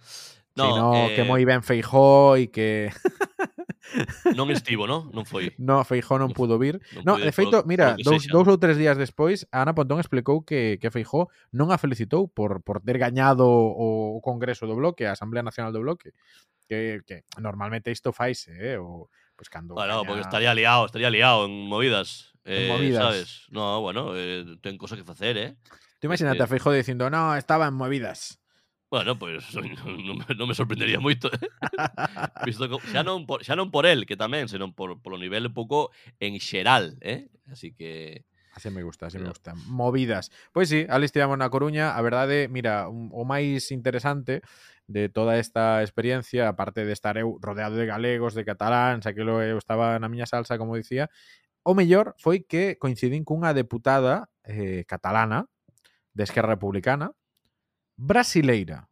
No, 0.55 0.71
sino 0.71 0.85
eh... 1.11 1.19
que 1.19 1.27
moi 1.27 1.43
ben 1.43 1.59
Feijó 1.59 2.39
e 2.39 2.47
que 2.47 2.87
Non 4.37 4.49
estivo, 4.49 4.89
non? 4.89 5.09
Non 5.13 5.25
foi. 5.25 5.53
No, 5.61 5.85
Feijó 5.85 6.17
non 6.17 6.33
pudo 6.33 6.57
vir. 6.57 6.81
Non, 7.05 7.17
no, 7.17 7.21
de 7.21 7.31
feito, 7.31 7.61
por, 7.61 7.69
mira, 7.69 7.93
dous, 8.01 8.25
sexa. 8.25 8.33
dous 8.33 8.47
ou 8.49 8.57
tres 8.57 8.77
días 8.77 8.97
despois, 8.97 9.45
a 9.53 9.61
Ana 9.61 9.77
Pontón 9.77 10.01
explicou 10.01 10.41
que, 10.41 10.81
que 10.81 10.89
Feijó 10.89 11.29
non 11.53 11.69
a 11.69 11.77
felicitou 11.77 12.27
por, 12.27 12.65
por 12.65 12.81
ter 12.81 12.97
gañado 12.97 13.45
o 13.45 14.19
Congreso 14.25 14.65
do 14.65 14.75
Bloque, 14.75 15.05
a 15.05 15.13
Asamblea 15.13 15.45
Nacional 15.45 15.71
do 15.71 15.83
Bloque. 15.85 16.17
Que, 16.67 17.01
que 17.05 17.23
normalmente 17.39 17.91
isto 17.91 18.11
faise, 18.11 18.51
eh? 18.73 18.77
O, 18.77 19.09
pues 19.35 19.49
cando 19.49 19.75
bueno, 19.75 19.95
caña... 19.95 20.07
porque 20.07 20.21
estaría 20.21 20.53
liado, 20.53 20.85
estaría 20.85 21.09
liado 21.09 21.45
en 21.45 21.67
movidas. 21.67 22.33
Eh, 22.43 22.63
en 22.63 22.73
movidas. 22.73 23.03
¿Sabes? 23.03 23.45
No, 23.49 23.81
bueno, 23.81 24.13
eh, 24.15 24.45
ten 24.61 24.77
cosas 24.77 24.97
que 24.97 25.03
facer, 25.03 25.37
eh. 25.37 25.55
Tú 25.99 26.07
imagínate 26.07 26.41
a 26.41 26.47
Feijo 26.47 26.71
dicindo, 26.71 27.09
no, 27.09 27.35
estaba 27.35 27.67
en 27.67 27.73
movidas. 27.73 28.39
Bueno, 28.89 29.17
pues 29.17 29.43
non, 29.55 30.21
non 30.23 30.47
me 30.47 30.55
sorprendería 30.55 31.01
moito. 31.01 31.27
Eh? 31.33 31.41
Visto 32.47 32.69
que, 32.69 32.77
xa, 32.93 33.01
non 33.01 33.25
por, 33.25 33.41
xa 33.43 33.57
non 33.57 33.73
por 33.73 33.89
el, 33.89 34.05
que 34.05 34.15
tamén, 34.15 34.47
senón 34.47 34.71
por, 34.71 35.01
por 35.01 35.17
o 35.17 35.19
nivel 35.19 35.49
un 35.49 35.55
pouco 35.57 35.91
en 36.21 36.37
xeral, 36.39 36.95
eh? 37.01 37.27
Así 37.49 37.73
que... 37.73 38.23
Así 38.55 38.71
me 38.71 38.87
gusta, 38.87 39.11
así 39.11 39.19
no. 39.19 39.27
me 39.27 39.35
gusta. 39.35 39.51
Movidas. 39.67 40.31
Pois 40.55 40.71
sí, 40.71 40.87
ali 40.87 41.03
estivemos 41.03 41.35
na 41.35 41.51
Coruña, 41.51 41.91
a 41.91 41.99
verdade, 41.99 42.47
mira, 42.47 42.87
un, 42.87 43.11
o 43.11 43.27
máis 43.27 43.67
interesante 43.75 44.39
de 44.87 45.09
toda 45.09 45.37
esta 45.37 45.81
experiencia, 45.81 46.47
aparte 46.47 46.85
de 46.85 46.93
estar 46.93 47.17
eu 47.17 47.39
rodeado 47.41 47.75
de 47.75 47.85
galegos, 47.85 48.33
de 48.33 48.45
cataláns, 48.45 49.05
aquilo 49.05 49.41
eu 49.41 49.57
estaba 49.57 49.97
na 49.99 50.09
miña 50.09 50.25
salsa, 50.25 50.57
como 50.57 50.77
dicía, 50.77 51.09
o 51.65 51.73
mellor 51.73 52.13
foi 52.21 52.45
que 52.45 52.77
coincidín 52.77 53.25
cunha 53.25 53.53
deputada 53.53 54.29
eh, 54.45 54.85
catalana 54.85 55.49
de 56.13 56.23
Esquerra 56.23 56.53
Republicana 56.53 57.11
brasileira. 57.97 58.89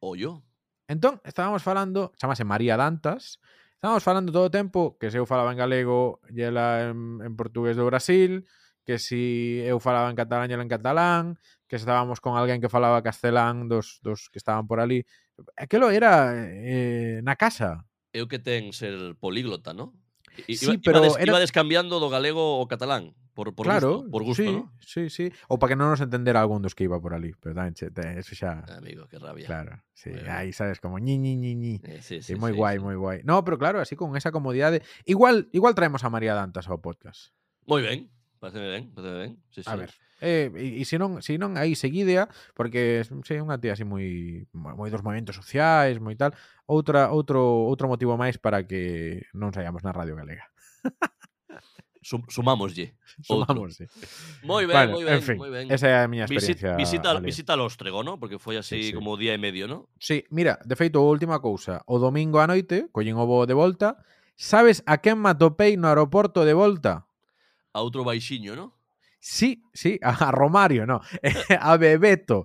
Ollo. 0.00 0.44
Entón, 0.86 1.20
estábamos 1.24 1.62
falando, 1.62 2.12
chamase 2.16 2.44
María 2.44 2.76
Dantas, 2.76 3.40
estábamos 3.74 4.02
falando 4.02 4.32
todo 4.32 4.44
o 4.44 4.50
tempo 4.50 4.96
que 4.98 5.10
se 5.10 5.18
eu 5.18 5.26
falaba 5.26 5.52
en 5.52 5.58
galego 5.58 6.20
e 6.28 6.44
ela 6.44 6.92
en, 6.92 7.20
en 7.24 7.32
portugués 7.36 7.76
do 7.76 7.88
Brasil, 7.88 8.44
que 8.84 8.96
si 9.00 9.60
eu 9.64 9.80
falaba 9.80 10.08
en 10.08 10.16
catalán 10.16 10.48
e 10.48 10.54
ela 10.56 10.64
en 10.64 10.72
catalán, 10.72 11.36
que 11.68 11.76
estábamos 11.76 12.18
con 12.24 12.34
alguén 12.34 12.58
que 12.64 12.72
falaba 12.72 13.04
castelán 13.04 13.68
dos, 13.68 14.00
dos 14.02 14.32
que 14.32 14.40
estaban 14.40 14.66
por 14.66 14.80
ali. 14.80 15.04
Aquelo 15.54 15.92
era 15.92 16.32
eh, 16.34 17.20
na 17.22 17.36
casa. 17.36 17.86
Eu 18.10 18.26
que 18.26 18.40
ten 18.40 18.72
ser 18.72 19.14
políglota, 19.20 19.76
¿no? 19.76 19.92
I, 20.48 20.56
sí, 20.56 20.72
iba, 20.72 20.82
pero 20.82 20.98
ibades, 21.04 21.20
era... 21.20 21.30
iba 21.36 21.40
descambiando 21.44 22.00
do 22.00 22.08
galego 22.08 22.58
ao 22.58 22.66
catalán. 22.66 23.12
Por, 23.38 23.54
por 23.54 23.70
claro, 23.70 24.02
gusto, 24.02 24.10
por 24.10 24.22
gusto, 24.24 24.42
sí, 24.42 24.50
¿no? 24.50 24.72
sí, 24.82 25.10
sí. 25.10 25.30
O 25.46 25.62
para 25.62 25.70
que 25.70 25.78
non 25.78 25.94
nos 25.94 26.02
entendera 26.02 26.42
algún 26.42 26.58
dos 26.58 26.74
que 26.74 26.82
iba 26.82 26.98
por 26.98 27.14
ali, 27.14 27.30
pero 27.38 27.54
tamén, 27.54 27.70
che, 27.70 27.86
te, 27.94 28.18
eso 28.18 28.34
xa... 28.34 28.66
Amigo, 28.66 29.06
que 29.06 29.14
rabia. 29.14 29.46
Claro, 29.46 29.78
sí, 29.94 30.10
bueno. 30.10 30.26
aí 30.34 30.50
sabes 30.50 30.82
como 30.82 30.98
ñi, 30.98 31.22
ñi, 31.22 31.38
ñi, 31.38 31.54
ñi. 31.54 31.78
Eh, 31.86 32.02
sí, 32.02 32.18
sí, 32.18 32.34
sí, 32.34 32.40
moi 32.40 32.50
sí, 32.50 32.58
guai, 32.58 32.76
sí. 32.78 32.82
moi 32.82 32.98
guai. 32.98 33.22
No, 33.22 33.38
pero 33.46 33.54
claro, 33.54 33.78
así 33.78 33.94
con 33.94 34.18
esa 34.18 34.34
comodidade... 34.34 34.82
Igual 35.06 35.46
igual 35.54 35.78
traemos 35.78 36.02
a 36.02 36.10
María 36.10 36.34
Dantas 36.34 36.66
ao 36.66 36.82
podcast. 36.82 37.30
Moi 37.62 37.78
ben, 37.78 38.10
parece 38.38 38.58
ben, 38.58 38.90
parece 38.94 39.14
ben. 39.14 39.32
Sí, 39.50 39.62
sí. 39.62 39.70
A 39.70 39.76
ver. 39.76 39.90
Eh, 40.20 40.50
e, 40.54 40.82
e 40.82 40.84
se 40.84 40.98
non, 40.98 41.22
se 41.22 41.38
non 41.38 41.54
aí 41.54 41.78
seguidea, 41.78 42.26
porque 42.58 43.06
sei 43.22 43.38
é 43.38 43.44
unha 43.44 43.58
tía 43.62 43.78
así 43.78 43.86
moi 43.86 44.46
moi 44.50 44.90
dos 44.90 45.02
movimentos 45.06 45.38
sociais, 45.38 46.02
moi 46.02 46.18
tal, 46.18 46.34
outra 46.66 47.14
outro 47.14 47.38
outro 47.38 47.86
motivo 47.86 48.18
máis 48.18 48.34
para 48.34 48.66
que 48.66 49.22
non 49.30 49.54
saiamos 49.54 49.86
na 49.86 49.94
Radio 49.94 50.18
Galega. 50.18 50.50
Sum, 52.08 52.22
sumámoslle. 52.28 52.94
Sumámoslle. 53.20 53.86
Moi 54.42 54.66
ben, 54.66 54.74
vale, 54.74 54.92
moi 54.92 55.04
ben, 55.04 55.14
en 55.18 55.22
fin, 55.22 55.36
moi 55.36 55.50
ben. 55.50 55.68
Esa 55.68 55.86
é 55.92 55.94
a 56.00 56.08
miña 56.08 56.24
experiencia. 56.24 56.72
Visita, 56.78 57.12
visita, 57.12 57.20
visita 57.20 57.52
al 57.52 57.60
Ostrego, 57.60 58.02
¿no? 58.02 58.18
Porque 58.18 58.38
foi 58.38 58.56
así 58.56 58.80
sí, 58.80 58.82
sí. 58.88 58.92
como 58.94 59.18
día 59.18 59.34
e 59.34 59.38
medio, 59.38 59.68
¿no? 59.68 59.90
Sí, 59.98 60.24
mira, 60.30 60.56
de 60.64 60.74
feito, 60.78 61.02
última 61.02 61.42
cousa. 61.42 61.82
O 61.84 61.98
domingo 61.98 62.40
a 62.40 62.46
noite, 62.46 62.88
collín 62.94 63.18
o 63.18 63.26
voo 63.26 63.44
de 63.44 63.52
volta, 63.52 64.00
sabes 64.38 64.80
a 64.86 65.02
quen 65.02 65.18
me 65.18 65.34
atopei 65.34 65.76
no 65.76 65.90
aeroporto 65.90 66.46
de 66.46 66.54
volta? 66.54 67.07
A 67.72 67.80
outro 67.80 68.04
baixiño, 68.04 68.56
¿no? 68.56 68.74
Sí, 69.20 69.62
sí, 69.74 69.98
a 70.02 70.30
Romario, 70.30 70.86
no. 70.86 71.00
a 71.60 71.76
Bebeto. 71.76 72.44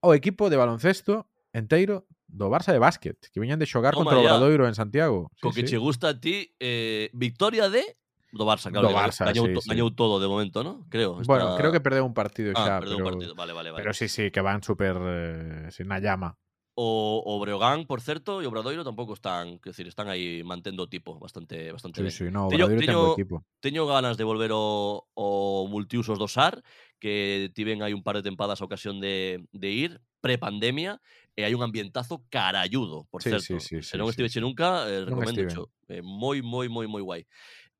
O 0.00 0.14
equipo 0.14 0.48
de 0.48 0.56
baloncesto 0.56 1.26
enteiro 1.52 2.06
do 2.28 2.46
Barça 2.52 2.70
de 2.72 2.78
básquet, 2.78 3.16
que 3.32 3.40
viñan 3.40 3.58
de 3.58 3.66
xogar 3.66 3.94
Toma 3.96 4.04
contra 4.12 4.18
o. 4.18 4.22
Obradoiro 4.22 4.68
en 4.68 4.74
Santiago. 4.76 5.32
Co 5.40 5.50
Sí, 5.50 5.62
que 5.62 5.66
sí. 5.66 5.74
che 5.74 5.78
gusta 5.80 6.08
a 6.12 6.20
ti, 6.20 6.54
eh, 6.60 7.10
victoria 7.12 7.68
de 7.68 7.96
do 8.30 8.44
Barça, 8.44 8.70
claro. 8.70 8.88
Do 8.88 8.94
Barça, 8.94 9.24
gañou, 9.24 9.48
sí, 9.48 9.54
to- 9.56 9.64
sí. 9.64 9.68
gañou 9.72 9.90
todo 9.96 10.20
de 10.20 10.28
momento, 10.28 10.62
¿no? 10.62 10.84
Creo. 10.92 11.18
Bueno, 11.24 11.56
creo 11.56 11.72
que 11.72 11.80
perdeu 11.80 12.04
un 12.04 12.12
partido 12.14 12.52
Ah, 12.54 12.62
xa, 12.62 12.72
perdeu 12.78 13.00
pero, 13.00 13.04
un 13.04 13.08
partido. 13.10 13.32
Vale, 13.34 13.52
vale, 13.56 13.70
vale. 13.72 13.80
pero 13.82 13.90
sí, 13.96 14.06
sí, 14.06 14.30
que 14.30 14.40
van 14.44 14.62
super 14.62 14.94
eh, 15.00 15.68
sin 15.72 15.88
na 15.88 15.98
llama. 15.98 16.36
O, 16.80 17.26
o 17.26 17.40
Breogán, 17.42 17.90
por 17.90 17.98
certo, 17.98 18.38
e 18.38 18.46
o 18.46 18.50
Obradoiro 18.54 18.86
tampouco 18.86 19.10
están, 19.18 19.58
que 19.58 19.74
decir, 19.74 19.90
están 19.90 20.06
aí 20.06 20.46
mantendo 20.46 20.86
o 20.86 20.90
tipo 20.94 21.18
bastante 21.18 21.74
bastante 21.74 21.98
sí, 21.98 22.06
ben. 22.06 22.14
Sí, 22.14 22.30
no, 22.30 22.46
o 22.46 22.50
teño, 22.54 22.70
teño, 22.78 22.98
equipo. 23.18 23.42
teño 23.58 23.82
ganas 23.90 24.14
de 24.14 24.22
volver 24.22 24.54
ao, 24.54 25.10
ao 25.18 25.66
multiusos 25.66 26.22
do 26.22 26.30
SAR, 26.30 26.62
que 27.02 27.50
tiven 27.50 27.82
hai 27.82 27.90
un 27.98 28.06
par 28.06 28.14
de 28.14 28.22
tempadas 28.22 28.62
a 28.62 28.66
ocasión 28.70 29.02
de, 29.02 29.42
de 29.50 29.68
ir, 29.74 29.90
prepandemia, 30.22 31.02
eh, 31.34 31.42
e 31.42 31.50
hai 31.50 31.54
un 31.58 31.66
ambientazo 31.66 32.22
carayudo, 32.30 33.10
por 33.10 33.26
sí, 33.26 33.30
certo. 33.34 33.58
Sí, 33.58 33.82
sí, 33.82 33.82
sí, 33.82 33.90
Se 33.90 33.98
non 33.98 34.06
sí, 34.06 34.14
estiveche 34.14 34.38
sí. 34.38 34.44
nunca, 34.46 34.86
eh, 34.86 35.02
recomendo 35.02 35.42
non 35.42 35.66
eh, 35.90 36.02
moi, 36.06 36.38
moi, 36.46 36.70
moi, 36.70 36.86
moi 36.86 37.02
guai. 37.02 37.22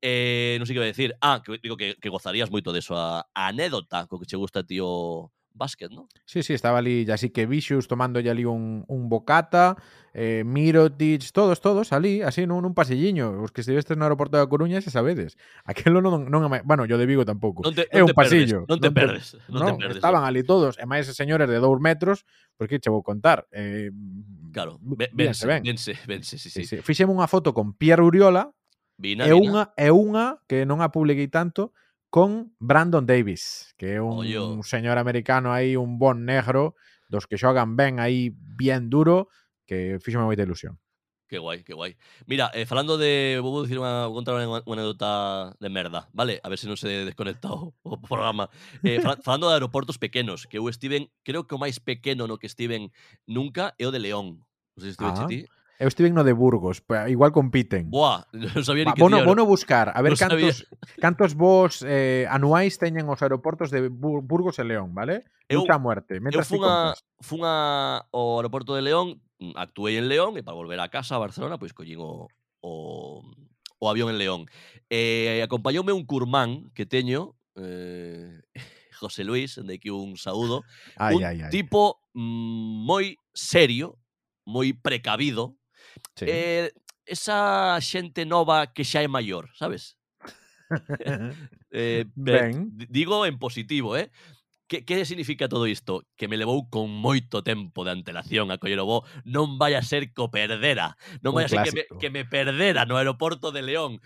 Eh, 0.03 0.55
non 0.59 0.67
sei 0.67 0.75
que 0.75 0.83
vai 0.83 0.91
decir. 0.91 1.15
Ah, 1.23 1.39
que 1.43 1.59
digo 1.59 1.75
que, 1.79 1.95
que 1.99 2.11
gozarías 2.11 2.51
moito 2.51 2.71
deso 2.75 2.95
a, 2.95 3.23
a 3.31 3.41
anécdota 3.47 4.07
co 4.07 4.19
que 4.19 4.27
che 4.27 4.35
gusta 4.39 4.63
ti 4.63 4.79
o 4.83 5.31
básquet, 5.53 5.91
¿no? 5.91 6.07
Sí, 6.25 6.43
sí, 6.43 6.53
estaba 6.53 6.79
ali 6.79 7.09
así 7.11 7.29
que 7.29 7.45
Vicious 7.45 7.87
tomando 7.87 8.19
ali 8.19 8.45
un, 8.45 8.85
un 8.87 9.09
bocata, 9.09 9.75
eh, 10.13 10.43
Mirotic, 10.45 11.31
todos, 11.31 11.61
todos 11.61 11.93
ali, 11.93 12.21
así 12.21 12.47
nun, 12.47 12.63
nun 12.63 12.73
pasilliño. 12.73 13.41
Os 13.41 13.51
que 13.51 13.61
estivestes 13.61 13.97
no 13.97 14.05
aeroporto 14.05 14.37
da 14.37 14.47
Coruña 14.47 14.81
xa 14.81 14.91
sabedes. 14.91 15.37
Aquelo 15.65 16.01
non, 16.01 16.29
non 16.31 16.47
é. 16.53 16.61
Bueno, 16.63 16.85
yo 16.85 16.97
de 16.97 17.05
Vigo 17.05 17.25
tampouco. 17.27 17.61
Non 17.63 17.75
te, 17.75 17.85
é 17.91 17.99
non 17.99 18.09
un 18.09 18.11
te 18.11 18.17
pasillo. 18.17 18.65
Perdes, 18.65 18.71
non 18.71 18.77
te 18.79 18.89
non 18.89 18.95
perdes. 18.95 19.25
Non, 19.49 19.73
te 19.75 19.83
perdes. 19.83 19.97
Estaban 19.99 20.23
ali 20.23 20.41
todos, 20.41 20.79
e 20.79 20.85
máis 20.87 21.05
señores 21.11 21.49
de 21.49 21.57
dous 21.59 21.77
metros, 21.77 22.23
porque 22.55 22.79
che 22.79 22.89
vou 22.89 23.03
contar. 23.03 23.45
Eh, 23.51 23.91
claro, 24.55 24.79
mm, 24.79 25.13
vense, 25.13 25.15
vense, 25.15 25.43
ben. 25.45 25.61
vense, 25.63 25.93
vense, 26.07 26.35
sí, 26.37 26.49
sí. 26.49 26.63
sí, 26.65 26.77
sí. 26.77 26.83
Fixeme 26.85 27.11
unha 27.11 27.27
foto 27.27 27.51
con 27.51 27.75
Pierre 27.75 28.03
Uriola, 28.05 28.49
Vina, 28.99 29.25
e, 29.25 29.31
vina. 29.31 29.39
Unha, 29.39 29.63
e 29.79 29.87
unha 29.95 30.25
que 30.43 30.67
non 30.67 30.83
a 30.83 30.91
publiquei 30.91 31.31
tanto, 31.31 31.71
con 32.09 32.55
Brandon 32.59 33.05
Davis, 33.05 33.73
que 33.77 33.95
é 33.95 34.01
un, 34.01 34.25
Ollo. 34.25 34.49
un 34.49 34.63
señor 34.65 34.97
americano 34.97 35.53
aí, 35.53 35.77
un 35.77 36.01
bon 36.01 36.25
negro, 36.25 36.75
dos 37.09 37.29
que 37.29 37.37
xogan 37.37 37.77
ben 37.77 38.01
aí, 38.01 38.33
bien 38.33 38.89
duro, 38.89 39.29
que 39.65 40.01
fixo 40.01 40.17
moita 40.21 40.41
ilusión. 40.45 40.81
Que 41.29 41.37
guai, 41.37 41.61
que 41.61 41.77
guai. 41.77 41.95
Mira, 42.25 42.49
eh, 42.55 42.65
falando 42.65 42.97
de... 42.97 43.37
Vou 43.37 43.61
dicir 43.61 43.77
unha, 43.77 44.09
contar 44.09 44.33
unha, 44.33 44.65
unha 44.65 44.77
anécdota 44.81 45.53
de 45.61 45.69
merda, 45.69 46.09
vale? 46.09 46.41
A 46.41 46.49
ver 46.49 46.57
se 46.57 46.65
non 46.65 46.73
se 46.73 47.05
desconecta 47.05 47.53
o, 47.53 47.69
o 47.85 48.01
programa. 48.01 48.49
Eh, 48.81 48.97
fal, 48.97 49.21
falando 49.25 49.45
de 49.45 49.53
aeroportos 49.53 50.01
pequenos, 50.01 50.49
que 50.49 50.57
eu 50.57 50.65
estiven... 50.65 51.13
Creo 51.21 51.45
que 51.45 51.53
o 51.53 51.61
máis 51.61 51.77
pequeno 51.77 52.25
no 52.25 52.41
que 52.41 52.49
estiven 52.49 52.89
nunca 53.29 53.77
é 53.77 53.85
o 53.85 53.93
de 53.93 54.01
León. 54.01 54.41
Non 54.73 54.81
sei 54.81 54.89
se 54.89 54.97
estive 54.97 55.13
ah. 55.13 55.29
ti. 55.29 55.39
Eu 55.79 55.87
estive 55.87 56.11
no 56.11 56.27
de 56.27 56.35
Burgos, 56.35 56.83
igual 57.07 57.31
compiten. 57.31 57.87
Buah, 57.87 58.27
non 58.35 58.67
sabía 58.67 58.83
ni 58.83 58.91
que 58.91 58.99
bono, 58.99 59.23
tío, 59.23 59.31
bono 59.31 59.47
buscar, 59.47 59.95
a 59.95 60.03
ver 60.03 60.11
no 60.11 60.19
cantos 60.19 60.35
sabía. 60.35 60.99
cantos 60.99 61.39
vos 61.39 61.79
eh, 61.87 62.27
anuais 62.27 62.75
teñen 62.75 63.07
os 63.07 63.23
aeroportos 63.23 63.71
de 63.71 63.87
Burgos 63.87 64.59
e 64.59 64.67
León, 64.67 64.91
vale? 64.91 65.23
Eu, 65.47 65.63
Mucha 65.63 65.79
muerte. 65.79 66.19
Eu 66.19 66.43
funha, 66.43 66.99
funha 67.23 68.03
ao 68.11 68.43
aeroporto 68.43 68.75
de 68.75 68.83
León, 68.83 69.23
mm, 69.39 69.55
actuei 69.55 69.95
en 69.95 70.11
León 70.11 70.35
e 70.35 70.43
para 70.43 70.59
volver 70.59 70.83
a 70.83 70.91
casa 70.91 71.15
a 71.15 71.23
Barcelona, 71.23 71.55
pois 71.55 71.71
collín 71.71 72.03
o, 72.03 72.27
o, 72.59 73.23
o 73.79 73.85
avión 73.87 74.11
en 74.11 74.19
León. 74.19 74.51
E 74.91 75.39
eh, 75.39 75.47
acompañoume 75.47 75.95
un 75.95 76.03
curmán 76.03 76.75
que 76.75 76.83
teño, 76.83 77.39
eh, 77.55 78.43
José 78.99 79.23
Luis, 79.23 79.55
de 79.55 79.79
aquí 79.79 79.87
un 79.87 80.19
saúdo, 80.19 80.67
ay, 80.99 81.15
un 81.15 81.23
ay, 81.23 81.47
ay. 81.47 81.51
tipo 81.55 82.03
mm, 82.11 82.83
moi 82.83 83.15
serio, 83.31 83.95
moi 84.43 84.75
precavido, 84.75 85.55
sí. 86.15 86.25
eh, 86.27 86.71
esa 87.09 87.77
xente 87.81 88.25
nova 88.25 88.69
que 88.71 88.85
xa 88.85 89.01
é 89.01 89.09
maior, 89.09 89.49
sabes? 89.57 89.97
eh, 91.71 92.05
ben. 92.15 92.77
Digo 92.89 93.25
en 93.25 93.39
positivo, 93.39 93.97
eh? 93.97 94.11
Que, 94.69 94.85
que 94.85 95.03
significa 95.05 95.49
todo 95.49 95.65
isto? 95.65 96.05
Que 96.15 96.27
me 96.27 96.37
levou 96.37 96.69
con 96.69 96.93
moito 96.93 97.41
tempo 97.41 97.81
de 97.81 97.91
antelación 97.91 98.53
a 98.53 98.61
coller 98.61 98.77
o 98.77 98.85
voo. 98.85 99.01
Non 99.25 99.57
vai 99.57 99.73
a 99.73 99.81
ser 99.81 100.13
co 100.13 100.29
perdera. 100.29 100.93
Non 101.25 101.33
vai 101.33 101.45
a 101.45 101.49
ser 101.49 101.65
que 101.65 101.73
me, 101.73 101.83
que 101.97 102.09
me 102.13 102.23
perdera 102.23 102.85
no 102.85 103.01
aeroporto 103.01 103.49
de 103.49 103.65
León. 103.65 103.97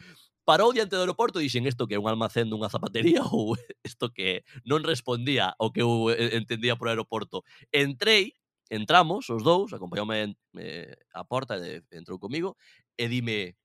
Parou 0.47 0.71
diante 0.71 0.95
do 0.95 1.03
aeroporto 1.03 1.43
e 1.43 1.47
dixen 1.47 1.67
isto 1.67 1.83
que 1.83 1.95
é 1.95 1.99
un 1.99 2.07
almacén 2.07 2.47
dunha 2.47 2.71
zapatería 2.71 3.27
ou 3.35 3.59
isto 3.83 4.15
que 4.15 4.47
non 4.63 4.87
respondía 4.87 5.51
ao 5.59 5.75
que 5.75 5.83
eu 5.83 6.07
eh, 6.15 6.39
entendía 6.39 6.79
por 6.79 6.87
aeroporto. 6.87 7.43
Entrei 7.75 8.31
entramos 8.69 9.29
os 9.29 9.43
dous, 9.43 9.73
acompañoume 9.73 10.35
eh, 10.59 10.95
a 11.13 11.23
porta, 11.23 11.59
de, 11.59 11.83
entrou 11.91 12.19
comigo, 12.19 12.55
e 12.97 13.05
eh, 13.05 13.09
dime, 13.09 13.57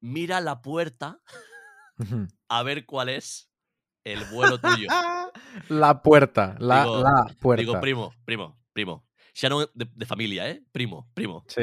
mira 0.00 0.40
la 0.40 0.62
puerta 0.62 1.20
a 2.48 2.62
ver 2.62 2.86
cuál 2.86 3.08
es 3.08 3.50
el 4.04 4.24
vuelo 4.26 4.58
tuyo. 4.58 4.88
la 5.68 6.02
puerta, 6.02 6.56
la, 6.58 6.82
digo, 6.84 7.02
la 7.02 7.36
puerta. 7.38 7.60
Digo, 7.60 7.80
primo, 7.80 8.14
primo, 8.24 8.58
primo. 8.72 9.06
Xa 9.32 9.46
non 9.48 9.62
de, 9.74 9.86
de 9.86 10.06
familia, 10.06 10.50
eh? 10.50 10.58
Primo, 10.72 11.06
primo. 11.14 11.46
Sí. 11.46 11.62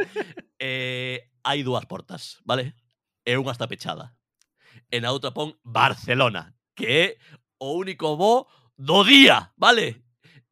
eh, 0.58 1.30
hai 1.44 1.60
dúas 1.60 1.84
portas, 1.84 2.40
vale? 2.48 2.72
E 3.24 3.36
unha 3.36 3.52
está 3.52 3.68
pechada. 3.68 4.16
E 4.88 5.00
na 5.00 5.12
outra 5.12 5.34
pon 5.34 5.52
Barcelona, 5.60 6.56
que 6.72 6.86
é 6.88 7.06
o 7.60 7.76
único 7.76 8.16
bo 8.16 8.48
do 8.76 9.04
día, 9.04 9.52
vale? 9.56 10.03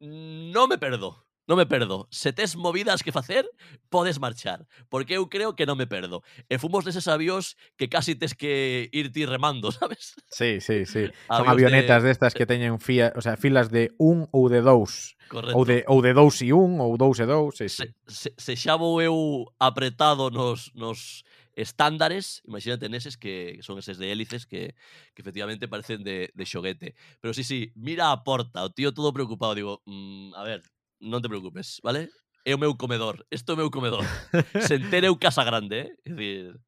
non 0.03 0.67
me 0.67 0.75
perdo. 0.77 1.23
Non 1.43 1.59
me 1.59 1.67
perdo. 1.67 2.07
Se 2.07 2.31
tes 2.31 2.55
movidas 2.55 3.03
que 3.03 3.11
facer, 3.11 3.43
podes 3.91 4.19
marchar. 4.19 4.63
Porque 4.87 5.19
eu 5.19 5.27
creo 5.27 5.59
que 5.59 5.67
non 5.67 5.75
me 5.75 5.91
perdo. 5.91 6.23
E 6.47 6.55
fomos 6.55 6.87
deses 6.87 7.11
avións 7.11 7.59
que 7.75 7.91
casi 7.91 8.15
tes 8.15 8.31
que 8.31 8.87
ir 8.95 9.11
ti 9.11 9.27
remando, 9.27 9.71
sabes? 9.75 10.15
Sí, 10.31 10.63
sí, 10.63 10.87
sí. 10.87 11.11
Avios 11.27 11.43
Son 11.43 11.47
avionetas 11.51 11.99
de... 12.03 12.15
destas 12.15 12.31
que 12.31 12.47
teñen 12.47 12.79
fía, 12.79 13.11
o 13.15 13.21
sea, 13.23 13.35
filas 13.35 13.67
de 13.67 13.91
un 13.99 14.31
ou 14.31 14.47
de 14.47 14.63
dous. 14.63 15.19
Correcto. 15.27 15.59
Ou 15.59 15.63
de, 15.67 15.83
ou 15.91 15.99
de 15.99 16.11
dous 16.15 16.39
e 16.39 16.55
un, 16.55 16.79
ou 16.79 16.95
dous 16.95 17.19
e 17.19 17.27
dous. 17.27 17.59
Sí, 17.59 17.67
sí. 17.67 17.91
Se, 18.07 18.31
se, 18.31 18.31
se 18.39 18.53
xa 18.55 18.79
vou 18.79 19.03
eu 19.03 19.43
apretado 19.59 20.31
nos, 20.31 20.71
nos 20.71 21.27
estándares, 21.55 22.41
imagínate 22.45 22.89
neses 22.89 23.17
que 23.17 23.59
son 23.61 23.77
eses 23.79 23.97
de 23.97 24.11
hélices 24.11 24.45
que, 24.45 24.75
que 25.13 25.21
efectivamente 25.21 25.67
parecen 25.67 26.03
de, 26.03 26.31
de, 26.33 26.45
xoguete. 26.45 26.95
Pero 27.21 27.33
sí, 27.33 27.43
sí, 27.43 27.71
mira 27.75 28.11
a 28.11 28.23
porta, 28.23 28.63
o 28.63 28.71
tío 28.73 28.93
todo 28.93 29.13
preocupado, 29.13 29.55
digo, 29.55 29.81
mm, 29.85 30.33
a 30.35 30.43
ver, 30.43 30.61
non 30.99 31.21
te 31.21 31.29
preocupes, 31.29 31.79
vale? 31.83 32.09
É 32.43 32.51
o 32.51 32.59
meu 32.59 32.75
comedor, 32.75 33.23
isto 33.31 33.51
é 33.51 33.55
o 33.55 33.59
meu 33.59 33.71
comedor. 33.71 34.03
Sentere 34.67 35.07
eu 35.07 35.15
casa 35.15 35.43
grande, 35.47 35.87
eh? 35.87 35.89
É 36.03 36.11
dicir, 36.11 36.59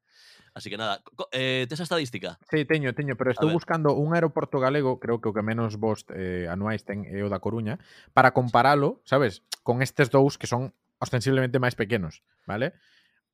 Así 0.56 0.70
que 0.70 0.78
nada, 0.78 1.02
eh, 1.32 1.66
tes 1.68 1.80
a 1.80 1.82
estadística? 1.84 2.40
Sí, 2.48 2.64
teño, 2.64 2.96
teño, 2.96 3.12
pero 3.20 3.28
estou 3.28 3.52
buscando 3.52 3.92
un 3.92 4.16
aeroporto 4.16 4.56
galego, 4.56 4.96
creo 4.96 5.20
que 5.20 5.28
o 5.28 5.36
que 5.36 5.44
menos 5.44 5.76
vos 5.76 6.08
eh, 6.16 6.48
anuais 6.48 6.80
ten 6.80 7.04
é 7.04 7.20
o 7.20 7.28
da 7.28 7.44
Coruña, 7.44 7.76
para 8.16 8.32
comparalo, 8.32 9.04
sabes, 9.04 9.44
con 9.60 9.84
estes 9.84 10.08
dous 10.08 10.40
que 10.40 10.48
son 10.48 10.72
ostensiblemente 10.96 11.60
máis 11.60 11.76
pequenos, 11.76 12.24
vale? 12.48 12.72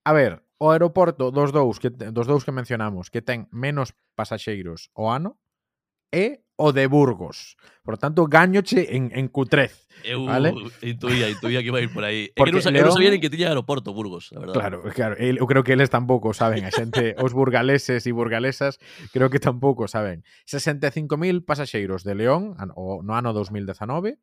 A 0.03 0.11
ver, 0.11 0.43
o 0.63 0.71
aeroporto 0.71 1.35
dos 1.35 1.51
dous 1.51 1.83
que 1.83 1.91
dos 1.91 2.31
dous 2.31 2.47
que 2.47 2.55
mencionamos, 2.55 3.11
que 3.11 3.19
ten 3.19 3.51
menos 3.51 3.99
pasaxeiros 4.15 4.95
o 4.95 5.11
ano, 5.11 5.43
é 6.15 6.47
o 6.55 6.71
de 6.71 6.87
Burgos. 6.87 7.59
Por 7.83 7.99
tanto, 7.99 8.31
gañoche 8.31 8.95
en, 8.95 9.11
en 9.11 9.27
Cutrez. 9.27 9.89
Eu 10.07 10.27
vale? 10.31 10.55
intuía, 10.83 11.27
intuía 11.27 11.67
que 11.67 11.67
iba 11.67 11.79
a 11.79 11.83
ir 11.83 11.91
por 11.91 12.07
aí. 12.07 12.31
Porque 12.37 12.55
eu 12.55 12.63
non, 12.63 12.71
León... 12.71 12.87
non 12.87 12.95
sabía 12.95 13.11
que 13.19 13.27
tiña 13.27 13.51
aeroporto 13.51 13.91
Burgos, 13.91 14.31
a 14.31 14.39
verdade. 14.39 14.55
Claro, 14.55 14.79
claro. 14.95 15.15
Eu 15.19 15.47
creo 15.51 15.67
que 15.67 15.75
eles 15.75 15.91
tampouco 15.91 16.31
saben. 16.31 16.63
A 16.63 16.71
xente, 16.71 17.19
os 17.25 17.35
burgaleses 17.35 18.07
e 18.07 18.15
burgalesas, 18.15 18.79
creo 19.11 19.35
que 19.35 19.43
tampouco 19.43 19.91
saben. 19.91 20.23
65.000 20.47 21.43
pasaxeiros 21.43 22.07
de 22.07 22.15
León 22.15 22.55
no 22.55 23.13
ano 23.19 23.35
2019 23.35 24.23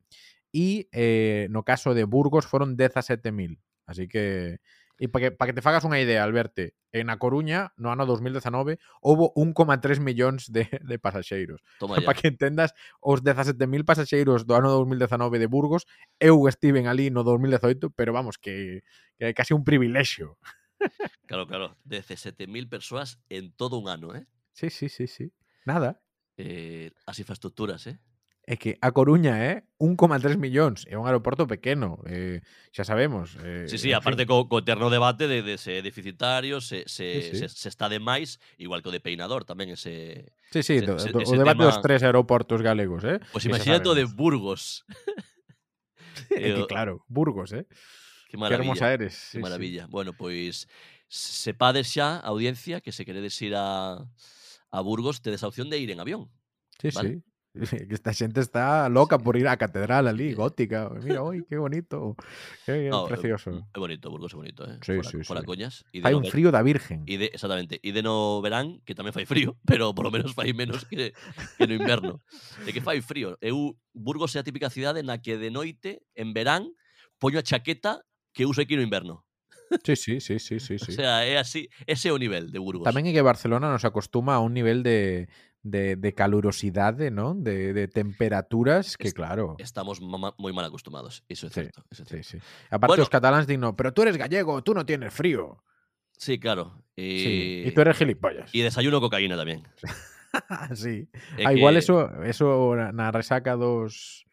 e 0.55 0.87
eh, 0.95 1.51
no 1.51 1.67
caso 1.67 1.91
de 1.91 2.07
Burgos 2.07 2.47
foron 2.47 2.79
17.000. 2.79 3.59
Así 3.89 4.07
que 4.07 4.63
E 4.99 5.07
para 5.07 5.31
que, 5.31 5.31
para 5.31 5.47
que 5.49 5.55
te 5.55 5.63
fagas 5.63 5.87
unha 5.87 5.97
idea, 6.03 6.27
Alberto, 6.27 6.67
en 6.91 7.07
A 7.07 7.15
Coruña, 7.15 7.71
no 7.79 7.87
ano 7.87 8.03
2019, 8.03 8.83
houbo 8.99 9.31
1,3 9.39 10.03
millóns 10.03 10.51
de, 10.51 10.67
de 10.67 10.97
pasaxeiros. 10.99 11.63
Toma 11.79 11.95
para 12.03 12.19
que 12.19 12.27
entendas, 12.27 12.75
os 12.99 13.23
17.000 13.23 13.87
pasaxeiros 13.87 14.43
do 14.43 14.59
ano 14.59 14.69
2019 14.75 15.39
de 15.39 15.47
Burgos, 15.47 15.87
eu 16.19 16.43
estiven 16.51 16.91
ali 16.91 17.07
no 17.07 17.23
2018, 17.23 17.95
pero 17.95 18.11
vamos, 18.11 18.35
que, 18.35 18.83
que 19.15 19.31
é 19.31 19.33
casi 19.33 19.55
un 19.55 19.63
privilexio. 19.63 20.35
Claro, 21.27 21.45
claro, 21.45 21.77
17.000 21.85 22.69
persoas 22.69 23.21
en 23.29 23.51
todo 23.53 23.77
un 23.77 23.85
ano, 23.85 24.15
eh? 24.15 24.25
Sí, 24.53 24.71
sí, 24.71 24.89
sí, 24.89 25.05
sí. 25.05 25.31
Nada. 25.63 26.01
Eh, 26.37 26.89
as 27.05 27.19
infraestructuras, 27.19 27.85
eh? 27.85 27.99
é 28.49 28.57
que 28.57 28.81
a 28.81 28.89
Coruña 28.89 29.37
é 29.37 29.61
1,3 29.77 30.41
millóns, 30.41 30.89
é 30.89 30.97
un 30.97 31.05
aeroporto 31.05 31.45
pequeno, 31.45 32.01
eh, 32.09 32.41
xa 32.73 32.81
sabemos. 32.81 33.37
Eh, 33.45 33.69
sí, 33.69 33.77
sí, 33.77 33.93
aparte 33.93 34.25
fin. 34.25 34.33
co, 34.33 34.49
co 34.49 34.65
eterno 34.65 34.89
debate 34.89 35.29
de, 35.29 35.45
de 35.45 35.61
se 35.61 35.85
deficitario, 35.85 36.57
se, 36.57 36.81
se, 36.89 37.21
sí, 37.21 37.29
sí. 37.29 37.45
se, 37.45 37.47
se 37.53 37.69
está 37.69 37.85
de 37.93 38.01
máis, 38.01 38.41
igual 38.57 38.81
que 38.81 38.89
o 38.89 38.95
de 38.95 39.05
Peinador 39.05 39.45
tamén 39.45 39.69
ese... 39.69 40.33
Sí, 40.49 40.65
sí, 40.65 40.81
ese, 40.81 40.89
do, 40.89 40.97
ese, 40.97 41.13
o 41.13 41.37
debate 41.37 41.61
tema... 41.61 41.69
dos 41.69 41.77
tres 41.85 42.01
aeroportos 42.01 42.65
galegos, 42.65 43.05
eh? 43.05 43.21
Pois 43.29 43.45
pues 43.45 43.53
imagínate 43.53 43.85
o 43.85 43.93
de 43.93 44.09
Burgos. 44.09 44.81
é 46.33 46.49
que 46.49 46.65
claro, 46.65 47.05
Burgos, 47.05 47.53
eh? 47.53 47.69
Que 48.33 48.37
maravilla. 48.41 48.65
Que 48.65 48.65
hermosa 48.65 48.89
eres. 48.89 49.13
Sí, 49.13 49.37
que 49.37 49.45
maravilla. 49.45 49.85
Sí. 49.85 49.93
Bueno, 49.93 50.17
pois 50.17 50.65
sepades 51.05 51.85
xa 51.85 52.17
a 52.17 52.33
audiencia 52.33 52.81
que 52.81 52.89
se 52.89 53.05
queredes 53.05 53.37
ir 53.45 53.53
a, 53.53 54.09
a 54.73 54.79
Burgos, 54.81 55.21
tedes 55.21 55.45
a 55.45 55.53
opción 55.53 55.69
de 55.69 55.77
ir 55.77 55.93
en 55.93 56.01
avión. 56.01 56.33
Sí, 56.81 56.89
¿vale? 56.97 57.21
sí. 57.21 57.28
Esta 57.89 58.13
xente 58.13 58.39
está 58.39 58.87
loca 58.89 59.19
por 59.19 59.35
ir 59.35 59.47
á 59.47 59.57
catedral 59.57 60.07
ali, 60.07 60.33
gótica. 60.39 60.89
Mira, 61.03 61.23
oi, 61.23 61.43
que 61.45 61.57
bonito. 61.57 62.15
Que 62.65 62.89
no, 62.89 63.05
eh, 63.05 63.09
precioso. 63.11 63.67
É 63.73 63.79
bonito, 63.79 64.09
Burgos 64.09 64.33
é 64.33 64.37
bonito, 64.37 64.63
eh? 64.65 64.79
Sí, 64.81 64.95
fora, 64.97 65.09
sí, 65.09 65.17
fora 65.23 65.41
sí. 65.41 65.45
coñas. 65.45 65.73
E 65.93 66.01
fai 66.01 66.13
no 66.13 66.19
un 66.19 66.25
ver... 66.27 66.31
frío 66.31 66.49
da 66.51 66.61
virgen. 66.63 67.03
E 67.05 67.19
de, 67.19 67.27
exactamente. 67.31 67.79
E 67.83 67.89
de 67.91 68.01
no 68.01 68.41
verán, 68.41 68.81
que 68.83 68.95
tamén 68.95 69.13
fai 69.13 69.27
frío, 69.27 69.59
pero 69.69 69.91
por 69.93 70.07
lo 70.07 70.11
menos 70.11 70.31
fai 70.33 70.51
menos 70.55 70.87
que, 70.87 71.13
que 71.13 71.65
no 71.67 71.75
inverno. 71.75 72.23
de 72.65 72.71
que 72.73 72.81
fai 72.81 73.03
frío. 73.03 73.37
Eu, 73.41 73.77
Burgos 73.93 74.33
é 74.35 74.39
a 74.39 74.47
típica 74.47 74.71
cidade 74.71 75.03
na 75.03 75.19
que 75.19 75.37
de 75.37 75.51
noite, 75.51 76.03
en 76.15 76.33
verán, 76.33 76.71
poño 77.19 77.37
a 77.39 77.45
chaqueta 77.45 78.01
que 78.33 78.45
uso 78.47 78.61
aquí 78.61 78.75
no 78.75 78.85
inverno. 78.85 79.27
Sí, 79.85 79.95
sí, 79.95 80.19
sí, 80.19 80.39
sí, 80.39 80.59
sí, 80.59 80.77
sí. 80.83 80.91
O 80.91 80.95
sea, 80.95 81.25
é 81.25 81.37
así, 81.37 81.69
ese 81.85 82.09
é 82.09 82.13
o 82.13 82.17
nivel 82.17 82.49
de 82.51 82.57
Burgos. 82.57 82.85
Tamén 82.89 83.05
é 83.05 83.13
que 83.13 83.21
Barcelona 83.21 83.69
nos 83.69 83.85
acostuma 83.85 84.33
a 84.35 84.41
un 84.41 84.53
nivel 84.57 84.81
de, 84.81 85.29
de, 85.61 85.93
de 85.95 86.09
calurosidade, 86.17 87.11
¿no? 87.13 87.35
De, 87.37 87.73
de 87.77 87.85
temperaturas 87.87 88.97
que, 88.97 89.09
Es- 89.09 89.17
claro. 89.17 89.55
Estamos 89.61 90.01
moi 90.01 90.53
mal 90.53 90.65
acostumados. 90.65 91.21
Iso 91.29 91.47
é 91.47 91.53
Sí, 91.53 91.61
certo. 91.69 91.85
Eso 91.93 92.03
Sí, 92.07 92.21
certo. 92.23 92.25
sí. 92.25 92.37
Aparte, 92.73 92.97
Bueno. 92.97 93.05
os 93.05 93.13
cataláns 93.13 93.45
din, 93.45 93.61
no, 93.61 93.77
pero 93.77 93.93
tú 93.93 94.01
eres 94.01 94.17
gallego, 94.17 94.61
tú 94.65 94.73
no 94.73 94.85
tienes 94.85 95.13
frío. 95.13 95.61
Sí, 96.17 96.35
claro. 96.41 96.83
Y 96.99 97.71
tú 97.71 97.79
eres 97.79 97.95
gilipollas. 97.95 98.51
e 98.51 98.59
desayuno 98.65 98.99
cocaína 98.99 99.39
tamén. 99.39 99.63
sí. 100.75 101.07
É 101.39 101.45
Ah, 101.47 101.53
igual 101.53 101.77
eso, 101.77 102.09
eso 102.25 102.75
na 102.93 103.09
resaca 103.09 103.55
dos... 103.55 104.25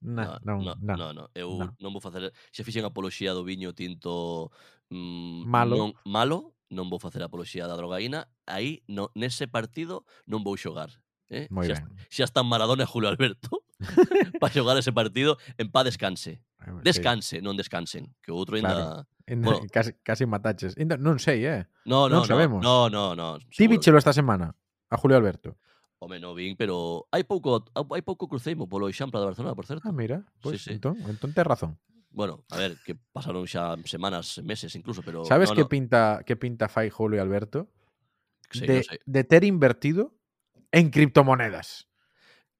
Na, 0.00 0.38
non, 0.44 0.62
non, 0.62 0.76
nah, 0.82 0.96
no. 0.96 1.12
No, 1.12 1.24
eu 1.32 1.56
no. 1.56 1.72
non 1.80 1.90
vou 1.92 2.04
facer, 2.04 2.28
se 2.52 2.62
fixen 2.62 2.84
apoloxía 2.84 3.32
do 3.32 3.42
viño 3.42 3.72
tinto 3.72 4.52
mm, 4.92 5.48
malo, 5.48 5.76
non, 5.76 5.90
malo, 6.04 6.38
non 6.68 6.92
vou 6.92 7.00
facer 7.00 7.24
apoloxía 7.24 7.64
da 7.64 7.74
drogaína, 7.74 8.28
aí 8.44 8.84
no, 8.86 9.08
nese 9.16 9.48
partido 9.48 10.04
non 10.28 10.44
vou 10.44 10.54
xogar. 10.60 10.92
Eh? 11.26 11.50
Moi 11.50 11.66
xa, 11.66 11.82
ben. 11.82 11.96
xa 12.06 12.24
están 12.28 12.46
Maradona 12.46 12.86
e 12.86 12.90
Julio 12.90 13.10
Alberto 13.10 13.64
para 14.40 14.52
xogar 14.52 14.78
ese 14.78 14.92
partido 14.92 15.40
en 15.58 15.72
pa 15.72 15.82
descanse. 15.82 16.44
Descanse, 16.84 17.38
sí. 17.38 17.42
non 17.42 17.56
descansen, 17.56 18.14
que 18.20 18.30
o 18.30 18.38
outro 18.38 18.60
ainda 18.60 19.06
claro. 19.06 19.16
Bueno, 19.26 19.66
casi, 19.74 19.90
casi 20.06 20.22
mataches. 20.26 20.78
Ainda 20.78 20.94
non 20.94 21.18
sei, 21.18 21.42
eh. 21.46 21.66
No, 21.82 22.06
no, 22.06 22.22
non 22.22 22.28
sabemos. 22.28 22.62
No, 22.62 22.86
no, 22.86 23.18
no. 23.18 23.42
Ti 23.50 23.66
bichelo 23.66 23.98
esta 23.98 24.14
semana 24.14 24.54
a 24.90 24.96
Julio 24.96 25.18
Alberto. 25.18 25.58
Home, 25.98 26.20
no 26.20 26.34
vin, 26.34 26.56
pero 26.56 27.08
hai 27.10 27.24
pouco 27.24 27.64
hai 27.72 28.02
pouco 28.04 28.28
cruceimo 28.28 28.68
polo 28.68 28.88
Eixampla 28.88 29.20
de 29.20 29.26
Barcelona, 29.32 29.56
por 29.56 29.64
certo. 29.64 29.88
Ah, 29.88 29.92
mira, 29.96 30.20
pois 30.44 30.60
sí. 30.60 30.76
entón, 30.76 31.00
entón 31.08 31.32
tes 31.32 31.46
razón. 31.46 31.80
Bueno, 32.12 32.44
a 32.52 32.56
ver, 32.56 32.76
que 32.84 32.96
pasaron 33.12 33.48
xa 33.48 33.76
semanas, 33.88 34.40
meses 34.44 34.76
incluso, 34.76 35.00
pero 35.00 35.24
Sabes 35.24 35.50
no, 35.50 35.56
que 35.56 35.64
no, 35.64 35.68
pinta 35.68 36.20
que 36.24 36.36
pinta 36.36 36.68
fai 36.68 36.90
Julio 36.92 37.20
Alberto? 37.20 37.68
de, 38.52 38.86
de 39.04 39.24
ter 39.24 39.42
invertido 39.44 40.14
en 40.70 40.90
criptomonedas. 40.90 41.88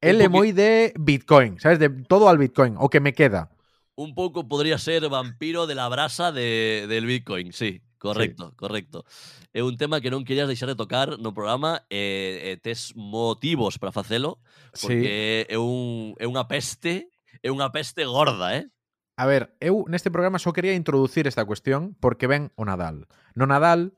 Él 0.00 0.18
poqui- 0.18 0.28
moi 0.32 0.48
de 0.52 0.92
Bitcoin, 0.98 1.60
sabes? 1.60 1.78
De 1.78 1.88
todo 2.08 2.28
al 2.28 2.36
Bitcoin, 2.40 2.76
o 2.80 2.88
que 2.88 3.00
me 3.00 3.12
queda. 3.12 3.48
Un 3.96 4.12
pouco 4.12 4.44
podría 4.48 4.76
ser 4.76 5.08
vampiro 5.08 5.66
de 5.66 5.74
la 5.74 5.88
brasa 5.88 6.32
de, 6.32 6.84
del 6.88 7.06
Bitcoin, 7.06 7.52
sí. 7.52 7.80
Correcto, 7.98 8.50
sí. 8.50 8.56
correcto. 8.56 9.04
É 9.52 9.62
un 9.64 9.76
tema 9.76 10.00
que 10.00 10.12
non 10.12 10.22
querías 10.22 10.48
deixar 10.48 10.68
de 10.68 10.78
tocar 10.78 11.16
no 11.16 11.32
programa 11.32 11.84
eh, 11.88 11.96
eh, 11.96 12.52
e, 12.52 12.60
e 12.60 12.60
tes 12.60 12.92
motivos 12.94 13.80
para 13.80 13.92
facelo 13.92 14.38
porque 14.76 15.46
sí. 15.48 15.54
é, 15.54 15.56
un, 15.56 16.12
é 16.20 16.28
unha 16.28 16.44
peste, 16.46 17.08
é 17.40 17.48
unha 17.48 17.72
peste 17.72 18.04
gorda, 18.04 18.52
eh? 18.52 18.68
A 19.16 19.24
ver, 19.24 19.56
eu 19.64 19.88
neste 19.88 20.12
programa 20.12 20.36
só 20.36 20.52
quería 20.52 20.76
introducir 20.76 21.24
esta 21.24 21.48
cuestión 21.48 21.96
porque 22.04 22.28
ven 22.28 22.52
o 22.52 22.68
Nadal. 22.68 23.08
No 23.32 23.48
Nadal 23.48 23.96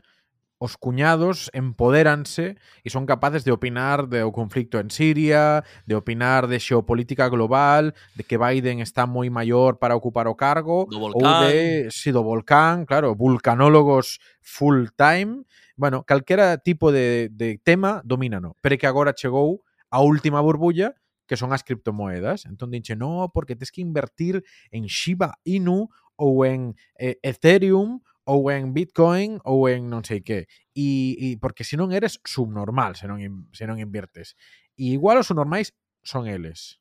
os 0.59 0.77
cuñados 0.77 1.51
empodéranse 1.55 2.59
e 2.83 2.89
son 2.91 3.07
capaces 3.07 3.47
de 3.47 3.55
opinar 3.55 4.11
do 4.11 4.35
conflicto 4.35 4.83
en 4.83 4.91
Siria, 4.91 5.63
de 5.87 5.95
opinar 5.95 6.51
de 6.51 6.59
xeopolítica 6.59 7.31
global, 7.31 7.95
de 8.19 8.27
que 8.27 8.37
Biden 8.37 8.83
está 8.83 9.07
moi 9.07 9.31
maior 9.31 9.79
para 9.79 9.95
ocupar 9.95 10.27
o 10.27 10.35
cargo, 10.35 10.91
do 10.91 10.99
volcán. 10.99 11.23
ou 11.23 11.47
de 11.47 11.89
si 11.95 12.11
do 12.11 12.27
volcán, 12.27 12.85
claro, 12.85 13.15
vulcanólogos 13.15 14.19
full 14.43 14.91
time, 14.99 15.47
bueno, 15.79 16.03
calquera 16.03 16.59
tipo 16.59 16.91
de, 16.91 17.31
de 17.31 17.63
tema 17.63 18.03
domínano, 18.03 18.59
pero 18.59 18.75
que 18.75 18.91
agora 18.91 19.15
chegou 19.15 19.63
a 19.91 20.03
última 20.03 20.43
burbulla 20.43 20.99
que 21.29 21.37
son 21.37 21.53
as 21.53 21.63
criptomoedas. 21.63 22.49
Entón 22.49 22.73
dinche, 22.73 22.97
no, 22.97 23.31
porque 23.31 23.55
tens 23.55 23.71
que 23.71 23.85
invertir 23.85 24.43
en 24.73 24.89
Shiba 24.89 25.39
Inu 25.45 25.93
ou 26.17 26.43
en 26.43 26.75
eh, 26.99 27.21
Ethereum 27.23 28.01
ou 28.29 28.53
en 28.53 28.77
Bitcoin 28.77 29.41
ou 29.49 29.73
en 29.73 29.89
non 29.89 30.05
sei 30.05 30.21
que. 30.21 30.45
E, 30.77 31.17
e 31.17 31.29
porque 31.41 31.65
se 31.65 31.81
non 31.81 31.97
eres 31.97 32.21
subnormal 32.29 32.93
se 32.95 33.09
non, 33.09 33.19
in- 33.25 33.49
se 33.57 33.65
non 33.65 33.81
invirtes. 33.81 34.37
E 34.77 34.93
igual 34.93 35.17
os 35.17 35.27
subnormais 35.33 35.73
son 36.05 36.29
eles. 36.29 36.77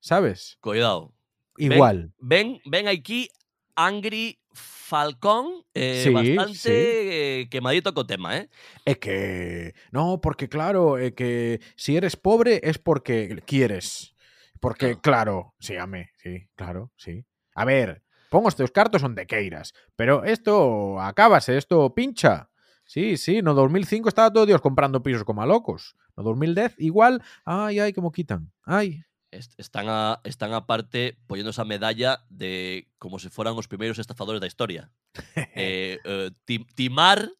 Sabes? 0.00 0.56
Cuidado. 0.64 1.12
Igual. 1.60 2.16
Ven, 2.18 2.64
ven 2.64 2.88
aquí 2.88 3.28
Angry 3.76 4.40
Falcón 4.56 5.62
eh, 5.74 6.02
Sí, 6.08 6.10
bastante 6.10 6.56
sí. 6.56 6.72
eh, 6.72 7.48
quemadito 7.52 7.92
co 7.92 8.08
tema, 8.08 8.40
eh? 8.40 8.48
É 8.88 8.96
que 8.96 9.76
no, 9.92 10.18
porque 10.24 10.48
claro, 10.48 10.96
é 10.96 11.12
que 11.12 11.60
si 11.76 11.94
eres 12.00 12.16
pobre 12.16 12.58
es 12.64 12.80
porque 12.80 13.38
quieres. 13.44 14.16
Porque 14.60 14.96
claro, 15.00 15.54
sí, 15.60 15.76
ame, 15.76 16.10
sí, 16.20 16.48
claro, 16.56 16.90
sí. 16.96 17.24
A 17.54 17.64
ver, 17.64 18.02
pon 18.30 18.46
os 18.46 18.56
teus 18.56 18.70
cartos 18.70 19.02
onde 19.02 19.26
queiras. 19.26 19.74
Pero 19.98 20.24
isto 20.24 20.96
acábase, 21.02 21.58
isto 21.58 21.92
pincha. 21.92 22.48
Sí, 22.86 23.18
sí, 23.18 23.42
no 23.42 23.54
2005 23.54 24.08
estaba 24.08 24.32
todo 24.32 24.46
Dios 24.46 24.62
comprando 24.62 25.02
pisos 25.02 25.26
como 25.26 25.42
a 25.42 25.46
locos. 25.46 25.94
No 26.16 26.22
2010 26.24 26.78
igual, 26.78 27.22
ai, 27.44 27.78
ai, 27.78 27.92
como 27.92 28.10
quitan. 28.10 28.50
Ai, 28.66 29.04
están 29.30 29.86
a, 29.88 30.20
están 30.24 30.54
aparte 30.54 31.18
poñendo 31.26 31.50
esa 31.50 31.64
medalla 31.64 32.24
de 32.30 32.88
como 32.98 33.18
se 33.18 33.30
foran 33.30 33.54
os 33.54 33.68
primeiros 33.68 33.98
estafadores 33.98 34.40
da 34.40 34.50
historia. 34.50 34.90
eh, 35.54 35.98
eh, 36.02 36.30
tim, 36.44 36.66
timar 36.74 37.30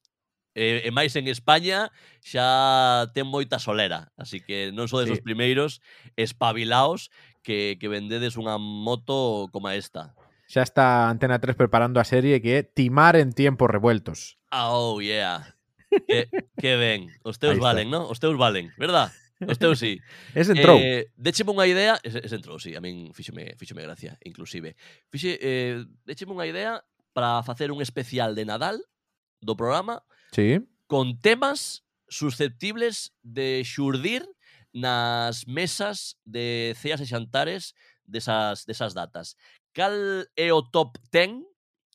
eh, 0.55 0.82
eh 0.82 0.86
e 0.86 0.91
máis 0.91 1.14
en 1.18 1.26
España 1.26 1.91
xa 2.22 3.11
ten 3.14 3.26
moita 3.26 3.59
solera, 3.59 4.11
así 4.18 4.43
que 4.43 4.70
non 4.74 4.91
sodes 4.91 5.11
sí. 5.11 5.14
os 5.18 5.22
primeiros 5.22 5.82
espabilaos 6.14 7.11
que, 7.43 7.78
que 7.78 7.91
vendedes 7.91 8.38
unha 8.38 8.59
moto 8.59 9.51
como 9.51 9.70
esta 9.70 10.14
xa 10.51 10.66
está 10.66 11.07
Antena 11.07 11.38
3 11.38 11.55
preparando 11.55 12.03
a 12.03 12.05
serie 12.05 12.42
que 12.42 12.59
é 12.59 12.66
Timar 12.66 13.14
en 13.14 13.30
tiempos 13.30 13.70
revueltos. 13.70 14.34
Oh, 14.51 14.98
yeah. 14.98 15.55
Que, 16.11 16.26
que 16.59 16.74
ben. 16.74 17.07
Os 17.22 17.38
teus 17.38 17.62
valen, 17.62 17.86
non? 17.86 18.11
Os 18.11 18.18
teus 18.18 18.34
valen, 18.34 18.74
verdad? 18.74 19.14
Os 19.46 19.62
teus 19.62 19.78
sí. 19.78 20.03
Es 20.34 20.51
entrou. 20.51 20.74
Eh, 20.82 21.07
décheme 21.14 21.55
unha 21.55 21.70
idea, 21.70 22.03
es, 22.03 22.18
es 22.18 22.34
entrou, 22.34 22.59
sí, 22.59 22.74
a 22.74 22.82
min 22.82 23.14
fíxeme, 23.14 23.55
fíxeme 23.55 23.86
gracia, 23.86 24.18
inclusive. 24.26 24.74
Fixe, 25.07 25.38
eh, 25.38 25.86
décheme 26.03 26.34
unha 26.34 26.51
idea 26.51 26.82
para 27.14 27.46
facer 27.46 27.70
un 27.70 27.78
especial 27.78 28.34
de 28.34 28.42
Nadal 28.42 28.82
do 29.38 29.55
programa 29.55 30.03
sí. 30.34 30.59
con 30.90 31.22
temas 31.22 31.86
susceptibles 32.11 33.14
de 33.22 33.62
xurdir 33.62 34.26
nas 34.74 35.46
mesas 35.46 36.18
de 36.26 36.74
ceas 36.74 36.98
e 36.98 37.07
xantares 37.07 37.78
desas, 38.11 38.66
desas 38.66 38.94
datas 38.94 39.38
cal 39.72 40.26
é 40.36 40.52
o 40.52 40.62
top 40.62 40.98
10 41.12 41.46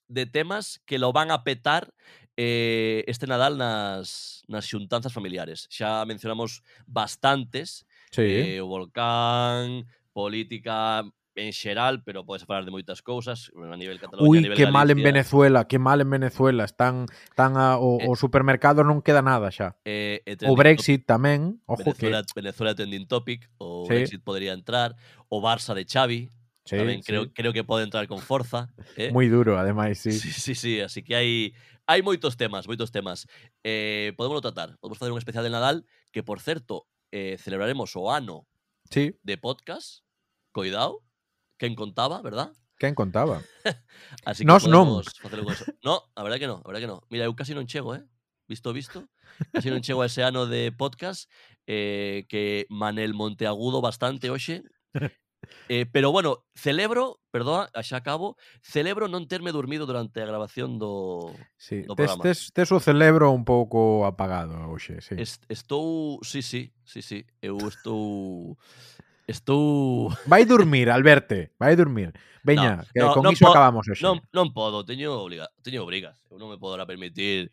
de 0.07 0.25
temas 0.25 0.81
que 0.85 0.99
lo 0.99 1.11
van 1.11 1.31
a 1.31 1.43
petar 1.43 1.93
eh, 2.37 3.03
este 3.07 3.27
Nadal 3.27 3.57
nas, 3.57 4.43
nas 4.47 4.67
xuntanzas 4.67 5.13
familiares. 5.13 5.67
Xa 5.71 6.03
mencionamos 6.05 6.63
bastantes. 6.85 7.87
Sí. 8.11 8.59
Eh, 8.59 8.61
o 8.61 8.67
volcán, 8.67 9.87
política 10.11 11.03
en 11.35 11.51
xeral, 11.51 12.03
pero 12.03 12.25
podes 12.25 12.45
falar 12.45 12.63
de 12.63 12.71
moitas 12.71 13.03
cousas 13.03 13.51
a 13.51 13.75
nivel 13.75 13.99
catalán, 13.99 14.23
Ui, 14.23 14.39
a 14.39 14.41
nivel 14.41 14.55
que 14.55 14.63
Galicia. 14.63 14.71
mal 14.71 14.87
en 14.91 15.03
Venezuela, 15.03 15.67
que 15.67 15.79
mal 15.79 15.99
en 15.99 16.09
Venezuela, 16.09 16.63
están 16.63 17.07
tan 17.35 17.57
a, 17.59 17.77
o, 17.77 17.99
eh, 17.99 18.07
o 18.07 18.15
supermercado 18.15 18.87
non 18.87 19.03
queda 19.03 19.19
nada 19.19 19.51
xa. 19.51 19.75
Eh, 19.83 20.23
o 20.47 20.55
Brexit 20.55 21.03
tamén, 21.03 21.59
ojo 21.67 21.91
Venezuela, 21.91 22.23
que 22.23 22.39
Venezuela 22.39 22.71
trending 22.71 23.07
topic, 23.11 23.51
o 23.59 23.83
sí. 23.83 23.91
Brexit 23.91 24.23
podría 24.23 24.55
entrar, 24.55 24.95
o 25.27 25.43
Barça 25.43 25.75
de 25.75 25.83
Xavi, 25.83 26.31
Sí, 26.65 26.77
sí. 26.77 27.01
creo, 27.05 27.31
creo 27.31 27.53
que 27.53 27.63
pode 27.63 27.83
entrar 27.83 28.07
con 28.07 28.19
forza. 28.19 28.73
Eh? 28.97 29.11
Moi 29.13 29.29
duro, 29.29 29.57
ademais, 29.57 30.01
sí. 30.01 30.11
Sí, 30.11 30.33
sí, 30.33 30.55
sí, 30.57 30.81
así 30.81 31.05
que 31.05 31.13
hai 31.13 31.53
hai 31.85 32.01
moitos 32.01 32.35
temas, 32.41 32.65
moitos 32.65 32.89
temas. 32.89 33.29
Eh, 33.61 34.17
podemos 34.17 34.41
tratar, 34.41 34.73
podemos 34.81 34.97
facer 34.97 35.13
un 35.13 35.21
especial 35.21 35.45
de 35.45 35.53
Nadal 35.53 35.85
que, 36.09 36.25
por 36.25 36.41
certo, 36.41 36.89
eh, 37.13 37.37
celebraremos 37.37 37.93
o 37.95 38.09
ano 38.09 38.49
Sí, 38.89 39.13
de 39.21 39.37
podcast. 39.37 40.01
Cuidado, 40.51 41.05
quen 41.57 41.75
contaba, 41.77 42.21
verdad? 42.21 42.49
quen 42.77 42.95
contaba? 42.95 43.41
Así 44.25 44.43
Nos 44.43 44.67
non. 44.67 45.01
con 45.21 45.51
eso. 45.51 45.65
No, 45.83 46.03
a 46.15 46.23
verdade 46.23 46.39
que 46.41 46.47
no, 46.47 46.61
a 46.65 46.67
verdade 46.67 46.81
que 46.81 46.91
no. 46.91 47.05
Mira, 47.09 47.25
eu 47.25 47.35
casi 47.37 47.53
non 47.53 47.69
chego, 47.69 47.93
eh? 47.95 48.03
Visto, 48.49 48.73
visto. 48.73 49.05
Casi 49.53 49.69
non 49.69 49.81
chego 49.85 50.01
a 50.01 50.09
ese 50.09 50.25
ano 50.25 50.45
de 50.45 50.73
podcast 50.73 51.29
eh, 51.69 52.25
que 52.27 52.65
Manel 52.69 53.13
Monteagudo 53.13 53.81
bastante 53.81 54.29
hoxe. 54.29 54.65
Eh, 55.69 55.85
pero 55.85 56.11
bueno, 56.11 56.45
celebro, 56.55 57.19
perdón, 57.31 57.67
xa 57.83 57.97
acabo, 58.01 58.37
celebro 58.61 59.07
non 59.07 59.27
terme 59.29 59.51
dormido 59.51 59.85
durante 59.85 60.21
a 60.21 60.29
grabación 60.29 60.77
do, 60.77 61.33
sí, 61.57 61.83
do 61.83 61.95
programa. 61.95 62.23
Tes, 62.23 62.51
tes, 62.51 62.67
tes 62.67 62.69
o 62.71 62.79
celebro 62.79 63.31
un 63.31 63.43
pouco 63.43 64.05
apagado 64.05 64.55
hoxe, 64.69 65.01
sí. 65.01 65.15
Est, 65.17 65.43
estou, 65.49 66.21
sí, 66.23 66.41
sí, 66.41 66.73
sí, 66.85 67.01
sí, 67.01 67.19
eu 67.41 67.57
estou... 67.65 68.57
Estou... 69.25 70.13
Vai 70.29 70.45
dormir, 70.45 70.93
Alberto, 70.93 71.33
vai 71.57 71.73
dormir. 71.73 72.13
Veña, 72.45 72.77
no, 72.77 72.83
que 72.93 73.01
no, 73.01 73.09
con 73.09 73.23
non 73.25 73.33
iso 73.33 73.49
acabamos 73.49 73.89
hoxe. 73.89 74.05
Non, 74.05 74.21
non 74.29 74.53
podo, 74.53 74.85
teño, 74.85 75.17
obliga, 75.17 75.49
teño 75.65 75.81
obrigas. 75.81 76.21
Eu 76.29 76.37
non 76.37 76.53
me 76.53 76.61
podrá 76.61 76.85
permitir 76.85 77.49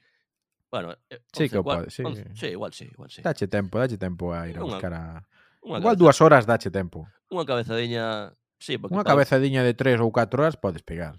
Bueno, 0.72 0.96
eh, 1.10 1.20
sí 1.30 1.50
que 1.50 1.56
igual, 1.56 1.80
pode, 1.80 1.90
sí. 1.90 2.02
11, 2.02 2.30
sí, 2.34 2.46
igual 2.46 2.72
sí, 2.72 2.88
igual 2.90 3.10
sí. 3.10 3.20
Dache 3.20 3.46
tempo, 3.46 3.78
dache 3.78 3.98
tempo 3.98 4.32
a 4.32 4.48
ir 4.48 4.56
a 4.56 4.62
buscar 4.62 4.94
a... 4.94 5.28
Igual 5.62 5.96
dúas 5.96 6.18
horas 6.22 6.46
dache 6.46 6.70
tempo. 6.70 7.06
Unha 7.32 7.48
cabezadiña... 7.48 8.36
Sí, 8.60 8.76
porque 8.78 8.94
Unha 8.94 9.08
cabezadiña 9.08 9.64
de 9.64 9.72
tres 9.72 9.98
ou 9.98 10.12
catro 10.12 10.44
horas 10.44 10.60
podes 10.60 10.84
pegar. 10.84 11.18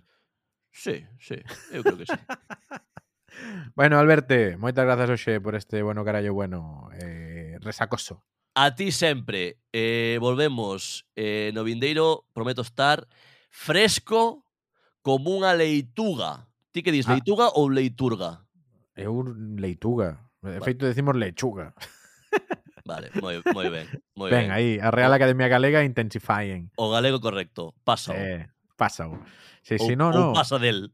Sí, 0.72 1.06
sí, 1.20 1.36
eu 1.74 1.82
creo 1.84 1.98
que 1.98 2.06
sí. 2.06 2.14
bueno, 3.76 3.98
Alberto, 3.98 4.38
moitas 4.62 4.86
grazas 4.86 5.10
hoxe 5.10 5.42
por 5.42 5.58
este 5.58 5.82
bueno 5.82 6.06
carallo 6.06 6.34
bueno 6.34 6.90
eh, 6.98 7.58
resacoso. 7.62 8.24
A 8.56 8.78
ti 8.78 8.94
sempre. 8.94 9.58
Eh, 9.74 10.18
volvemos 10.22 11.10
eh, 11.18 11.52
no 11.54 11.66
vindeiro, 11.66 12.30
prometo 12.34 12.62
estar 12.62 13.10
fresco 13.50 14.46
como 15.02 15.34
unha 15.34 15.58
leituga. 15.58 16.50
Ti 16.74 16.86
que 16.86 16.94
dis, 16.94 17.10
ah. 17.10 17.18
leituga 17.18 17.50
ou 17.58 17.70
leiturga? 17.70 18.46
Eu 18.94 19.26
leituga. 19.58 20.22
De 20.42 20.58
vale. 20.58 20.66
feito, 20.66 20.86
decimos 20.86 21.18
lechuga. 21.18 21.74
Vale, 22.84 23.08
moi, 23.24 23.40
moi 23.56 23.68
ben. 23.72 23.88
Moi 24.16 24.28
ben, 24.28 24.48
ben, 24.48 24.52
aí, 24.52 24.80
a 24.80 24.92
Real 24.92 25.12
Academia 25.16 25.48
Galega 25.48 25.88
intensifying. 25.88 26.68
O 26.76 26.92
galego 26.92 27.24
correcto, 27.24 27.72
pasa. 27.88 28.12
Eh, 28.12 28.52
pásao. 28.76 29.24
Si, 29.64 29.80
ou, 29.80 29.88
si 29.88 29.96
no, 29.96 30.12
ou 30.12 30.14
no. 30.14 30.34
pasa 30.36 30.60
del. 30.60 30.92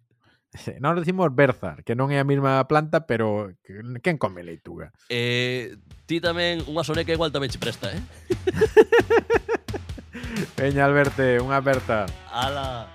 Non 0.81 0.97
decimos 0.97 1.29
Berzar, 1.33 1.85
que 1.85 1.93
non 1.93 2.09
é 2.09 2.17
a 2.17 2.25
mesma 2.25 2.65
planta, 2.65 3.05
pero 3.05 3.53
quen 4.01 4.17
come 4.17 4.41
leituga? 4.41 4.89
Eh, 5.09 5.77
ti 6.09 6.17
tamén 6.17 6.65
unha 6.65 6.81
soneca 6.81 7.13
igual 7.13 7.29
tamén 7.29 7.53
che 7.53 7.61
presta, 7.61 7.93
eh? 7.93 8.01
Veña, 10.57 10.89
Alberto, 10.89 11.21
unha 11.21 11.61
aperta. 11.61 12.09
Ala. 12.33 12.89